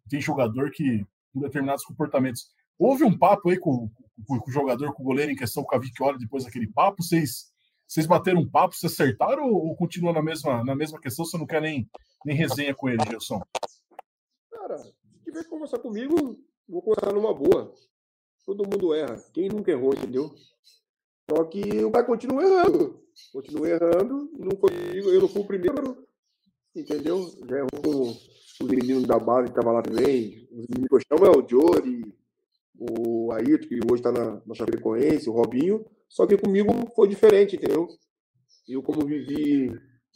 tem 0.09 0.21
jogador 0.21 0.71
que 0.71 1.07
com 1.33 1.41
determinados 1.41 1.85
comportamentos. 1.85 2.51
Houve 2.79 3.05
um 3.05 3.17
papo 3.17 3.51
aí 3.51 3.59
com, 3.59 3.91
com, 4.27 4.39
com 4.39 4.51
o 4.51 4.53
jogador, 4.53 4.93
com 4.95 5.03
o 5.03 5.07
goleiro 5.07 5.33
em 5.33 5.37
questão, 5.37 5.63
com 5.63 5.75
a 5.75 5.79
Victoria, 5.79 6.19
depois 6.19 6.45
daquele 6.45 6.67
papo, 6.67 7.03
vocês 7.03 7.53
vocês 7.89 8.07
bateram 8.07 8.43
um 8.43 8.49
papo, 8.49 8.77
se 8.77 8.85
acertaram 8.85 9.51
ou, 9.51 9.69
ou 9.69 9.77
continua 9.77 10.13
na 10.13 10.23
mesma, 10.23 10.63
na 10.63 10.77
mesma 10.77 11.01
questão? 11.01 11.25
Você 11.25 11.39
não 11.39 11.47
quer 11.47 11.63
nem, 11.63 11.89
nem 12.23 12.37
resenha 12.37 12.75
com 12.75 12.87
ele, 12.87 13.03
Gilson? 13.09 13.41
Cara, 14.51 14.77
se 14.77 14.93
tiver 15.25 15.43
que 15.43 15.49
conversar 15.49 15.79
comigo, 15.79 16.39
vou 16.69 16.83
conversar 16.83 17.15
numa 17.15 17.33
boa. 17.33 17.73
Todo 18.45 18.69
mundo 18.69 18.95
erra. 18.95 19.17
Quem 19.33 19.49
nunca 19.49 19.71
errou, 19.71 19.95
entendeu? 19.95 20.35
Só 21.31 21.45
que 21.45 21.83
o 21.83 21.91
cara 21.91 22.05
continua 22.05 22.43
errando. 22.43 23.03
Continua 23.33 23.69
errando. 23.69 24.31
Não 24.39 24.57
foi, 24.59 24.71
eu 24.99 25.21
não 25.23 25.29
fui 25.29 25.41
o 25.41 25.47
primeiro, 25.47 26.07
entendeu? 26.81 27.31
Já 27.49 27.57
errou 27.59 27.83
com 27.83 28.65
os 28.65 28.71
meninos 28.71 29.05
da 29.05 29.19
base 29.19 29.45
que 29.45 29.51
estavam 29.51 29.73
lá 29.73 29.83
também. 29.83 30.49
Os 30.51 30.67
meninos 30.69 30.89
que 30.89 30.95
eu 30.95 31.01
chamo 31.01 31.27
é 31.27 31.31
o 31.31 31.49
Jory, 31.49 32.15
o 32.79 33.33
Ayrton, 33.33 33.69
que 33.69 33.75
hoje 33.75 34.01
está 34.01 34.13
na, 34.13 34.41
na 34.47 34.55
Chapecoense, 34.55 35.29
o 35.29 35.33
Robinho. 35.33 35.85
Só 36.09 36.27
que 36.27 36.37
comigo 36.37 36.71
foi 36.95 37.09
diferente, 37.09 37.57
entendeu? 37.57 37.89
Eu, 38.67 38.83
como 38.83 39.05
vivi 39.05 39.73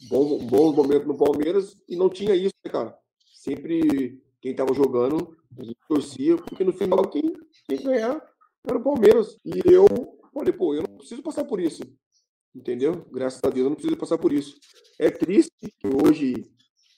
bons, 0.09 0.43
bons 0.43 0.75
momentos 0.75 1.07
no 1.07 1.17
Palmeiras, 1.17 1.77
e 1.87 1.95
não 1.95 2.09
tinha 2.09 2.35
isso, 2.35 2.53
né, 2.63 2.71
cara? 2.71 2.97
Sempre 3.33 4.21
quem 4.41 4.51
estava 4.51 4.73
jogando, 4.73 5.35
a 5.57 5.63
gente 5.63 5.77
torcia, 5.87 6.35
porque 6.35 6.63
no 6.63 6.73
final 6.73 7.09
quem, 7.09 7.33
quem 7.67 7.83
ganhar 7.83 8.21
era 8.67 8.77
o 8.77 8.83
Palmeiras. 8.83 9.37
E 9.45 9.61
eu 9.65 9.85
falei, 10.33 10.53
pô, 10.53 10.73
eu 10.73 10.83
não 10.83 10.97
preciso 10.97 11.21
passar 11.21 11.45
por 11.45 11.59
isso. 11.59 11.83
Entendeu? 12.55 13.05
Graças 13.11 13.41
a 13.43 13.49
Deus 13.49 13.65
eu 13.65 13.69
não 13.69 13.75
preciso 13.75 13.97
passar 13.97 14.17
por 14.17 14.31
isso. 14.31 14.55
É 14.99 15.09
triste 15.09 15.51
que 15.61 15.87
hoje, 15.87 16.51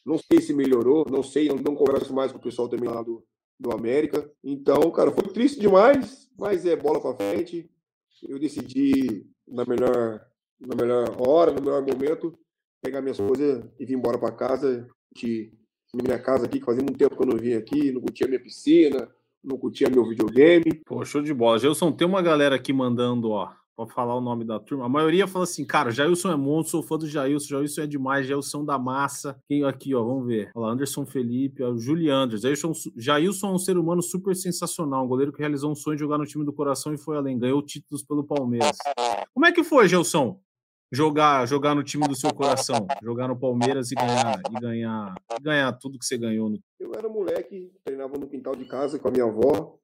não 0.06 0.18
sei 0.18 0.42
se 0.42 0.54
melhorou, 0.54 1.06
não 1.10 1.24
sei, 1.24 1.50
eu 1.50 1.56
não 1.56 1.76
converso 1.76 2.14
mais 2.14 2.32
com 2.32 2.38
o 2.38 2.42
pessoal 2.42 2.70
também 2.70 2.90
lá 2.90 3.02
do, 3.02 3.24
do 3.60 3.72
América. 3.72 4.30
Então, 4.44 4.92
cara, 4.92 5.12
foi 5.12 5.24
triste 5.30 5.60
demais, 5.60 6.30
mas 6.38 6.66
é 6.66 6.76
bola 6.76 7.02
para 7.02 7.16
frente 7.16 7.70
eu 8.24 8.40
decidi, 8.40 9.26
na 9.48 9.66
melhor, 9.66 10.22
na 10.60 10.76
melhor 10.76 11.16
hora, 11.20 11.52
no 11.52 11.62
melhor 11.62 11.86
momento, 11.86 12.38
pegar 12.82 13.02
minhas 13.02 13.18
coisas 13.18 13.64
e 13.80 13.86
vir 13.86 13.96
embora 13.96 14.18
para 14.18 14.32
casa. 14.32 14.88
De 15.16 15.52
minha 16.04 16.20
casa 16.20 16.46
aqui, 16.46 16.60
que 16.60 16.66
fazia 16.66 16.84
muito 16.84 16.98
tempo 16.98 17.16
que 17.16 17.22
eu 17.22 17.28
não 17.28 17.38
vim 17.38 17.54
aqui, 17.54 17.90
não 17.90 18.02
curtia 18.02 18.28
minha 18.28 18.42
piscina, 18.42 19.10
não 19.42 19.58
curtia 19.58 19.90
meu 19.90 20.06
videogame. 20.06 20.82
Pô, 20.86 21.06
show 21.06 21.22
de 21.22 21.34
bola. 21.34 21.58
Gelson, 21.58 21.92
tem 21.92 22.06
uma 22.06 22.22
galera 22.22 22.56
aqui 22.56 22.74
mandando, 22.74 23.30
ó, 23.30 23.50
para 23.76 23.88
falar 23.88 24.16
o 24.16 24.22
nome 24.22 24.46
da 24.46 24.60
turma. 24.60 24.86
A 24.86 24.90
maioria 24.90 25.28
fala 25.28 25.44
assim, 25.44 25.66
cara, 25.66 25.92
Jailson 25.92 26.32
é 26.32 26.36
monstro, 26.36 26.72
sou 26.72 26.84
fã 26.84 26.98
do 26.98 27.08
Jailson, 27.08 27.48
Jailson 27.48 27.82
é 27.82 27.88
demais, 27.88 28.26
Jailson 28.26 28.64
da 28.64 28.80
massa. 28.80 29.38
Quem 29.48 29.64
aqui, 29.66 29.94
ó, 29.94 30.04
vamos 30.04 30.26
ver. 30.26 30.52
Olha 30.56 30.68
lá, 30.68 30.72
Anderson 30.74 31.06
Felipe, 31.06 31.62
ó, 31.62 31.76
Juliandres. 31.76 32.42
Jailson, 32.42 32.72
Jailson 32.96 33.50
é 33.50 33.52
um 33.52 33.58
ser 33.58 33.78
humano 33.78 34.02
super 34.02 34.36
sensacional, 34.36 35.06
um 35.06 35.08
goleiro 35.08 35.34
que 35.34 35.40
realizou 35.40 35.72
um 35.72 35.76
sonho 35.76 35.98
de 35.98 36.02
jogar 36.02 36.18
no 36.18 36.26
time 36.26 36.46
do 36.46 36.54
coração 36.54 36.94
e 36.94 36.98
foi 36.98 37.18
além, 37.18 37.38
ganhou 37.38 37.62
títulos 37.62 38.04
pelo 38.04 38.24
Palmeiras. 38.24 38.78
Como 39.34 39.46
é 39.46 39.52
que 39.52 39.64
foi, 39.64 39.88
Gelson? 39.88 40.40
Jogar, 40.92 41.46
jogar 41.48 41.76
no 41.76 41.84
time 41.84 42.08
do 42.08 42.16
seu 42.16 42.34
coração, 42.34 42.88
jogar 43.02 43.28
no 43.28 43.38
Palmeiras 43.38 43.92
e 43.92 43.96
ganhar, 43.96 44.40
e 44.50 44.60
ganhar, 44.62 45.16
ganhar 45.42 45.74
tudo 45.74 45.98
que 45.98 46.06
você 46.06 46.18
ganhou. 46.18 46.48
No... 46.48 46.60
Eu 46.80 46.94
era 46.94 47.10
moleque, 47.10 47.72
treinava 47.84 48.18
no 48.18 48.28
quintal 48.28 48.56
de 48.56 48.66
casa 48.66 49.00
com 49.00 49.08
a 49.08 49.12
minha 49.12 49.26
avó, 49.26 49.78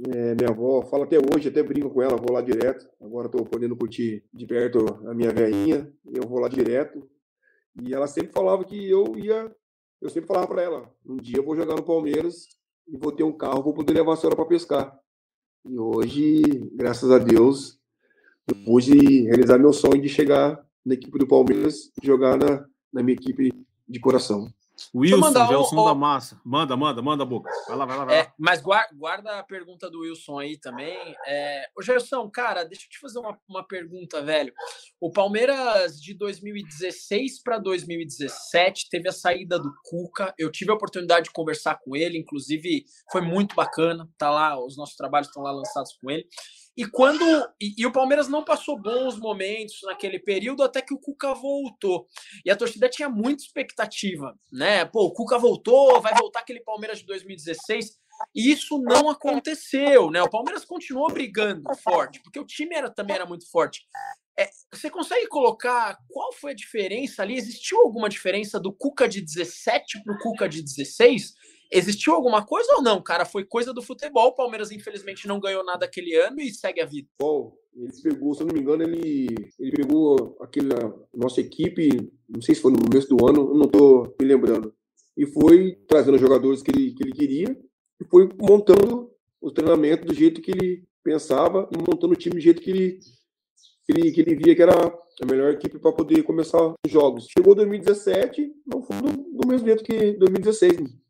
é, 0.00 0.34
minha 0.34 0.50
avó 0.50 0.82
fala 0.82 1.04
até 1.04 1.18
hoje, 1.18 1.48
até 1.48 1.62
brinco 1.62 1.90
com 1.90 2.02
ela, 2.02 2.16
vou 2.16 2.32
lá 2.32 2.40
direto. 2.40 2.88
Agora 3.00 3.26
estou 3.26 3.44
podendo 3.44 3.76
curtir 3.76 4.24
de 4.32 4.46
perto 4.46 5.00
a 5.06 5.14
minha 5.14 5.32
velhinha, 5.32 5.92
eu 6.12 6.26
vou 6.26 6.40
lá 6.40 6.48
direto. 6.48 7.08
E 7.80 7.94
ela 7.94 8.06
sempre 8.06 8.32
falava 8.32 8.64
que 8.64 8.88
eu 8.88 9.16
ia, 9.16 9.54
eu 10.00 10.08
sempre 10.08 10.26
falava 10.26 10.46
para 10.46 10.62
ela, 10.62 10.94
um 11.04 11.16
dia 11.16 11.38
eu 11.38 11.44
vou 11.44 11.56
jogar 11.56 11.74
no 11.74 11.82
Palmeiras 11.82 12.46
e 12.86 12.96
vou 12.96 13.12
ter 13.12 13.24
um 13.24 13.32
carro, 13.32 13.62
vou 13.62 13.74
poder 13.74 13.92
levar 13.92 14.14
a 14.14 14.16
senhora 14.16 14.36
para 14.36 14.44
pescar. 14.44 14.98
E 15.64 15.78
hoje, 15.78 16.42
graças 16.74 17.10
a 17.10 17.18
Deus, 17.18 17.80
eu 18.46 18.64
pude 18.64 19.22
realizar 19.22 19.58
meu 19.58 19.72
sonho 19.72 20.00
de 20.00 20.08
chegar 20.08 20.64
na 20.84 20.94
equipe 20.94 21.18
do 21.18 21.26
Palmeiras 21.26 21.90
e 22.02 22.06
jogar 22.06 22.36
na, 22.36 22.66
na 22.92 23.02
minha 23.02 23.16
equipe 23.16 23.50
de 23.88 24.00
coração. 24.00 24.52
Wilson, 24.94 25.46
Gelson 25.48 25.82
um, 25.82 25.84
da 25.84 25.94
Massa. 25.94 26.40
Manda, 26.44 26.76
manda, 26.76 27.02
manda, 27.02 27.24
Boca. 27.24 27.50
Vai 27.66 27.76
lá, 27.76 27.84
vai 27.84 27.96
lá. 27.96 28.04
Vai 28.04 28.16
é, 28.16 28.22
lá. 28.22 28.34
mas 28.38 28.60
guarda, 28.60 28.94
guarda, 28.94 29.38
a 29.40 29.42
pergunta 29.42 29.90
do 29.90 30.02
Wilson 30.02 30.38
aí 30.38 30.56
também. 30.56 31.16
É, 31.26 31.66
ô, 31.76 31.82
Gerson, 31.82 32.30
cara, 32.30 32.62
deixa 32.62 32.84
eu 32.84 32.90
te 32.90 33.00
fazer 33.00 33.18
uma, 33.18 33.36
uma 33.48 33.66
pergunta, 33.66 34.22
velho. 34.22 34.52
O 35.00 35.10
Palmeiras 35.10 36.00
de 36.00 36.14
2016 36.14 37.42
para 37.42 37.58
2017 37.58 38.88
teve 38.88 39.08
a 39.08 39.12
saída 39.12 39.58
do 39.58 39.72
Cuca. 39.82 40.32
Eu 40.38 40.52
tive 40.52 40.70
a 40.70 40.74
oportunidade 40.74 41.24
de 41.24 41.32
conversar 41.32 41.80
com 41.80 41.96
ele, 41.96 42.16
inclusive 42.16 42.84
foi 43.10 43.20
muito 43.20 43.56
bacana. 43.56 44.08
Tá 44.16 44.30
lá, 44.30 44.64
os 44.64 44.76
nossos 44.76 44.94
trabalhos 44.94 45.26
estão 45.26 45.42
lá 45.42 45.50
lançados 45.50 45.96
com 46.00 46.08
ele. 46.08 46.24
E 46.76 46.84
quando. 46.86 47.24
E, 47.60 47.74
e, 47.78 47.86
o 47.86 47.92
Palmeiras 47.92 48.28
não 48.28 48.44
passou 48.44 48.80
bons 48.80 49.18
momentos 49.18 49.78
naquele 49.84 50.18
período 50.18 50.62
até 50.62 50.82
que 50.82 50.92
o 50.92 50.98
Cuca 50.98 51.32
voltou. 51.34 52.06
E 52.44 52.50
a 52.50 52.56
torcida 52.56 52.88
tinha 52.88 53.08
muita 53.08 53.42
expectativa, 53.42 54.34
né? 54.52 54.84
Pô, 54.84 55.04
o 55.04 55.12
Cuca 55.12 55.38
voltou, 55.38 56.00
vai 56.00 56.14
voltar 56.14 56.40
aquele 56.40 56.60
Palmeiras 56.60 56.98
de 56.98 57.06
2016. 57.06 57.98
E 58.34 58.50
isso 58.50 58.78
não 58.78 59.10
aconteceu, 59.10 60.10
né? 60.10 60.22
O 60.22 60.30
Palmeiras 60.30 60.64
continuou 60.64 61.12
brigando 61.12 61.62
forte, 61.76 62.20
porque 62.22 62.38
o 62.38 62.46
time 62.46 62.74
era, 62.74 62.90
também 62.90 63.16
era 63.16 63.26
muito 63.26 63.48
forte. 63.50 63.86
É, 64.36 64.48
você 64.72 64.90
consegue 64.90 65.28
colocar 65.28 65.96
qual 66.08 66.32
foi 66.32 66.52
a 66.52 66.56
diferença 66.56 67.22
ali? 67.22 67.36
Existiu 67.36 67.80
alguma 67.80 68.08
diferença 68.08 68.58
do 68.58 68.72
Cuca 68.72 69.08
de 69.08 69.20
17 69.20 70.02
para 70.02 70.14
o 70.14 70.18
Cuca 70.18 70.48
de 70.48 70.60
16? 70.60 71.34
Existiu 71.74 72.14
alguma 72.14 72.46
coisa 72.46 72.74
ou 72.76 72.82
não, 72.82 73.02
cara? 73.02 73.24
Foi 73.24 73.44
coisa 73.44 73.74
do 73.74 73.82
futebol. 73.82 74.28
O 74.28 74.34
Palmeiras, 74.34 74.70
infelizmente, 74.70 75.26
não 75.26 75.40
ganhou 75.40 75.64
nada 75.64 75.84
aquele 75.84 76.14
ano 76.14 76.40
e 76.40 76.54
segue 76.54 76.80
a 76.80 76.86
vida. 76.86 77.08
Bom, 77.20 77.52
ele 77.74 77.90
pegou, 78.00 78.32
se 78.32 78.42
eu 78.42 78.46
não 78.46 78.54
me 78.54 78.60
engano, 78.60 78.84
ele, 78.84 79.26
ele 79.58 79.72
pegou 79.72 80.36
aquela 80.40 80.94
nossa 81.12 81.40
equipe, 81.40 82.12
não 82.28 82.40
sei 82.40 82.54
se 82.54 82.60
foi 82.60 82.70
no 82.70 82.80
começo 82.80 83.08
do 83.08 83.26
ano, 83.26 83.52
não 83.52 83.66
estou 83.66 84.14
me 84.20 84.26
lembrando. 84.26 84.72
E 85.16 85.26
foi 85.26 85.74
trazendo 85.88 86.16
jogadores 86.16 86.62
que 86.62 86.70
ele, 86.70 86.92
que 86.92 87.02
ele 87.02 87.12
queria 87.12 87.58
e 88.00 88.04
foi 88.04 88.28
montando 88.40 89.10
o 89.40 89.50
treinamento 89.50 90.06
do 90.06 90.14
jeito 90.14 90.40
que 90.40 90.52
ele 90.52 90.84
pensava 91.02 91.68
e 91.72 91.76
montando 91.76 92.12
o 92.12 92.16
time 92.16 92.36
do 92.36 92.40
jeito 92.40 92.62
que 92.62 92.70
ele, 92.70 93.00
que 93.84 93.92
ele, 93.92 94.12
que 94.12 94.20
ele 94.20 94.36
via 94.36 94.54
que 94.54 94.62
era 94.62 94.74
a 95.22 95.26
melhor 95.26 95.52
equipe 95.52 95.78
para 95.78 95.92
poder 95.92 96.22
começar 96.22 96.58
os 96.62 96.90
jogos. 96.90 97.26
Chegou 97.36 97.54
2017, 97.54 98.52
não 98.66 98.80
foi 98.80 98.96
do 98.96 99.46
mesmo 99.48 99.66
jeito 99.66 99.84
que 99.84 100.12
2016. 100.12 101.03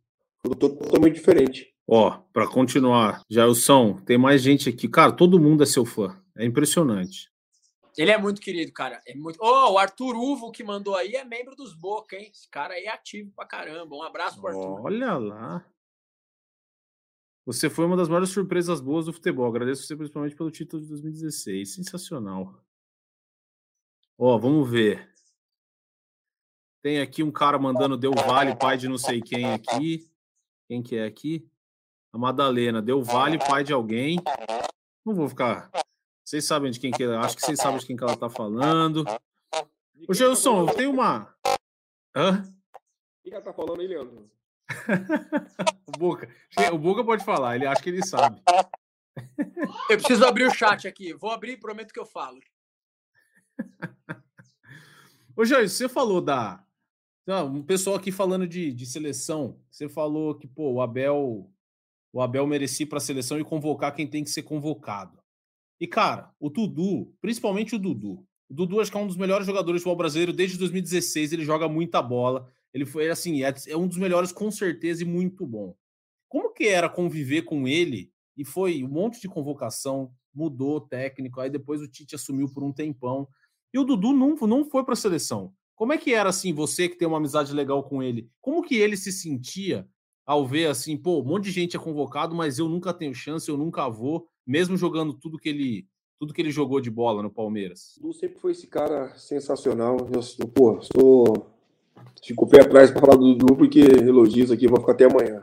Né? 0.44 0.54
totalmente 0.58 1.14
diferente. 1.14 1.74
Ó, 1.86 2.18
para 2.32 2.48
continuar, 2.48 3.22
Jailson, 3.30 3.98
tem 3.98 4.18
mais 4.18 4.42
gente 4.42 4.68
aqui. 4.68 4.88
Cara, 4.88 5.12
todo 5.12 5.40
mundo 5.40 5.62
é 5.62 5.66
seu 5.66 5.84
fã. 5.84 6.20
É 6.36 6.44
impressionante. 6.44 7.30
Ele 7.96 8.10
é 8.10 8.18
muito 8.18 8.40
querido, 8.40 8.72
cara. 8.72 9.00
É 9.06 9.14
muito. 9.14 9.38
Oh, 9.40 9.72
o 9.72 9.78
Arthur 9.78 10.16
Uvo 10.16 10.50
que 10.50 10.64
mandou 10.64 10.96
aí 10.96 11.14
é 11.14 11.24
membro 11.24 11.54
dos 11.54 11.74
Boca, 11.74 12.16
hein? 12.16 12.30
Esse 12.32 12.48
cara 12.48 12.74
aí 12.74 12.84
é 12.84 12.90
ativo 12.90 13.30
pra 13.36 13.46
caramba. 13.46 13.94
Um 13.94 14.02
abraço 14.02 14.40
pro 14.40 14.48
Arthur. 14.48 14.80
Olha 14.84 15.16
lá. 15.16 15.64
Você 17.46 17.68
foi 17.68 17.84
uma 17.84 17.96
das 17.96 18.08
maiores 18.08 18.30
surpresas 18.30 18.80
boas 18.80 19.06
do 19.06 19.12
futebol. 19.12 19.46
Agradeço 19.46 19.84
você 19.84 19.94
principalmente 19.94 20.34
pelo 20.34 20.50
título 20.50 20.82
de 20.82 20.88
2016. 20.88 21.74
Sensacional. 21.74 22.58
Ó, 24.18 24.38
vamos 24.38 24.68
ver. 24.68 25.12
Tem 26.82 27.00
aqui 27.00 27.22
um 27.22 27.30
cara 27.30 27.58
mandando 27.58 27.96
Deu 27.96 28.12
Vale, 28.12 28.56
pai 28.56 28.76
de 28.76 28.88
não 28.88 28.98
sei 28.98 29.20
quem 29.20 29.52
aqui. 29.52 30.10
Quem 30.68 30.82
que 30.82 30.96
é 30.96 31.04
aqui? 31.04 31.46
A 32.12 32.18
Madalena. 32.18 32.80
Deu 32.80 33.02
vale, 33.02 33.38
pai 33.38 33.64
de 33.64 33.72
alguém. 33.72 34.22
Não 35.04 35.14
vou 35.14 35.28
ficar. 35.28 35.70
Vocês 36.24 36.44
sabem 36.44 36.70
de 36.70 36.80
quem 36.80 36.90
que 36.90 37.02
é. 37.02 37.16
Acho 37.16 37.36
que 37.36 37.42
vocês 37.42 37.58
sabem 37.58 37.78
de 37.78 37.86
quem 37.86 37.96
que 37.96 38.02
ela 38.02 38.16
tá 38.16 38.30
falando. 38.30 39.04
Ô, 40.08 40.14
Gelson, 40.14 40.68
eu 40.68 40.74
tenho 40.74 40.90
uma. 40.90 41.34
Hã? 42.16 42.42
O 42.42 43.22
que 43.22 43.34
ela 43.34 43.42
tá 43.42 43.52
falando 43.52 43.80
aí, 43.80 43.86
Leandro? 43.86 44.30
o 45.86 45.98
Boca. 45.98 46.28
O 46.72 46.78
Boca 46.78 47.04
pode 47.04 47.24
falar, 47.24 47.56
ele 47.56 47.66
acha 47.66 47.82
que 47.82 47.90
ele 47.90 48.06
sabe. 48.06 48.42
Eu 49.90 49.98
preciso 49.98 50.24
abrir 50.24 50.46
o 50.46 50.54
chat 50.54 50.88
aqui. 50.88 51.12
Vou 51.12 51.30
abrir 51.30 51.52
e 51.52 51.56
prometo 51.56 51.92
que 51.92 52.00
eu 52.00 52.06
falo. 52.06 52.40
Ô, 55.36 55.44
Jair, 55.44 55.68
você 55.68 55.88
falou 55.88 56.20
da, 56.20 56.64
não, 57.26 57.54
um 57.54 57.62
pessoal 57.62 57.96
aqui 57.96 58.12
falando 58.12 58.46
de, 58.46 58.72
de 58.72 58.86
seleção. 58.86 59.58
Você 59.70 59.88
falou 59.88 60.34
que 60.34 60.46
pô, 60.46 60.72
o 60.72 60.80
Abel 60.80 61.50
o 62.12 62.20
Abel 62.20 62.46
merecia 62.46 62.86
para 62.86 62.98
a 62.98 63.00
seleção 63.00 63.40
e 63.40 63.44
convocar 63.44 63.92
quem 63.92 64.06
tem 64.06 64.22
que 64.22 64.30
ser 64.30 64.44
convocado. 64.44 65.18
E 65.80 65.86
cara, 65.86 66.32
o 66.38 66.48
Dudu, 66.48 67.12
principalmente 67.20 67.74
o 67.74 67.78
Dudu. 67.78 68.24
O 68.48 68.54
Dudu 68.54 68.80
acho 68.80 68.90
que 68.90 68.96
é 68.96 69.00
um 69.00 69.06
dos 69.06 69.16
melhores 69.16 69.46
jogadores 69.46 69.80
do 69.80 69.82
futebol 69.82 69.96
brasileiro 69.96 70.32
desde 70.32 70.56
2016. 70.56 71.32
Ele 71.32 71.44
joga 71.44 71.68
muita 71.68 72.00
bola. 72.00 72.48
Ele 72.72 72.86
foi 72.86 73.10
assim, 73.10 73.42
é, 73.42 73.52
é 73.66 73.76
um 73.76 73.88
dos 73.88 73.98
melhores 73.98 74.30
com 74.30 74.50
certeza 74.50 75.02
e 75.02 75.06
muito 75.06 75.44
bom. 75.44 75.74
Como 76.28 76.52
que 76.52 76.68
era 76.68 76.88
conviver 76.88 77.42
com 77.42 77.66
ele? 77.66 78.12
E 78.36 78.44
foi 78.44 78.84
um 78.84 78.88
monte 78.88 79.20
de 79.20 79.28
convocação, 79.28 80.12
mudou 80.32 80.76
o 80.76 80.80
técnico, 80.80 81.40
aí 81.40 81.50
depois 81.50 81.80
o 81.80 81.88
Tite 81.88 82.14
assumiu 82.14 82.48
por 82.52 82.62
um 82.62 82.72
tempão. 82.72 83.28
E 83.72 83.78
o 83.78 83.84
Dudu 83.84 84.12
não, 84.12 84.34
não 84.36 84.64
foi 84.64 84.84
para 84.84 84.94
a 84.94 84.96
seleção. 84.96 85.52
Como 85.74 85.92
é 85.92 85.98
que 85.98 86.14
era 86.14 86.28
assim, 86.28 86.52
você 86.52 86.88
que 86.88 86.96
tem 86.96 87.06
uma 87.06 87.18
amizade 87.18 87.52
legal 87.52 87.82
com 87.82 88.02
ele? 88.02 88.30
Como 88.40 88.62
que 88.62 88.76
ele 88.76 88.96
se 88.96 89.10
sentia 89.10 89.88
ao 90.24 90.46
ver 90.46 90.66
assim, 90.66 90.96
pô, 90.96 91.20
um 91.20 91.24
monte 91.24 91.44
de 91.44 91.50
gente 91.50 91.76
é 91.76 91.80
convocado, 91.80 92.34
mas 92.34 92.58
eu 92.58 92.68
nunca 92.68 92.94
tenho 92.94 93.14
chance, 93.14 93.48
eu 93.48 93.58
nunca 93.58 93.88
vou, 93.88 94.26
mesmo 94.46 94.76
jogando 94.76 95.12
tudo 95.12 95.38
que 95.38 95.48
ele 95.48 95.86
tudo 96.18 96.32
que 96.32 96.40
ele 96.40 96.50
jogou 96.50 96.80
de 96.80 96.90
bola 96.90 97.22
no 97.22 97.30
Palmeiras? 97.30 97.98
Du 98.00 98.12
sempre 98.12 98.38
foi 98.38 98.52
esse 98.52 98.66
cara 98.66 99.12
sensacional. 99.18 99.96
Eu, 100.38 100.48
pô, 100.48 100.80
sou 100.80 101.50
fico 102.24 102.46
pé 102.46 102.62
atrás 102.62 102.90
para 102.90 103.00
falar 103.00 103.16
do 103.16 103.34
Dudu 103.34 103.56
porque 103.56 103.80
elogios 103.80 104.50
aqui 104.50 104.66
vão 104.66 104.80
ficar 104.80 104.92
até 104.92 105.04
amanhã. 105.04 105.42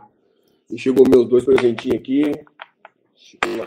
E 0.72 0.80
chegou 0.80 1.08
meus 1.08 1.28
dois 1.28 1.44
presentinhos 1.46 2.00
aqui. 2.00 2.24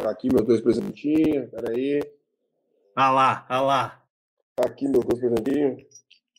Aqui 0.08 0.28
meus 0.32 0.46
dois 0.46 0.60
presentinhos. 0.60 1.50
Peraí. 1.50 2.00
Ah 2.96 3.10
lá, 3.10 3.46
ah 3.48 3.60
lá. 3.60 4.02
Aqui 4.58 4.88
meus 4.88 5.04
dois 5.04 5.20
presentinhos. 5.20 5.82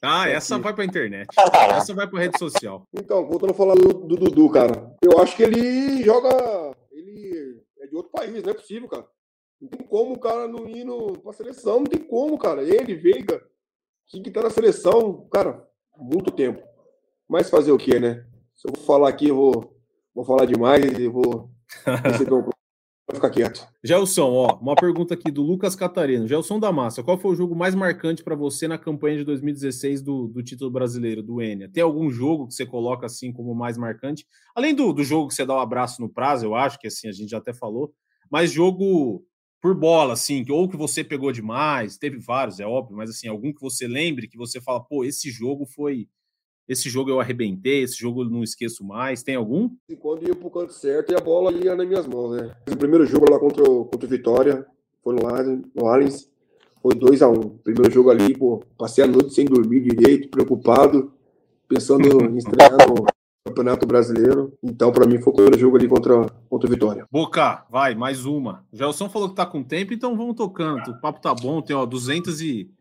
Ah, 0.01 0.29
essa 0.29 0.59
vai 0.59 0.73
pra 0.73 0.85
internet. 0.85 1.27
Essa 1.75 1.93
vai 1.93 2.07
pra 2.07 2.19
rede 2.19 2.37
social. 2.37 2.83
Então, 2.93 3.25
voltando 3.25 3.51
a 3.51 3.55
falar 3.55 3.75
do, 3.75 3.93
do 3.93 4.15
Dudu, 4.15 4.49
cara. 4.49 4.95
Eu 5.01 5.19
acho 5.19 5.35
que 5.35 5.43
ele 5.43 6.03
joga. 6.03 6.75
Ele 6.91 7.61
é 7.79 7.87
de 7.87 7.95
outro 7.95 8.11
país, 8.11 8.43
não 8.43 8.51
é 8.51 8.53
possível, 8.53 8.87
cara. 8.87 9.07
Não 9.59 9.69
tem 9.69 9.87
como 9.87 10.13
o 10.13 10.19
cara 10.19 10.47
não 10.47 10.67
ir 10.67 10.83
no, 10.83 11.13
pra 11.19 11.33
seleção, 11.33 11.77
não 11.77 11.85
tem 11.85 12.01
como, 12.01 12.37
cara. 12.37 12.61
Ele, 12.61 12.93
Veiga, 12.95 13.41
tinha 14.07 14.21
que 14.21 14.29
estar 14.29 14.41
tá 14.41 14.47
na 14.47 14.53
seleção, 14.53 15.27
cara, 15.31 15.65
muito 15.97 16.31
tempo. 16.31 16.61
Mas 17.27 17.49
fazer 17.49 17.71
o 17.71 17.77
quê, 17.77 17.99
né? 17.99 18.25
Se 18.53 18.67
eu 18.67 18.73
vou 18.73 18.83
falar 18.83 19.09
aqui, 19.09 19.29
eu 19.29 19.35
vou, 19.35 19.79
vou 20.13 20.25
falar 20.25 20.45
demais 20.45 20.85
e 20.99 21.07
vou 21.07 21.49
receber 22.03 22.33
um 22.33 22.49
ficar 23.15 23.29
quieto. 23.29 23.67
Gelson, 23.83 24.31
ó, 24.31 24.57
uma 24.59 24.75
pergunta 24.75 25.13
aqui 25.13 25.31
do 25.31 25.41
Lucas 25.41 25.75
Catarino. 25.75 26.27
Gelson 26.27 26.59
da 26.59 26.71
Massa, 26.71 27.03
qual 27.03 27.17
foi 27.17 27.31
o 27.31 27.35
jogo 27.35 27.55
mais 27.55 27.73
marcante 27.73 28.23
para 28.23 28.35
você 28.35 28.67
na 28.67 28.77
campanha 28.77 29.17
de 29.17 29.23
2016 29.23 30.01
do, 30.01 30.27
do 30.27 30.43
título 30.43 30.69
brasileiro, 30.69 31.23
do 31.23 31.41
Enia? 31.41 31.69
Tem 31.69 31.81
algum 31.81 32.09
jogo 32.09 32.47
que 32.47 32.53
você 32.53 32.65
coloca 32.65 33.05
assim 33.05 33.31
como 33.31 33.55
mais 33.55 33.77
marcante? 33.77 34.25
Além 34.55 34.75
do, 34.75 34.93
do 34.93 35.03
jogo 35.03 35.29
que 35.29 35.33
você 35.33 35.45
dá 35.45 35.55
o 35.55 35.57
um 35.57 35.61
abraço 35.61 36.01
no 36.01 36.09
prazo, 36.09 36.45
eu 36.45 36.55
acho 36.55 36.79
que 36.79 36.87
assim, 36.87 37.07
a 37.07 37.11
gente 37.11 37.29
já 37.29 37.37
até 37.37 37.53
falou, 37.53 37.93
mas 38.29 38.51
jogo 38.51 39.25
por 39.61 39.73
bola, 39.73 40.13
assim, 40.13 40.45
ou 40.49 40.69
que 40.69 40.77
você 40.77 41.03
pegou 41.03 41.31
demais, 41.31 41.97
teve 41.97 42.19
vários, 42.19 42.59
é 42.59 42.67
óbvio, 42.67 42.95
mas 42.95 43.09
assim, 43.09 43.27
algum 43.27 43.51
que 43.51 43.61
você 43.61 43.87
lembre, 43.87 44.27
que 44.27 44.37
você 44.37 44.61
fala, 44.61 44.79
pô, 44.79 45.03
esse 45.03 45.31
jogo 45.31 45.65
foi 45.65 46.07
esse 46.67 46.89
jogo 46.89 47.09
eu 47.09 47.19
arrebentei, 47.19 47.83
esse 47.83 47.97
jogo 47.97 48.23
eu 48.23 48.29
não 48.29 48.43
esqueço 48.43 48.83
mais. 48.83 49.23
Tem 49.23 49.35
algum? 49.35 49.69
Quando 49.99 50.27
ia 50.27 50.35
pro 50.35 50.49
canto 50.49 50.73
certo 50.73 51.11
e 51.11 51.15
a 51.15 51.19
bola 51.19 51.51
ia 51.51 51.75
nas 51.75 51.87
minhas 51.87 52.07
mãos, 52.07 52.35
né? 52.35 52.55
O 52.69 52.75
primeiro 52.75 53.05
jogo 53.05 53.29
lá 53.29 53.39
contra 53.39 53.63
o, 53.63 53.85
contra 53.85 54.05
o 54.05 54.09
Vitória, 54.09 54.65
foi 55.03 55.15
no, 55.15 55.21
no 55.75 55.87
Allianz, 55.87 56.29
foi 56.81 56.95
2 56.95 57.21
a 57.21 57.29
1 57.29 57.33
um. 57.33 57.49
Primeiro 57.63 57.91
jogo 57.91 58.09
ali, 58.09 58.35
pô, 58.35 58.63
passei 58.77 59.03
a 59.03 59.07
noite 59.07 59.33
sem 59.33 59.45
dormir 59.45 59.81
direito, 59.81 60.29
preocupado, 60.29 61.11
pensando 61.67 62.03
em 62.25 62.37
estrear 62.37 62.71
no 62.87 63.05
Campeonato 63.47 63.85
Brasileiro. 63.85 64.53
Então, 64.63 64.91
para 64.91 65.05
mim, 65.05 65.19
foi 65.19 65.31
o 65.31 65.35
primeiro 65.35 65.59
jogo 65.59 65.77
ali 65.77 65.87
contra, 65.87 66.25
contra 66.49 66.67
o 66.67 66.69
Vitória. 66.71 67.05
Boca, 67.11 67.63
vai, 67.69 67.93
mais 67.93 68.25
uma. 68.25 68.65
O 68.71 68.77
Gelson 68.77 69.07
falou 69.07 69.29
que 69.29 69.35
tá 69.35 69.45
com 69.45 69.63
tempo, 69.63 69.93
então 69.93 70.17
vamos 70.17 70.35
tocando. 70.35 70.89
O 70.89 70.99
papo 70.99 71.21
tá 71.21 71.33
bom, 71.33 71.61
tem 71.61 71.75
ó, 71.75 71.85
200 71.85 72.41
e 72.41 72.71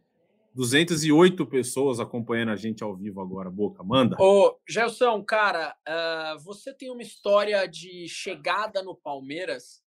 208 0.55 1.45
pessoas 1.47 1.99
acompanhando 1.99 2.53
a 2.53 2.57
gente 2.57 2.85
ao 2.85 2.95
vivo 2.95 3.21
agora. 3.21 3.51
Boca, 3.51 3.83
manda. 3.83 4.17
Ô, 4.21 4.57
Gelson, 4.69 5.23
cara, 5.25 5.77
uh, 5.89 6.39
você 6.39 6.73
tem 6.73 6.91
uma 6.91 7.03
história 7.03 7.67
de 7.67 8.09
chegada 8.09 8.83
no 8.83 8.95
Palmeiras 8.95 9.83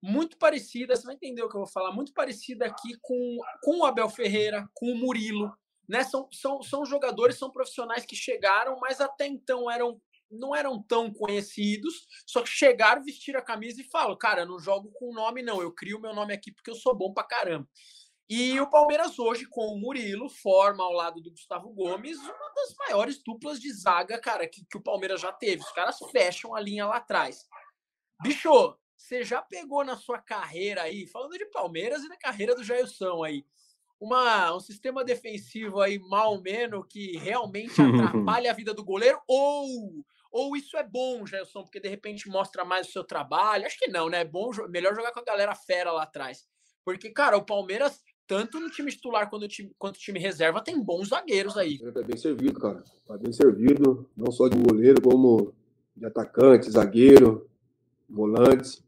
muito 0.00 0.36
parecida, 0.36 0.94
você 0.94 1.04
vai 1.04 1.14
entender 1.14 1.42
o 1.42 1.48
que 1.48 1.56
eu 1.56 1.62
vou 1.62 1.70
falar, 1.70 1.90
muito 1.90 2.12
parecida 2.12 2.66
aqui 2.66 2.94
com, 3.00 3.38
com 3.62 3.78
o 3.80 3.84
Abel 3.84 4.08
Ferreira, 4.08 4.68
com 4.74 4.92
o 4.92 4.96
Murilo. 4.96 5.50
Né? 5.88 6.04
São, 6.04 6.28
são, 6.30 6.62
são 6.62 6.84
jogadores, 6.84 7.36
são 7.36 7.50
profissionais 7.50 8.04
que 8.04 8.14
chegaram, 8.14 8.78
mas 8.78 9.00
até 9.00 9.26
então 9.26 9.70
eram 9.70 10.00
não 10.30 10.54
eram 10.54 10.82
tão 10.82 11.12
conhecidos, 11.12 12.06
só 12.26 12.42
que 12.42 12.48
chegaram, 12.48 13.04
vestiram 13.04 13.38
a 13.38 13.44
camisa 13.44 13.80
e 13.80 13.84
falam, 13.84 14.16
cara, 14.16 14.44
não 14.44 14.58
jogo 14.58 14.90
com 14.94 15.14
nome 15.14 15.42
não, 15.42 15.62
eu 15.62 15.70
crio 15.70 16.00
meu 16.00 16.12
nome 16.12 16.34
aqui 16.34 16.50
porque 16.50 16.70
eu 16.70 16.74
sou 16.74 16.94
bom 16.94 17.12
pra 17.12 17.22
caramba. 17.22 17.68
E 18.36 18.60
o 18.60 18.68
Palmeiras 18.68 19.16
hoje, 19.16 19.46
com 19.46 19.64
o 19.68 19.78
Murilo, 19.78 20.28
forma 20.28 20.82
ao 20.82 20.90
lado 20.90 21.20
do 21.20 21.30
Gustavo 21.30 21.72
Gomes 21.72 22.18
uma 22.18 22.52
das 22.56 22.74
maiores 22.80 23.22
duplas 23.22 23.60
de 23.60 23.72
zaga, 23.72 24.20
cara, 24.20 24.48
que, 24.48 24.66
que 24.68 24.76
o 24.76 24.82
Palmeiras 24.82 25.20
já 25.20 25.30
teve. 25.30 25.62
Os 25.62 25.70
caras 25.70 25.98
fecham 26.10 26.52
a 26.52 26.60
linha 26.60 26.84
lá 26.84 26.96
atrás. 26.96 27.46
Bicho, 28.20 28.76
você 28.96 29.22
já 29.22 29.40
pegou 29.40 29.84
na 29.84 29.96
sua 29.96 30.18
carreira 30.18 30.82
aí, 30.82 31.06
falando 31.06 31.38
de 31.38 31.46
Palmeiras 31.46 32.02
e 32.02 32.08
da 32.08 32.16
carreira 32.16 32.56
do 32.56 32.64
Jailson 32.64 33.22
aí, 33.22 33.46
uma, 34.00 34.52
um 34.52 34.58
sistema 34.58 35.04
defensivo 35.04 35.80
aí 35.80 36.00
mal 36.00 36.42
menos 36.42 36.84
que 36.90 37.16
realmente 37.16 37.76
atrapalha 37.80 38.50
a 38.50 38.54
vida 38.54 38.74
do 38.74 38.84
goleiro? 38.84 39.22
Ou, 39.28 40.04
ou 40.32 40.56
isso 40.56 40.76
é 40.76 40.82
bom, 40.82 41.24
Jailson, 41.24 41.62
porque 41.62 41.78
de 41.78 41.88
repente 41.88 42.28
mostra 42.28 42.64
mais 42.64 42.88
o 42.88 42.90
seu 42.90 43.04
trabalho? 43.04 43.64
Acho 43.64 43.78
que 43.78 43.86
não, 43.86 44.08
né? 44.08 44.22
É 44.22 44.24
bom, 44.24 44.50
melhor 44.68 44.92
jogar 44.92 45.12
com 45.12 45.20
a 45.20 45.24
galera 45.24 45.54
fera 45.54 45.92
lá 45.92 46.02
atrás. 46.02 46.52
Porque, 46.84 47.10
cara, 47.10 47.36
o 47.36 47.46
Palmeiras 47.46 48.02
tanto 48.26 48.58
no 48.58 48.70
time 48.70 48.90
titular 48.90 49.28
quanto 49.28 49.42
no 49.42 49.48
time, 49.48 49.70
quanto 49.78 49.98
time 49.98 50.18
reserva, 50.18 50.62
tem 50.62 50.80
bons 50.80 51.08
zagueiros 51.08 51.56
aí. 51.56 51.78
Tá 51.78 52.02
bem 52.02 52.16
servido, 52.16 52.58
cara. 52.58 52.82
Tá 53.06 53.16
bem 53.18 53.32
servido, 53.32 54.08
não 54.16 54.30
só 54.32 54.48
de 54.48 54.58
goleiro, 54.58 55.00
como 55.00 55.52
de 55.96 56.06
atacante, 56.06 56.70
zagueiro. 56.70 57.48
volantes. 58.08 58.82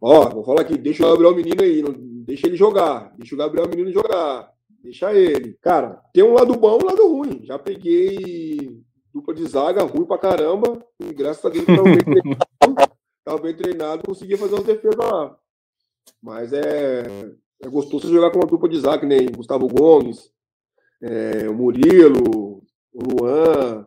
Ó, 0.00 0.28
vou 0.28 0.44
falar 0.44 0.62
aqui, 0.62 0.76
deixa 0.76 1.06
o 1.06 1.10
Gabriel 1.10 1.34
Menino 1.34 1.62
aí, 1.62 1.82
não, 1.82 1.94
deixa 2.24 2.46
ele 2.46 2.56
jogar, 2.56 3.14
deixa 3.16 3.34
o 3.34 3.38
Gabriel 3.38 3.68
Menino 3.68 3.90
jogar, 3.90 4.52
deixa 4.82 5.14
ele. 5.14 5.56
Cara, 5.62 6.02
tem 6.12 6.22
um 6.22 6.34
lado 6.34 6.54
bom 6.56 6.78
e 6.78 6.82
um 6.82 6.86
lado 6.86 7.08
ruim. 7.08 7.40
Já 7.44 7.58
peguei 7.58 8.82
dupla 9.12 9.34
de 9.34 9.46
zaga 9.46 9.82
ruim 9.84 10.04
pra 10.04 10.18
caramba, 10.18 10.84
e 11.00 11.12
graças 11.14 11.44
a 11.44 11.48
Deus 11.48 11.64
tava 11.64 11.84
bem 11.84 11.98
treinado, 12.04 12.92
tava 13.24 13.38
bem 13.38 13.56
treinado 13.56 14.02
conseguia 14.04 14.36
fazer 14.36 14.54
umas 14.54 14.66
defesas 14.66 14.96
lá. 14.96 15.38
Mas 16.20 16.52
é, 16.52 17.32
é 17.64 17.68
gostoso 17.68 18.12
jogar 18.12 18.30
com 18.30 18.38
uma 18.38 18.46
dupla 18.46 18.68
de 18.68 18.78
zaga, 18.78 19.06
nem 19.06 19.26
Gustavo 19.30 19.66
Gomes, 19.68 20.30
é, 21.02 21.48
o 21.48 21.54
Murilo, 21.54 22.62
o 22.92 23.02
Luan. 23.02 23.86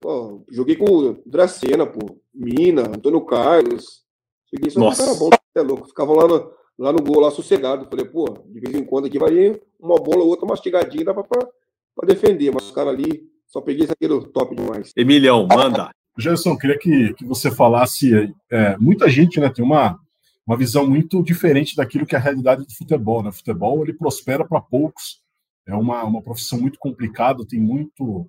Pô, 0.00 0.44
joguei 0.50 0.76
com 0.76 0.86
o 0.86 1.22
Dracena, 1.26 1.86
pô, 1.86 2.18
Mina, 2.34 2.82
Antônio 2.82 3.20
Carlos. 3.22 4.02
Cheguei 4.48 4.70
só 4.70 4.80
Nossa. 4.80 5.04
cara 5.04 5.18
bom, 5.18 5.30
é 5.54 5.60
louco. 5.60 5.88
Ficavam 5.88 6.16
lá 6.16 6.26
no, 6.26 6.52
lá 6.78 6.92
no 6.92 7.02
gol, 7.02 7.20
lá 7.20 7.30
sossegado. 7.30 7.86
Falei, 7.88 8.06
pô, 8.06 8.24
de 8.46 8.60
vez 8.60 8.74
em 8.74 8.84
quando 8.84 9.06
aqui 9.06 9.18
vai 9.18 9.32
ir 9.32 9.62
uma 9.78 9.96
bola 9.96 10.22
ou 10.22 10.28
outra 10.28 10.46
mastigadinha, 10.46 11.04
dá 11.04 11.14
pra, 11.14 11.22
pra, 11.22 11.46
pra 11.94 12.06
defender. 12.06 12.50
Mas 12.52 12.64
os 12.64 12.70
caras 12.72 12.94
ali, 12.94 13.28
só 13.46 13.60
peguei 13.60 13.84
esse 13.84 13.92
aquele 13.92 14.20
top 14.28 14.56
demais. 14.56 14.92
Emilhão, 14.96 15.46
manda. 15.46 15.90
Gerson, 16.18 16.56
queria 16.56 16.78
que, 16.78 17.14
que 17.14 17.24
você 17.24 17.50
falasse. 17.50 18.34
é, 18.50 18.76
muita 18.78 19.08
gente 19.08 19.38
né, 19.38 19.50
tem 19.50 19.64
uma, 19.64 19.98
uma 20.50 20.56
visão 20.56 20.84
muito 20.84 21.22
diferente 21.22 21.76
daquilo 21.76 22.04
que 22.04 22.16
é 22.16 22.18
a 22.18 22.20
realidade 22.20 22.64
do 22.66 22.74
futebol. 22.74 23.22
Né? 23.22 23.28
O 23.28 23.32
futebol 23.32 23.84
ele 23.84 23.92
prospera 23.92 24.44
para 24.44 24.60
poucos, 24.60 25.22
é 25.64 25.72
uma, 25.72 26.02
uma 26.02 26.20
profissão 26.20 26.60
muito 26.60 26.76
complicada, 26.76 27.46
tem 27.46 27.60
muito, 27.60 28.28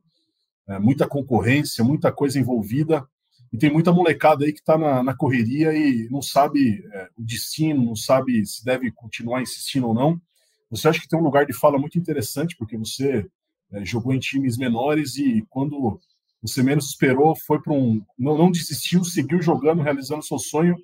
é, 0.70 0.78
muita 0.78 1.08
concorrência, 1.08 1.84
muita 1.84 2.12
coisa 2.12 2.40
envolvida, 2.40 3.04
e 3.52 3.58
tem 3.58 3.74
muita 3.74 3.92
molecada 3.92 4.46
aí 4.46 4.54
que 4.54 4.60
está 4.60 4.78
na, 4.78 5.02
na 5.02 5.16
correria 5.16 5.74
e 5.74 6.08
não 6.12 6.22
sabe 6.22 6.86
é, 6.94 7.10
o 7.18 7.24
destino, 7.24 7.84
não 7.84 7.96
sabe 7.96 8.46
se 8.46 8.64
deve 8.64 8.92
continuar 8.92 9.42
insistindo 9.42 9.88
ou 9.88 9.94
não. 9.96 10.22
Você 10.70 10.88
acha 10.88 11.02
que 11.02 11.08
tem 11.08 11.18
um 11.18 11.24
lugar 11.24 11.48
de 11.48 11.54
fala 11.54 11.80
muito 11.80 11.98
interessante, 11.98 12.56
porque 12.56 12.78
você 12.78 13.26
é, 13.72 13.84
jogou 13.84 14.14
em 14.14 14.20
times 14.20 14.60
menores 14.60 15.18
e 15.18 15.44
quando 15.50 16.00
você 16.40 16.62
menos 16.62 16.86
esperou, 16.90 17.36
foi 17.36 17.60
para 17.60 17.74
um. 17.74 18.00
Não, 18.16 18.38
não 18.38 18.52
desistiu, 18.52 19.04
seguiu 19.04 19.42
jogando, 19.42 19.82
realizando 19.82 20.24
seu 20.24 20.38
sonho 20.38 20.76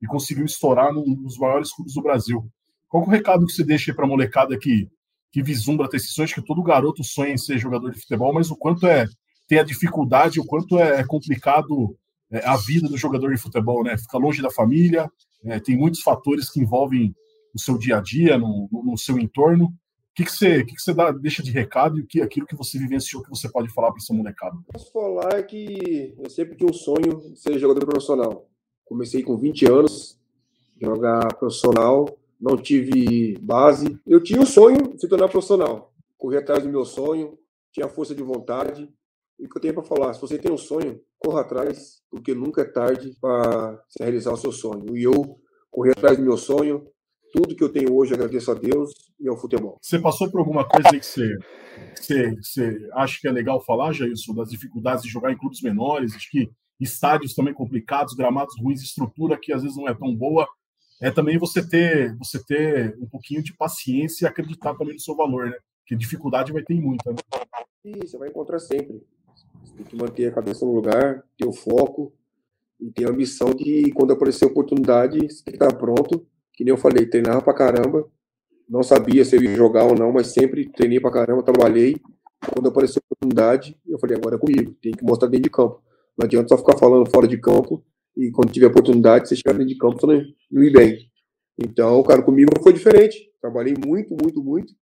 e 0.00 0.06
conseguiu 0.06 0.44
estourar 0.44 0.92
num 0.92 1.14
dos 1.14 1.36
maiores 1.38 1.72
clubes 1.72 1.94
do 1.94 2.02
Brasil. 2.02 2.48
Qual 2.88 3.04
é 3.04 3.06
o 3.06 3.10
recado 3.10 3.46
que 3.46 3.52
você 3.52 3.64
deixa 3.64 3.94
para 3.94 4.04
a 4.04 4.08
molecada 4.08 4.58
que, 4.58 4.88
que 5.30 5.42
vislumbra 5.42 5.88
ter 5.88 5.98
esse 5.98 6.08
sonho? 6.08 6.24
Acho 6.24 6.34
que 6.34 6.46
todo 6.46 6.62
garoto 6.62 7.04
sonha 7.04 7.32
em 7.32 7.38
ser 7.38 7.58
jogador 7.58 7.90
de 7.90 8.00
futebol, 8.00 8.32
mas 8.32 8.50
o 8.50 8.56
quanto 8.56 8.86
é 8.86 9.06
tem 9.46 9.58
a 9.58 9.64
dificuldade, 9.64 10.38
o 10.38 10.46
quanto 10.46 10.78
é 10.78 11.04
complicado 11.04 11.96
é, 12.30 12.46
a 12.46 12.56
vida 12.56 12.88
do 12.88 12.96
jogador 12.96 13.34
de 13.34 13.40
futebol, 13.40 13.82
né? 13.82 13.98
Fica 13.98 14.16
longe 14.16 14.40
da 14.40 14.50
família, 14.50 15.10
é, 15.44 15.58
tem 15.58 15.76
muitos 15.76 16.00
fatores 16.02 16.48
que 16.48 16.60
envolvem 16.60 17.12
o 17.52 17.58
seu 17.58 17.76
dia 17.76 17.98
a 17.98 18.00
dia, 18.00 18.38
no, 18.38 18.68
no, 18.70 18.96
seu 18.96 19.18
entorno. 19.18 19.64
O 19.64 19.72
que, 20.14 20.24
que 20.24 20.30
você, 20.30 20.64
que, 20.64 20.74
que 20.76 20.80
você 20.80 20.94
dá, 20.94 21.10
deixa 21.10 21.42
de 21.42 21.50
recado 21.50 21.98
e 21.98 22.02
o 22.02 22.06
que 22.06 22.20
aquilo 22.20 22.46
que 22.46 22.54
você 22.54 22.78
vivenciou 22.78 23.22
que 23.22 23.30
você 23.30 23.50
pode 23.50 23.68
falar 23.72 23.88
para 23.88 23.98
essa 23.98 24.14
molecada? 24.14 24.56
Posso 24.72 24.92
falar 24.92 25.42
que 25.42 26.14
eu 26.16 26.30
sempre 26.30 26.56
tinha 26.56 26.70
um 26.70 26.72
sonho 26.72 27.32
de 27.32 27.40
ser 27.40 27.58
jogador 27.58 27.86
profissional. 27.86 28.48
Comecei 28.90 29.22
com 29.22 29.36
20 29.36 29.70
anos, 29.70 30.18
jogar 30.82 31.32
profissional, 31.36 32.08
não 32.40 32.56
tive 32.56 33.38
base. 33.40 33.96
Eu 34.04 34.20
tinha 34.20 34.40
o 34.40 34.46
sonho 34.46 34.94
de 34.94 35.00
se 35.00 35.08
tornar 35.08 35.28
profissional, 35.28 35.94
correr 36.18 36.38
atrás 36.38 36.64
do 36.64 36.68
meu 36.68 36.84
sonho, 36.84 37.38
tinha 37.72 37.88
força 37.88 38.16
de 38.16 38.22
vontade. 38.24 38.92
E 39.38 39.46
o 39.46 39.48
que 39.48 39.56
eu 39.56 39.62
tenho 39.62 39.74
para 39.74 39.84
falar, 39.84 40.12
se 40.12 40.20
você 40.20 40.36
tem 40.36 40.50
um 40.50 40.56
sonho, 40.56 41.00
corra 41.20 41.42
atrás, 41.42 42.02
porque 42.10 42.34
nunca 42.34 42.62
é 42.62 42.64
tarde 42.64 43.16
para 43.20 43.80
realizar 44.00 44.32
o 44.32 44.36
seu 44.36 44.50
sonho. 44.50 44.96
E 44.96 45.04
eu 45.04 45.38
corri 45.70 45.92
atrás 45.92 46.16
do 46.18 46.24
meu 46.24 46.36
sonho, 46.36 46.84
tudo 47.32 47.54
que 47.54 47.62
eu 47.62 47.72
tenho 47.72 47.94
hoje 47.94 48.12
agradeço 48.12 48.50
a 48.50 48.54
Deus 48.54 48.90
e 49.20 49.28
ao 49.28 49.36
futebol. 49.36 49.78
Você 49.80 50.00
passou 50.00 50.28
por 50.28 50.40
alguma 50.40 50.68
coisa 50.68 50.90
que 50.90 51.06
você, 51.06 51.38
que 51.94 52.02
você, 52.02 52.34
que 52.34 52.42
você 52.42 52.88
acha 52.94 53.20
que 53.20 53.28
é 53.28 53.30
legal 53.30 53.64
falar, 53.64 53.92
Jailson, 53.92 54.34
das 54.34 54.50
dificuldades 54.50 55.04
de 55.04 55.08
jogar 55.08 55.30
em 55.30 55.38
clubes 55.38 55.62
menores? 55.62 56.12
Acho 56.16 56.28
que 56.28 56.50
estádios 56.80 57.34
também 57.34 57.52
complicados, 57.52 58.14
gramados 58.14 58.54
ruins, 58.58 58.82
estrutura 58.82 59.38
que 59.38 59.52
às 59.52 59.62
vezes 59.62 59.76
não 59.76 59.88
é 59.88 59.94
tão 59.94 60.14
boa. 60.14 60.48
É 61.00 61.10
também 61.10 61.38
você 61.38 61.66
ter, 61.66 62.16
você 62.16 62.42
ter 62.42 62.96
um 63.00 63.06
pouquinho 63.06 63.42
de 63.42 63.54
paciência 63.54 64.24
e 64.24 64.28
acreditar 64.28 64.74
também 64.74 64.94
no 64.94 65.00
seu 65.00 65.14
valor, 65.14 65.46
né? 65.46 65.56
Porque 65.80 65.96
dificuldade 65.96 66.52
vai 66.52 66.62
ter 66.62 66.74
muita, 66.74 67.10
né? 67.10 67.18
E 67.84 68.06
você 68.06 68.18
vai 68.18 68.28
encontrar 68.28 68.58
sempre. 68.58 69.02
Você 69.64 69.74
tem 69.74 69.84
que 69.86 69.96
manter 69.96 70.26
a 70.26 70.32
cabeça 70.32 70.64
no 70.64 70.74
lugar, 70.74 71.24
ter 71.38 71.46
o 71.46 71.52
foco 71.52 72.12
e 72.78 72.90
ter 72.90 73.08
a 73.08 73.12
missão 73.12 73.54
de, 73.54 73.90
quando 73.92 74.12
aparecer 74.12 74.46
oportunidade, 74.46 75.18
você 75.18 75.44
tem 75.44 75.56
que 75.56 75.64
estar 75.64 75.74
pronto. 75.76 76.26
Que 76.52 76.64
nem 76.64 76.72
eu 76.72 76.78
falei, 76.78 77.06
treinava 77.06 77.40
pra 77.40 77.54
caramba. 77.54 78.06
Não 78.68 78.82
sabia 78.82 79.24
se 79.24 79.36
eu 79.36 79.42
ia 79.42 79.56
jogar 79.56 79.84
ou 79.84 79.94
não, 79.94 80.12
mas 80.12 80.28
sempre 80.28 80.68
treinei 80.68 81.00
pra 81.00 81.10
caramba, 81.10 81.42
trabalhei. 81.42 81.96
Quando 82.54 82.68
apareceu 82.68 83.02
oportunidade, 83.04 83.76
eu 83.86 83.98
falei, 83.98 84.16
agora 84.16 84.36
é 84.36 84.38
comigo, 84.38 84.74
tem 84.80 84.92
que 84.92 85.04
mostrar 85.04 85.28
dentro 85.28 85.44
de 85.44 85.50
campo. 85.50 85.82
Não 86.20 86.26
adianta 86.26 86.48
só 86.48 86.58
ficar 86.58 86.76
falando 86.76 87.10
fora 87.10 87.26
de 87.26 87.38
campo 87.38 87.82
e 88.14 88.30
quando 88.30 88.52
tiver 88.52 88.66
oportunidade, 88.66 89.26
você 89.26 89.34
chegar 89.34 89.52
dentro 89.52 89.68
de 89.68 89.78
campo, 89.78 89.98
você 89.98 90.06
não, 90.50 90.62
ir 90.62 90.70
bem. 90.70 91.10
Então, 91.58 92.02
cara, 92.02 92.22
comigo 92.22 92.50
foi 92.62 92.74
diferente. 92.74 93.16
Trabalhei 93.40 93.74
muito, 93.86 94.14
muito, 94.22 94.44
muito. 94.44 94.74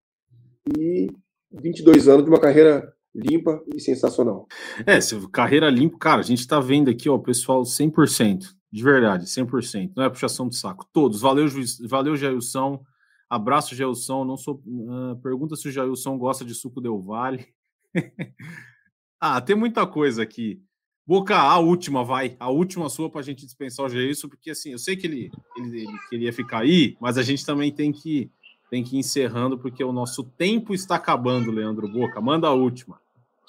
E 0.77 1.07
22 1.49 2.09
anos 2.09 2.25
de 2.25 2.29
uma 2.29 2.41
carreira 2.41 2.91
limpa 3.15 3.63
e 3.73 3.79
sensacional. 3.79 4.47
É, 4.85 4.99
carreira 5.31 5.69
limpa, 5.69 5.97
cara, 5.97 6.19
a 6.19 6.25
gente 6.25 6.45
tá 6.45 6.59
vendo 6.59 6.89
aqui, 6.89 7.07
ó, 7.07 7.15
o 7.15 7.23
pessoal 7.23 7.61
100%, 7.61 8.49
de 8.69 8.83
verdade, 8.83 9.25
100%. 9.25 9.93
Não 9.95 10.03
é 10.03 10.09
puxação 10.09 10.49
de 10.49 10.57
saco. 10.57 10.85
Todos. 10.91 11.21
Valeu, 11.21 11.47
juiz, 11.47 11.79
valeu, 11.79 12.17
Jailson. 12.17 12.83
Abraço, 13.29 13.75
Jailson. 13.75 14.25
Não 14.25 14.35
sou, 14.35 14.61
ah, 14.89 15.15
pergunta 15.23 15.55
se 15.55 15.69
o 15.69 15.71
Jailson 15.71 16.17
gosta 16.17 16.43
de 16.43 16.53
suco 16.53 16.81
Del 16.81 16.99
Vale. 16.99 17.45
ah, 19.21 19.39
tem 19.39 19.55
muita 19.55 19.87
coisa 19.87 20.21
aqui. 20.21 20.61
Boca, 21.09 21.35
a 21.35 21.57
última, 21.57 22.03
vai. 22.03 22.37
A 22.39 22.51
última 22.51 22.87
sua 22.87 23.09
pra 23.09 23.23
gente 23.23 23.43
dispensar 23.43 23.83
o 23.83 23.89
Jailson, 23.89 24.29
porque 24.29 24.51
assim, 24.51 24.73
eu 24.73 24.77
sei 24.77 24.95
que 24.95 25.07
ele, 25.07 25.31
ele, 25.57 25.81
ele 25.81 25.99
queria 26.07 26.31
ficar 26.31 26.59
aí, 26.59 26.95
mas 27.01 27.17
a 27.17 27.23
gente 27.23 27.43
também 27.43 27.71
tem 27.71 27.91
que, 27.91 28.29
tem 28.69 28.83
que 28.83 28.95
ir 28.95 28.99
encerrando, 28.99 29.57
porque 29.57 29.83
o 29.83 29.91
nosso 29.91 30.23
tempo 30.23 30.71
está 30.71 30.97
acabando, 30.97 31.49
Leandro 31.49 31.87
Boca. 31.87 32.21
Manda 32.21 32.47
a 32.47 32.53
última. 32.53 33.01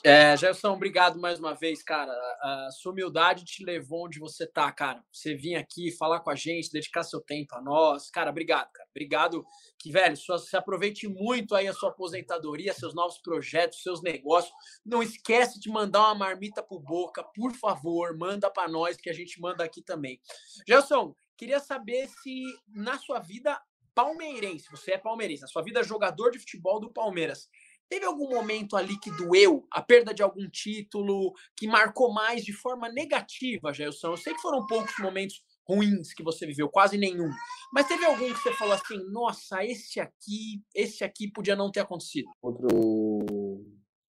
É, 0.02 0.34
Gerson, 0.34 0.72
obrigado 0.72 1.20
mais 1.20 1.38
uma 1.38 1.54
vez, 1.54 1.82
cara. 1.82 2.10
A 2.40 2.70
sua 2.70 2.90
humildade 2.90 3.44
te 3.44 3.62
levou 3.62 4.06
onde 4.06 4.18
você 4.18 4.46
tá, 4.46 4.72
cara. 4.72 5.04
Você 5.12 5.34
vir 5.34 5.56
aqui 5.56 5.92
falar 5.92 6.20
com 6.20 6.30
a 6.30 6.34
gente, 6.34 6.72
dedicar 6.72 7.02
seu 7.02 7.20
tempo 7.20 7.54
a 7.54 7.60
nós. 7.60 8.10
Cara, 8.10 8.30
obrigado, 8.30 8.70
cara. 8.72 8.88
Obrigado. 8.90 9.44
Que, 9.78 9.92
velho, 9.92 10.16
sua, 10.16 10.38
você 10.38 10.56
aproveite 10.56 11.06
muito 11.06 11.54
aí 11.54 11.68
a 11.68 11.74
sua 11.74 11.90
aposentadoria, 11.90 12.72
seus 12.72 12.94
novos 12.94 13.18
projetos, 13.18 13.82
seus 13.82 14.00
negócios. 14.02 14.54
Não 14.86 15.02
esquece 15.02 15.60
de 15.60 15.68
mandar 15.68 16.00
uma 16.00 16.14
marmita 16.14 16.62
pro 16.62 16.80
Boca, 16.80 17.22
por 17.22 17.52
favor. 17.52 18.16
Manda 18.16 18.50
para 18.50 18.70
nós, 18.70 18.96
que 18.96 19.10
a 19.10 19.14
gente 19.14 19.38
manda 19.38 19.62
aqui 19.62 19.82
também. 19.82 20.18
Gerson, 20.66 21.14
queria 21.36 21.60
saber 21.60 22.08
se 22.08 22.42
na 22.68 22.98
sua 22.98 23.18
vida 23.18 23.60
palmeirense, 23.94 24.70
você 24.70 24.92
é 24.92 24.98
palmeirense, 24.98 25.42
na 25.42 25.48
sua 25.48 25.62
vida 25.62 25.82
jogador 25.82 26.30
de 26.30 26.38
futebol 26.38 26.80
do 26.80 26.90
Palmeiras, 26.90 27.50
Teve 27.90 28.06
algum 28.06 28.30
momento 28.30 28.76
ali 28.76 28.96
que 29.00 29.10
doeu 29.10 29.66
a 29.68 29.82
perda 29.82 30.14
de 30.14 30.22
algum 30.22 30.48
título, 30.48 31.32
que 31.56 31.66
marcou 31.66 32.12
mais 32.12 32.44
de 32.44 32.52
forma 32.52 32.88
negativa, 32.88 33.72
Gelson? 33.72 34.12
Eu 34.12 34.16
sei 34.16 34.32
que 34.32 34.40
foram 34.40 34.64
poucos 34.64 34.96
momentos 35.00 35.42
ruins 35.68 36.14
que 36.14 36.22
você 36.22 36.46
viveu, 36.46 36.68
quase 36.68 36.96
nenhum. 36.96 37.28
Mas 37.72 37.88
teve 37.88 38.04
algum 38.04 38.32
que 38.32 38.38
você 38.38 38.52
falou 38.52 38.74
assim, 38.74 38.96
nossa, 39.10 39.64
esse 39.64 39.98
aqui, 39.98 40.62
esse 40.72 41.02
aqui 41.02 41.28
podia 41.32 41.56
não 41.56 41.68
ter 41.68 41.80
acontecido. 41.80 42.28
Contra 42.40 42.68
o 42.72 43.66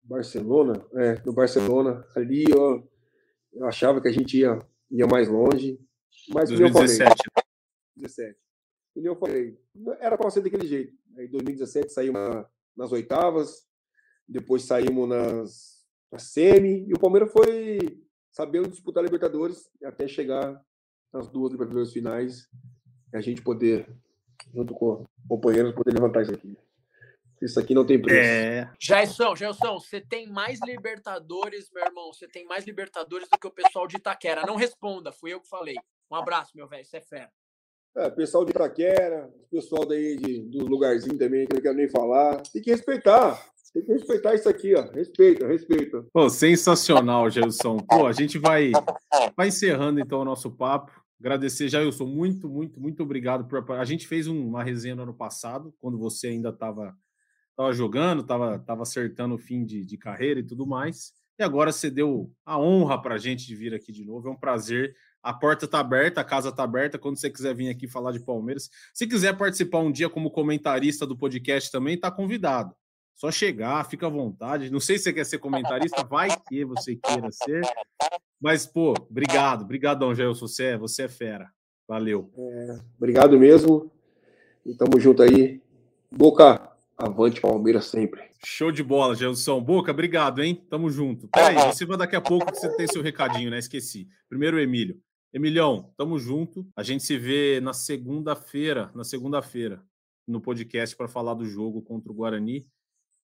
Barcelona, 0.04 0.86
é, 0.96 1.22
no 1.26 1.32
Barcelona, 1.32 2.06
ali 2.14 2.44
eu, 2.50 2.86
eu 3.54 3.66
achava 3.68 4.02
que 4.02 4.10
a 4.10 4.12
gente 4.12 4.38
ia, 4.38 4.60
ia 4.92 5.08
mais 5.08 5.30
longe. 5.30 5.80
Mas 6.28 6.50
como 6.50 6.62
eu 6.62 6.74
falei, 6.74 6.98
2017. 6.98 7.24
17. 7.96 8.38
E 8.98 9.00
nem 9.00 9.08
eu 9.08 9.16
falei, 9.16 9.58
era 10.02 10.18
para 10.18 10.30
ser 10.30 10.42
daquele 10.42 10.68
jeito. 10.68 10.94
Aí 11.18 11.30
2017 11.30 11.94
saiu 11.94 12.12
na, 12.12 12.46
nas 12.76 12.92
oitavas, 12.92 13.68
depois 14.28 14.64
saímos 14.64 15.08
nas, 15.08 15.86
na 16.12 16.20
semi, 16.20 16.86
e 16.88 16.94
o 16.94 17.00
Palmeiras 17.00 17.32
foi 17.32 17.80
sabendo 18.32 18.70
disputar 18.70 19.04
a 19.04 19.06
Libertadores 19.06 19.70
até 19.84 20.08
chegar 20.08 20.60
nas 21.14 21.28
duas 21.28 21.52
Libertadores 21.52 21.92
finais 21.92 22.48
e 23.14 23.18
a 23.18 23.22
gente 23.22 23.42
poder, 23.42 23.94
junto 24.54 24.74
com 24.74 25.06
companheiros, 25.28 25.74
poder 25.74 25.94
levantar 25.94 26.24
isso 26.24 26.34
aqui. 26.34 26.58
Isso 27.42 27.60
aqui 27.60 27.74
não 27.74 27.86
tem 27.86 28.00
preço. 28.00 28.20
É. 28.20 28.72
Jailson, 28.80 29.36
Jailson, 29.36 29.80
você 29.80 30.00
tem 30.00 30.28
mais 30.28 30.60
Libertadores, 30.62 31.72
meu 31.74 31.84
irmão, 31.84 32.14
você 32.14 32.28
tem 32.28 32.46
mais 32.46 32.66
Libertadores 32.66 33.28
do 33.28 33.38
que 33.38 33.48
o 33.48 33.52
pessoal 33.52 33.88
de 33.88 33.98
Itaquera. 33.98 34.46
Não 34.46 34.56
responda, 34.56 35.12
fui 35.12 35.34
eu 35.34 35.42
que 35.42 35.50
falei. 35.50 35.76
Um 36.10 36.16
abraço, 36.16 36.52
meu 36.56 36.68
velho, 36.68 36.86
você 36.86 36.98
é 36.98 37.02
fera. 37.02 37.32
É, 37.96 38.10
pessoal 38.10 38.46
de 38.46 38.52
Itaquera, 38.52 39.30
pessoal 39.52 39.86
daí 39.86 40.16
de, 40.16 40.42
dos 40.44 40.68
lugarzinhos 40.68 41.18
também, 41.18 41.46
que 41.46 41.54
eu 41.54 41.58
não 41.58 41.64
quero 41.64 41.76
nem 41.76 41.90
falar. 41.90 42.42
Tem 42.54 42.62
que 42.62 42.72
respeitar. 42.72 43.46
Tem 43.74 43.84
que 43.84 43.92
respeitar 43.92 44.34
isso 44.34 44.50
aqui, 44.50 44.76
ó. 44.76 44.90
Respeita, 44.92 45.48
respeita. 45.48 46.06
Pô, 46.14 46.30
sensacional, 46.30 47.30
Gelson. 47.30 47.78
Pô, 47.78 48.06
a 48.06 48.12
gente 48.12 48.38
vai, 48.38 48.72
vai 49.36 49.48
encerrando 49.48 50.00
então 50.00 50.22
o 50.22 50.26
nosso 50.26 50.52
papo. 50.52 50.92
Agradecer, 51.20 51.70
Jailson, 51.70 52.06
muito, 52.06 52.50
muito, 52.50 52.80
muito 52.82 53.04
obrigado. 53.04 53.46
Por... 53.46 53.72
A 53.74 53.86
gente 53.86 54.08
fez 54.08 54.26
uma 54.26 54.64
resenha 54.64 54.96
no 54.96 55.04
ano 55.04 55.14
passado, 55.14 55.74
quando 55.80 55.98
você 55.98 56.28
ainda 56.28 56.50
estava 56.50 56.96
tava 57.56 57.74
jogando, 57.74 58.22
estava 58.22 58.58
tava 58.60 58.82
acertando 58.82 59.36
o 59.36 59.38
fim 59.38 59.64
de, 59.64 59.86
de 59.86 59.98
carreira 59.98 60.40
e 60.40 60.44
tudo 60.44 60.66
mais. 60.66 61.14
E 61.40 61.44
agora 61.44 61.72
você 61.72 61.90
deu 61.90 62.32
a 62.46 62.60
honra 62.60 63.02
para 63.02 63.16
a 63.16 63.18
gente 63.18 63.46
de 63.46 63.56
vir 63.56 63.74
aqui 63.74 63.92
de 63.92 64.04
novo. 64.04 64.28
É 64.28 64.32
um 64.32 64.36
prazer. 64.36 64.96
A 65.24 65.34
porta 65.34 65.66
está 65.66 65.80
aberta, 65.80 66.22
a 66.22 66.24
casa 66.24 66.50
está 66.50 66.64
aberta. 66.64 66.98
Quando 66.98 67.18
você 67.18 67.30
quiser 67.30 67.54
vir 67.54 67.70
aqui 67.70 67.88
falar 67.88 68.12
de 68.12 68.20
Palmeiras, 68.20 68.70
se 68.94 69.06
quiser 69.06 69.38
participar 69.38 69.80
um 69.80 69.92
dia 69.92 70.10
como 70.10 70.32
comentarista 70.32 71.06
do 71.06 71.18
podcast 71.18 71.72
também, 71.72 71.96
está 71.96 72.10
convidado. 72.10 72.76
Só 73.16 73.30
chegar, 73.32 73.88
fica 73.88 74.08
à 74.08 74.10
vontade. 74.10 74.72
Não 74.72 74.80
sei 74.80 74.98
se 74.98 75.04
você 75.04 75.14
quer 75.14 75.26
ser 75.26 75.38
comentarista, 75.38 76.04
vai 76.04 76.30
que 76.50 76.66
você 76.66 76.96
queira 76.96 77.30
ser. 77.32 77.62
Mas, 78.42 78.66
pô, 78.66 78.96
obrigado, 79.10 79.64
brigadão, 79.64 80.16
Gelson. 80.16 80.48
Você 80.48 80.64
é, 80.64 80.78
você 80.78 81.04
é 81.04 81.08
fera. 81.08 81.52
Valeu. 81.88 82.32
É, 82.36 82.80
obrigado 82.98 83.38
mesmo. 83.38 83.92
E 84.66 84.74
tamo 84.74 85.00
junto 85.00 85.22
aí. 85.22 85.62
Boca, 86.12 86.72
avante 86.98 87.40
Palmeiras 87.40 87.86
sempre. 87.86 88.22
Show 88.44 88.72
de 88.72 88.82
bola, 88.82 89.14
Gelson. 89.14 89.62
Boca, 89.62 89.92
obrigado, 89.92 90.42
hein? 90.42 90.66
Tamo 90.68 90.90
junto. 90.90 91.28
Peraí, 91.28 91.56
você 91.72 91.86
vai 91.86 91.98
daqui 91.98 92.16
a 92.16 92.22
pouco 92.22 92.52
que 92.52 92.58
você 92.58 92.76
tem 92.76 92.88
seu 92.88 93.04
recadinho, 93.04 93.52
né? 93.52 93.60
Esqueci. 93.60 94.08
Primeiro 94.28 94.58
o 94.58 94.60
Emílio. 94.60 95.00
Emilhão, 95.34 95.94
tamo 95.96 96.20
junto. 96.20 96.68
A 96.76 96.84
gente 96.84 97.04
se 97.04 97.18
vê 97.18 97.62
na 97.62 97.72
segunda-feira, 97.72 98.92
na 98.94 99.06
segunda-feira, 99.06 99.82
no 100.28 100.42
podcast 100.42 100.96
para 100.96 101.08
falar 101.08 101.36
do 101.36 101.46
jogo 101.46 101.82
contra 101.82 102.12
o 102.12 102.16
Guarani 102.16 102.68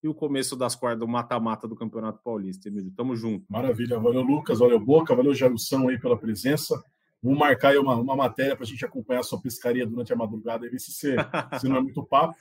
e 0.01 0.07
o 0.07 0.13
começo 0.13 0.55
das 0.55 0.73
quartas 0.73 0.99
do 0.99 1.07
mata-mata 1.07 1.67
do 1.67 1.75
Campeonato 1.75 2.21
Paulista, 2.23 2.69
Emílio. 2.69 2.93
Tamo 2.95 3.13
junto. 3.13 3.45
Maravilha. 3.49 3.99
Valeu, 3.99 4.21
Lucas. 4.21 4.59
Valeu, 4.59 4.79
Boca. 4.79 5.13
Valeu, 5.13 5.35
Jailson 5.35 5.89
aí 5.89 5.99
pela 5.99 6.17
presença. 6.17 6.81
Vamos 7.21 7.37
marcar 7.37 7.69
aí 7.69 7.77
uma, 7.77 7.95
uma 7.95 8.15
matéria 8.15 8.55
para 8.55 8.63
a 8.63 8.67
gente 8.67 8.85
acompanhar 8.85 9.19
a 9.19 9.23
sua 9.23 9.41
pescaria 9.41 9.85
durante 9.85 10.13
a 10.13 10.15
madrugada 10.15 10.65
e 10.65 10.69
ver 10.69 10.79
se, 10.79 10.93
se 10.93 11.67
não 11.67 11.75
é 11.75 11.81
muito 11.81 12.05
papo. 12.05 12.37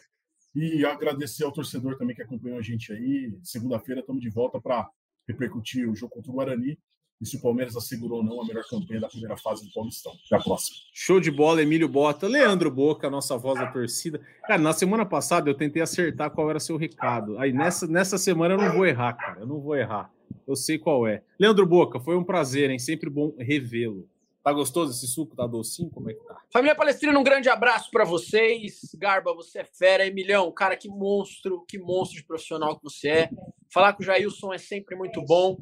E 0.54 0.84
agradecer 0.84 1.42
ao 1.42 1.50
torcedor 1.50 1.98
também 1.98 2.14
que 2.14 2.22
acompanhou 2.22 2.58
a 2.58 2.62
gente 2.62 2.92
aí. 2.92 3.36
Segunda-feira 3.42 4.00
estamos 4.00 4.22
de 4.22 4.30
volta 4.30 4.60
para 4.60 4.88
repercutir 5.26 5.90
o 5.90 5.96
jogo 5.96 6.14
contra 6.14 6.30
o 6.30 6.34
Guarani 6.34 6.78
e 7.20 7.26
se 7.26 7.36
o 7.36 7.40
Palmeiras 7.40 7.76
assegurou 7.76 8.18
ou 8.18 8.24
não 8.24 8.42
a 8.42 8.44
melhor 8.44 8.64
campanha 8.68 9.00
da 9.00 9.08
primeira 9.08 9.36
fase 9.36 9.64
do 9.64 9.72
Paulistão. 9.72 10.12
Até 10.26 10.36
a 10.36 10.40
próxima. 10.40 10.76
Show 10.92 11.18
de 11.18 11.30
bola, 11.30 11.62
Emílio 11.62 11.88
Bota. 11.88 12.26
Leandro 12.26 12.70
Boca, 12.70 13.08
nossa 13.08 13.36
voz 13.36 13.58
da 13.58 13.66
torcida. 13.66 14.20
Cara, 14.46 14.60
na 14.60 14.72
semana 14.72 15.06
passada 15.06 15.48
eu 15.48 15.54
tentei 15.54 15.82
acertar 15.82 16.30
qual 16.30 16.50
era 16.50 16.60
seu 16.60 16.76
recado. 16.76 17.38
Aí 17.38 17.52
nessa, 17.52 17.86
nessa 17.86 18.18
semana 18.18 18.54
eu 18.54 18.58
não 18.58 18.72
vou 18.72 18.86
errar, 18.86 19.14
cara. 19.14 19.40
Eu 19.40 19.46
não 19.46 19.60
vou 19.60 19.74
errar. 19.74 20.10
Eu 20.46 20.54
sei 20.54 20.78
qual 20.78 21.06
é. 21.06 21.22
Leandro 21.38 21.66
Boca, 21.66 21.98
foi 21.98 22.16
um 22.16 22.24
prazer, 22.24 22.70
hein? 22.70 22.78
Sempre 22.78 23.08
bom 23.08 23.34
revê-lo. 23.38 24.08
Tá 24.46 24.52
gostoso 24.52 24.92
esse 24.92 25.08
suco? 25.08 25.34
Tá 25.34 25.44
docinho? 25.44 25.90
Como 25.90 26.08
é 26.08 26.14
que 26.14 26.22
tá? 26.22 26.40
Família 26.52 26.76
Palestrina, 26.76 27.18
um 27.18 27.24
grande 27.24 27.48
abraço 27.48 27.90
para 27.90 28.04
vocês. 28.04 28.94
Garba, 28.96 29.34
você 29.34 29.58
é 29.58 29.64
fera. 29.64 30.06
Emilhão, 30.06 30.52
cara, 30.52 30.76
que 30.76 30.88
monstro, 30.88 31.64
que 31.66 31.78
monstro 31.78 32.18
de 32.18 32.24
profissional 32.24 32.76
que 32.76 32.84
você 32.84 33.08
é. 33.08 33.30
Falar 33.72 33.92
com 33.92 34.02
o 34.02 34.06
Jailson 34.06 34.52
é 34.52 34.58
sempre 34.58 34.96
muito 34.96 35.22
bom. 35.24 35.58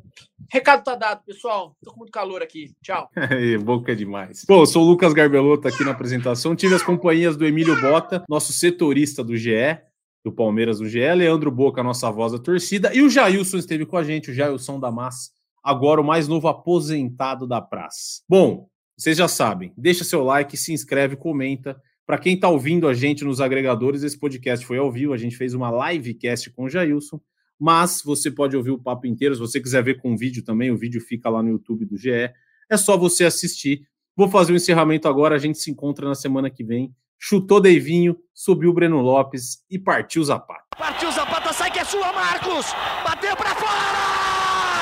Recado 0.51 0.85
tá 0.85 0.95
dado, 0.95 1.25
pessoal. 1.25 1.77
Tô 1.83 1.93
com 1.93 1.99
muito 1.99 2.13
calor 2.13 2.43
aqui. 2.43 2.73
Tchau. 2.83 3.09
Boca 3.65 3.93
é 3.93 3.95
demais. 3.95 4.45
Bom, 4.47 4.61
eu 4.61 4.67
sou 4.67 4.83
o 4.83 4.87
Lucas 4.87 5.13
Garbelotto 5.13 5.69
aqui 5.69 5.85
na 5.85 5.93
apresentação. 5.93 6.55
Tive 6.55 6.75
as 6.75 6.83
companhias 6.83 7.37
do 7.37 7.47
Emílio 7.47 7.81
Bota, 7.81 8.25
nosso 8.29 8.53
setorista 8.53 9.25
do 9.25 9.37
GE, 9.37 9.79
do 10.25 10.33
Palmeiras 10.33 10.79
do 10.79 10.89
GE, 10.89 11.01
Leandro 11.15 11.51
Boca, 11.51 11.83
nossa 11.83 12.11
voz 12.11 12.33
da 12.33 12.39
torcida, 12.39 12.95
e 12.95 13.03
o 13.03 13.11
Jailson 13.11 13.59
esteve 13.59 13.85
com 13.85 13.97
a 13.99 14.03
gente, 14.03 14.31
o 14.31 14.35
Jailson 14.35 14.81
da 14.81 14.91
Massa, 14.91 15.31
agora 15.63 16.01
o 16.01 16.05
mais 16.05 16.27
novo 16.27 16.49
aposentado 16.49 17.47
da 17.47 17.61
praça. 17.61 18.23
Bom, 18.27 18.67
vocês 18.97 19.19
já 19.19 19.29
sabem, 19.29 19.73
deixa 19.77 20.03
seu 20.03 20.25
like, 20.25 20.57
se 20.57 20.73
inscreve, 20.73 21.15
comenta. 21.15 21.77
Para 22.07 22.19
quem 22.19 22.35
está 22.35 22.49
ouvindo 22.49 22.89
a 22.89 22.95
gente 22.95 23.25
nos 23.25 23.41
agregadores, 23.41 24.03
esse 24.03 24.19
podcast 24.19 24.65
foi 24.65 24.79
ao 24.79 24.91
vivo, 24.91 25.13
a 25.13 25.19
gente 25.19 25.37
fez 25.37 25.53
uma 25.53 25.91
livecast 25.91 26.51
com 26.53 26.65
o 26.65 26.71
Jailson, 26.71 27.21
mas 27.59 28.03
você 28.05 28.31
pode 28.31 28.57
ouvir 28.57 28.71
o 28.71 28.79
papo 28.79 29.07
inteiro, 29.07 29.35
se 29.35 29.41
você 29.41 29.61
quiser 29.61 29.83
ver 29.83 30.01
com 30.01 30.17
vídeo 30.17 30.45
também, 30.45 30.71
o 30.71 30.77
vídeo 30.77 31.01
fica 31.01 31.29
lá 31.29 31.43
no 31.43 31.51
YouTube 31.51 31.85
do 31.85 31.97
GE, 31.97 32.11
é 32.71 32.77
só 32.77 32.97
você 32.97 33.25
assistir. 33.25 33.87
Vou 34.17 34.29
fazer 34.29 34.53
o 34.53 34.57
encerramento 34.57 35.09
agora, 35.09 35.35
a 35.35 35.39
gente 35.39 35.59
se 35.59 35.71
encontra 35.71 36.09
na 36.09 36.15
semana 36.15 36.49
que 36.49 36.63
vem. 36.63 36.95
Chutou 37.19 37.61
Deivinho, 37.61 38.17
subiu 38.33 38.71
o 38.71 38.75
Breno 38.75 39.01
Lopes 39.01 39.65
e 39.71 39.79
partiu 39.79 40.23
Zapata. 40.23 40.65
Partiu 40.77 41.11
Zapata, 41.11 41.53
sai 41.53 41.71
que 41.71 41.79
é 41.79 41.85
sua, 41.85 42.13
Marcos! 42.13 42.67
Bateu 43.05 43.37
para 43.37 43.55
fora! 43.55 44.74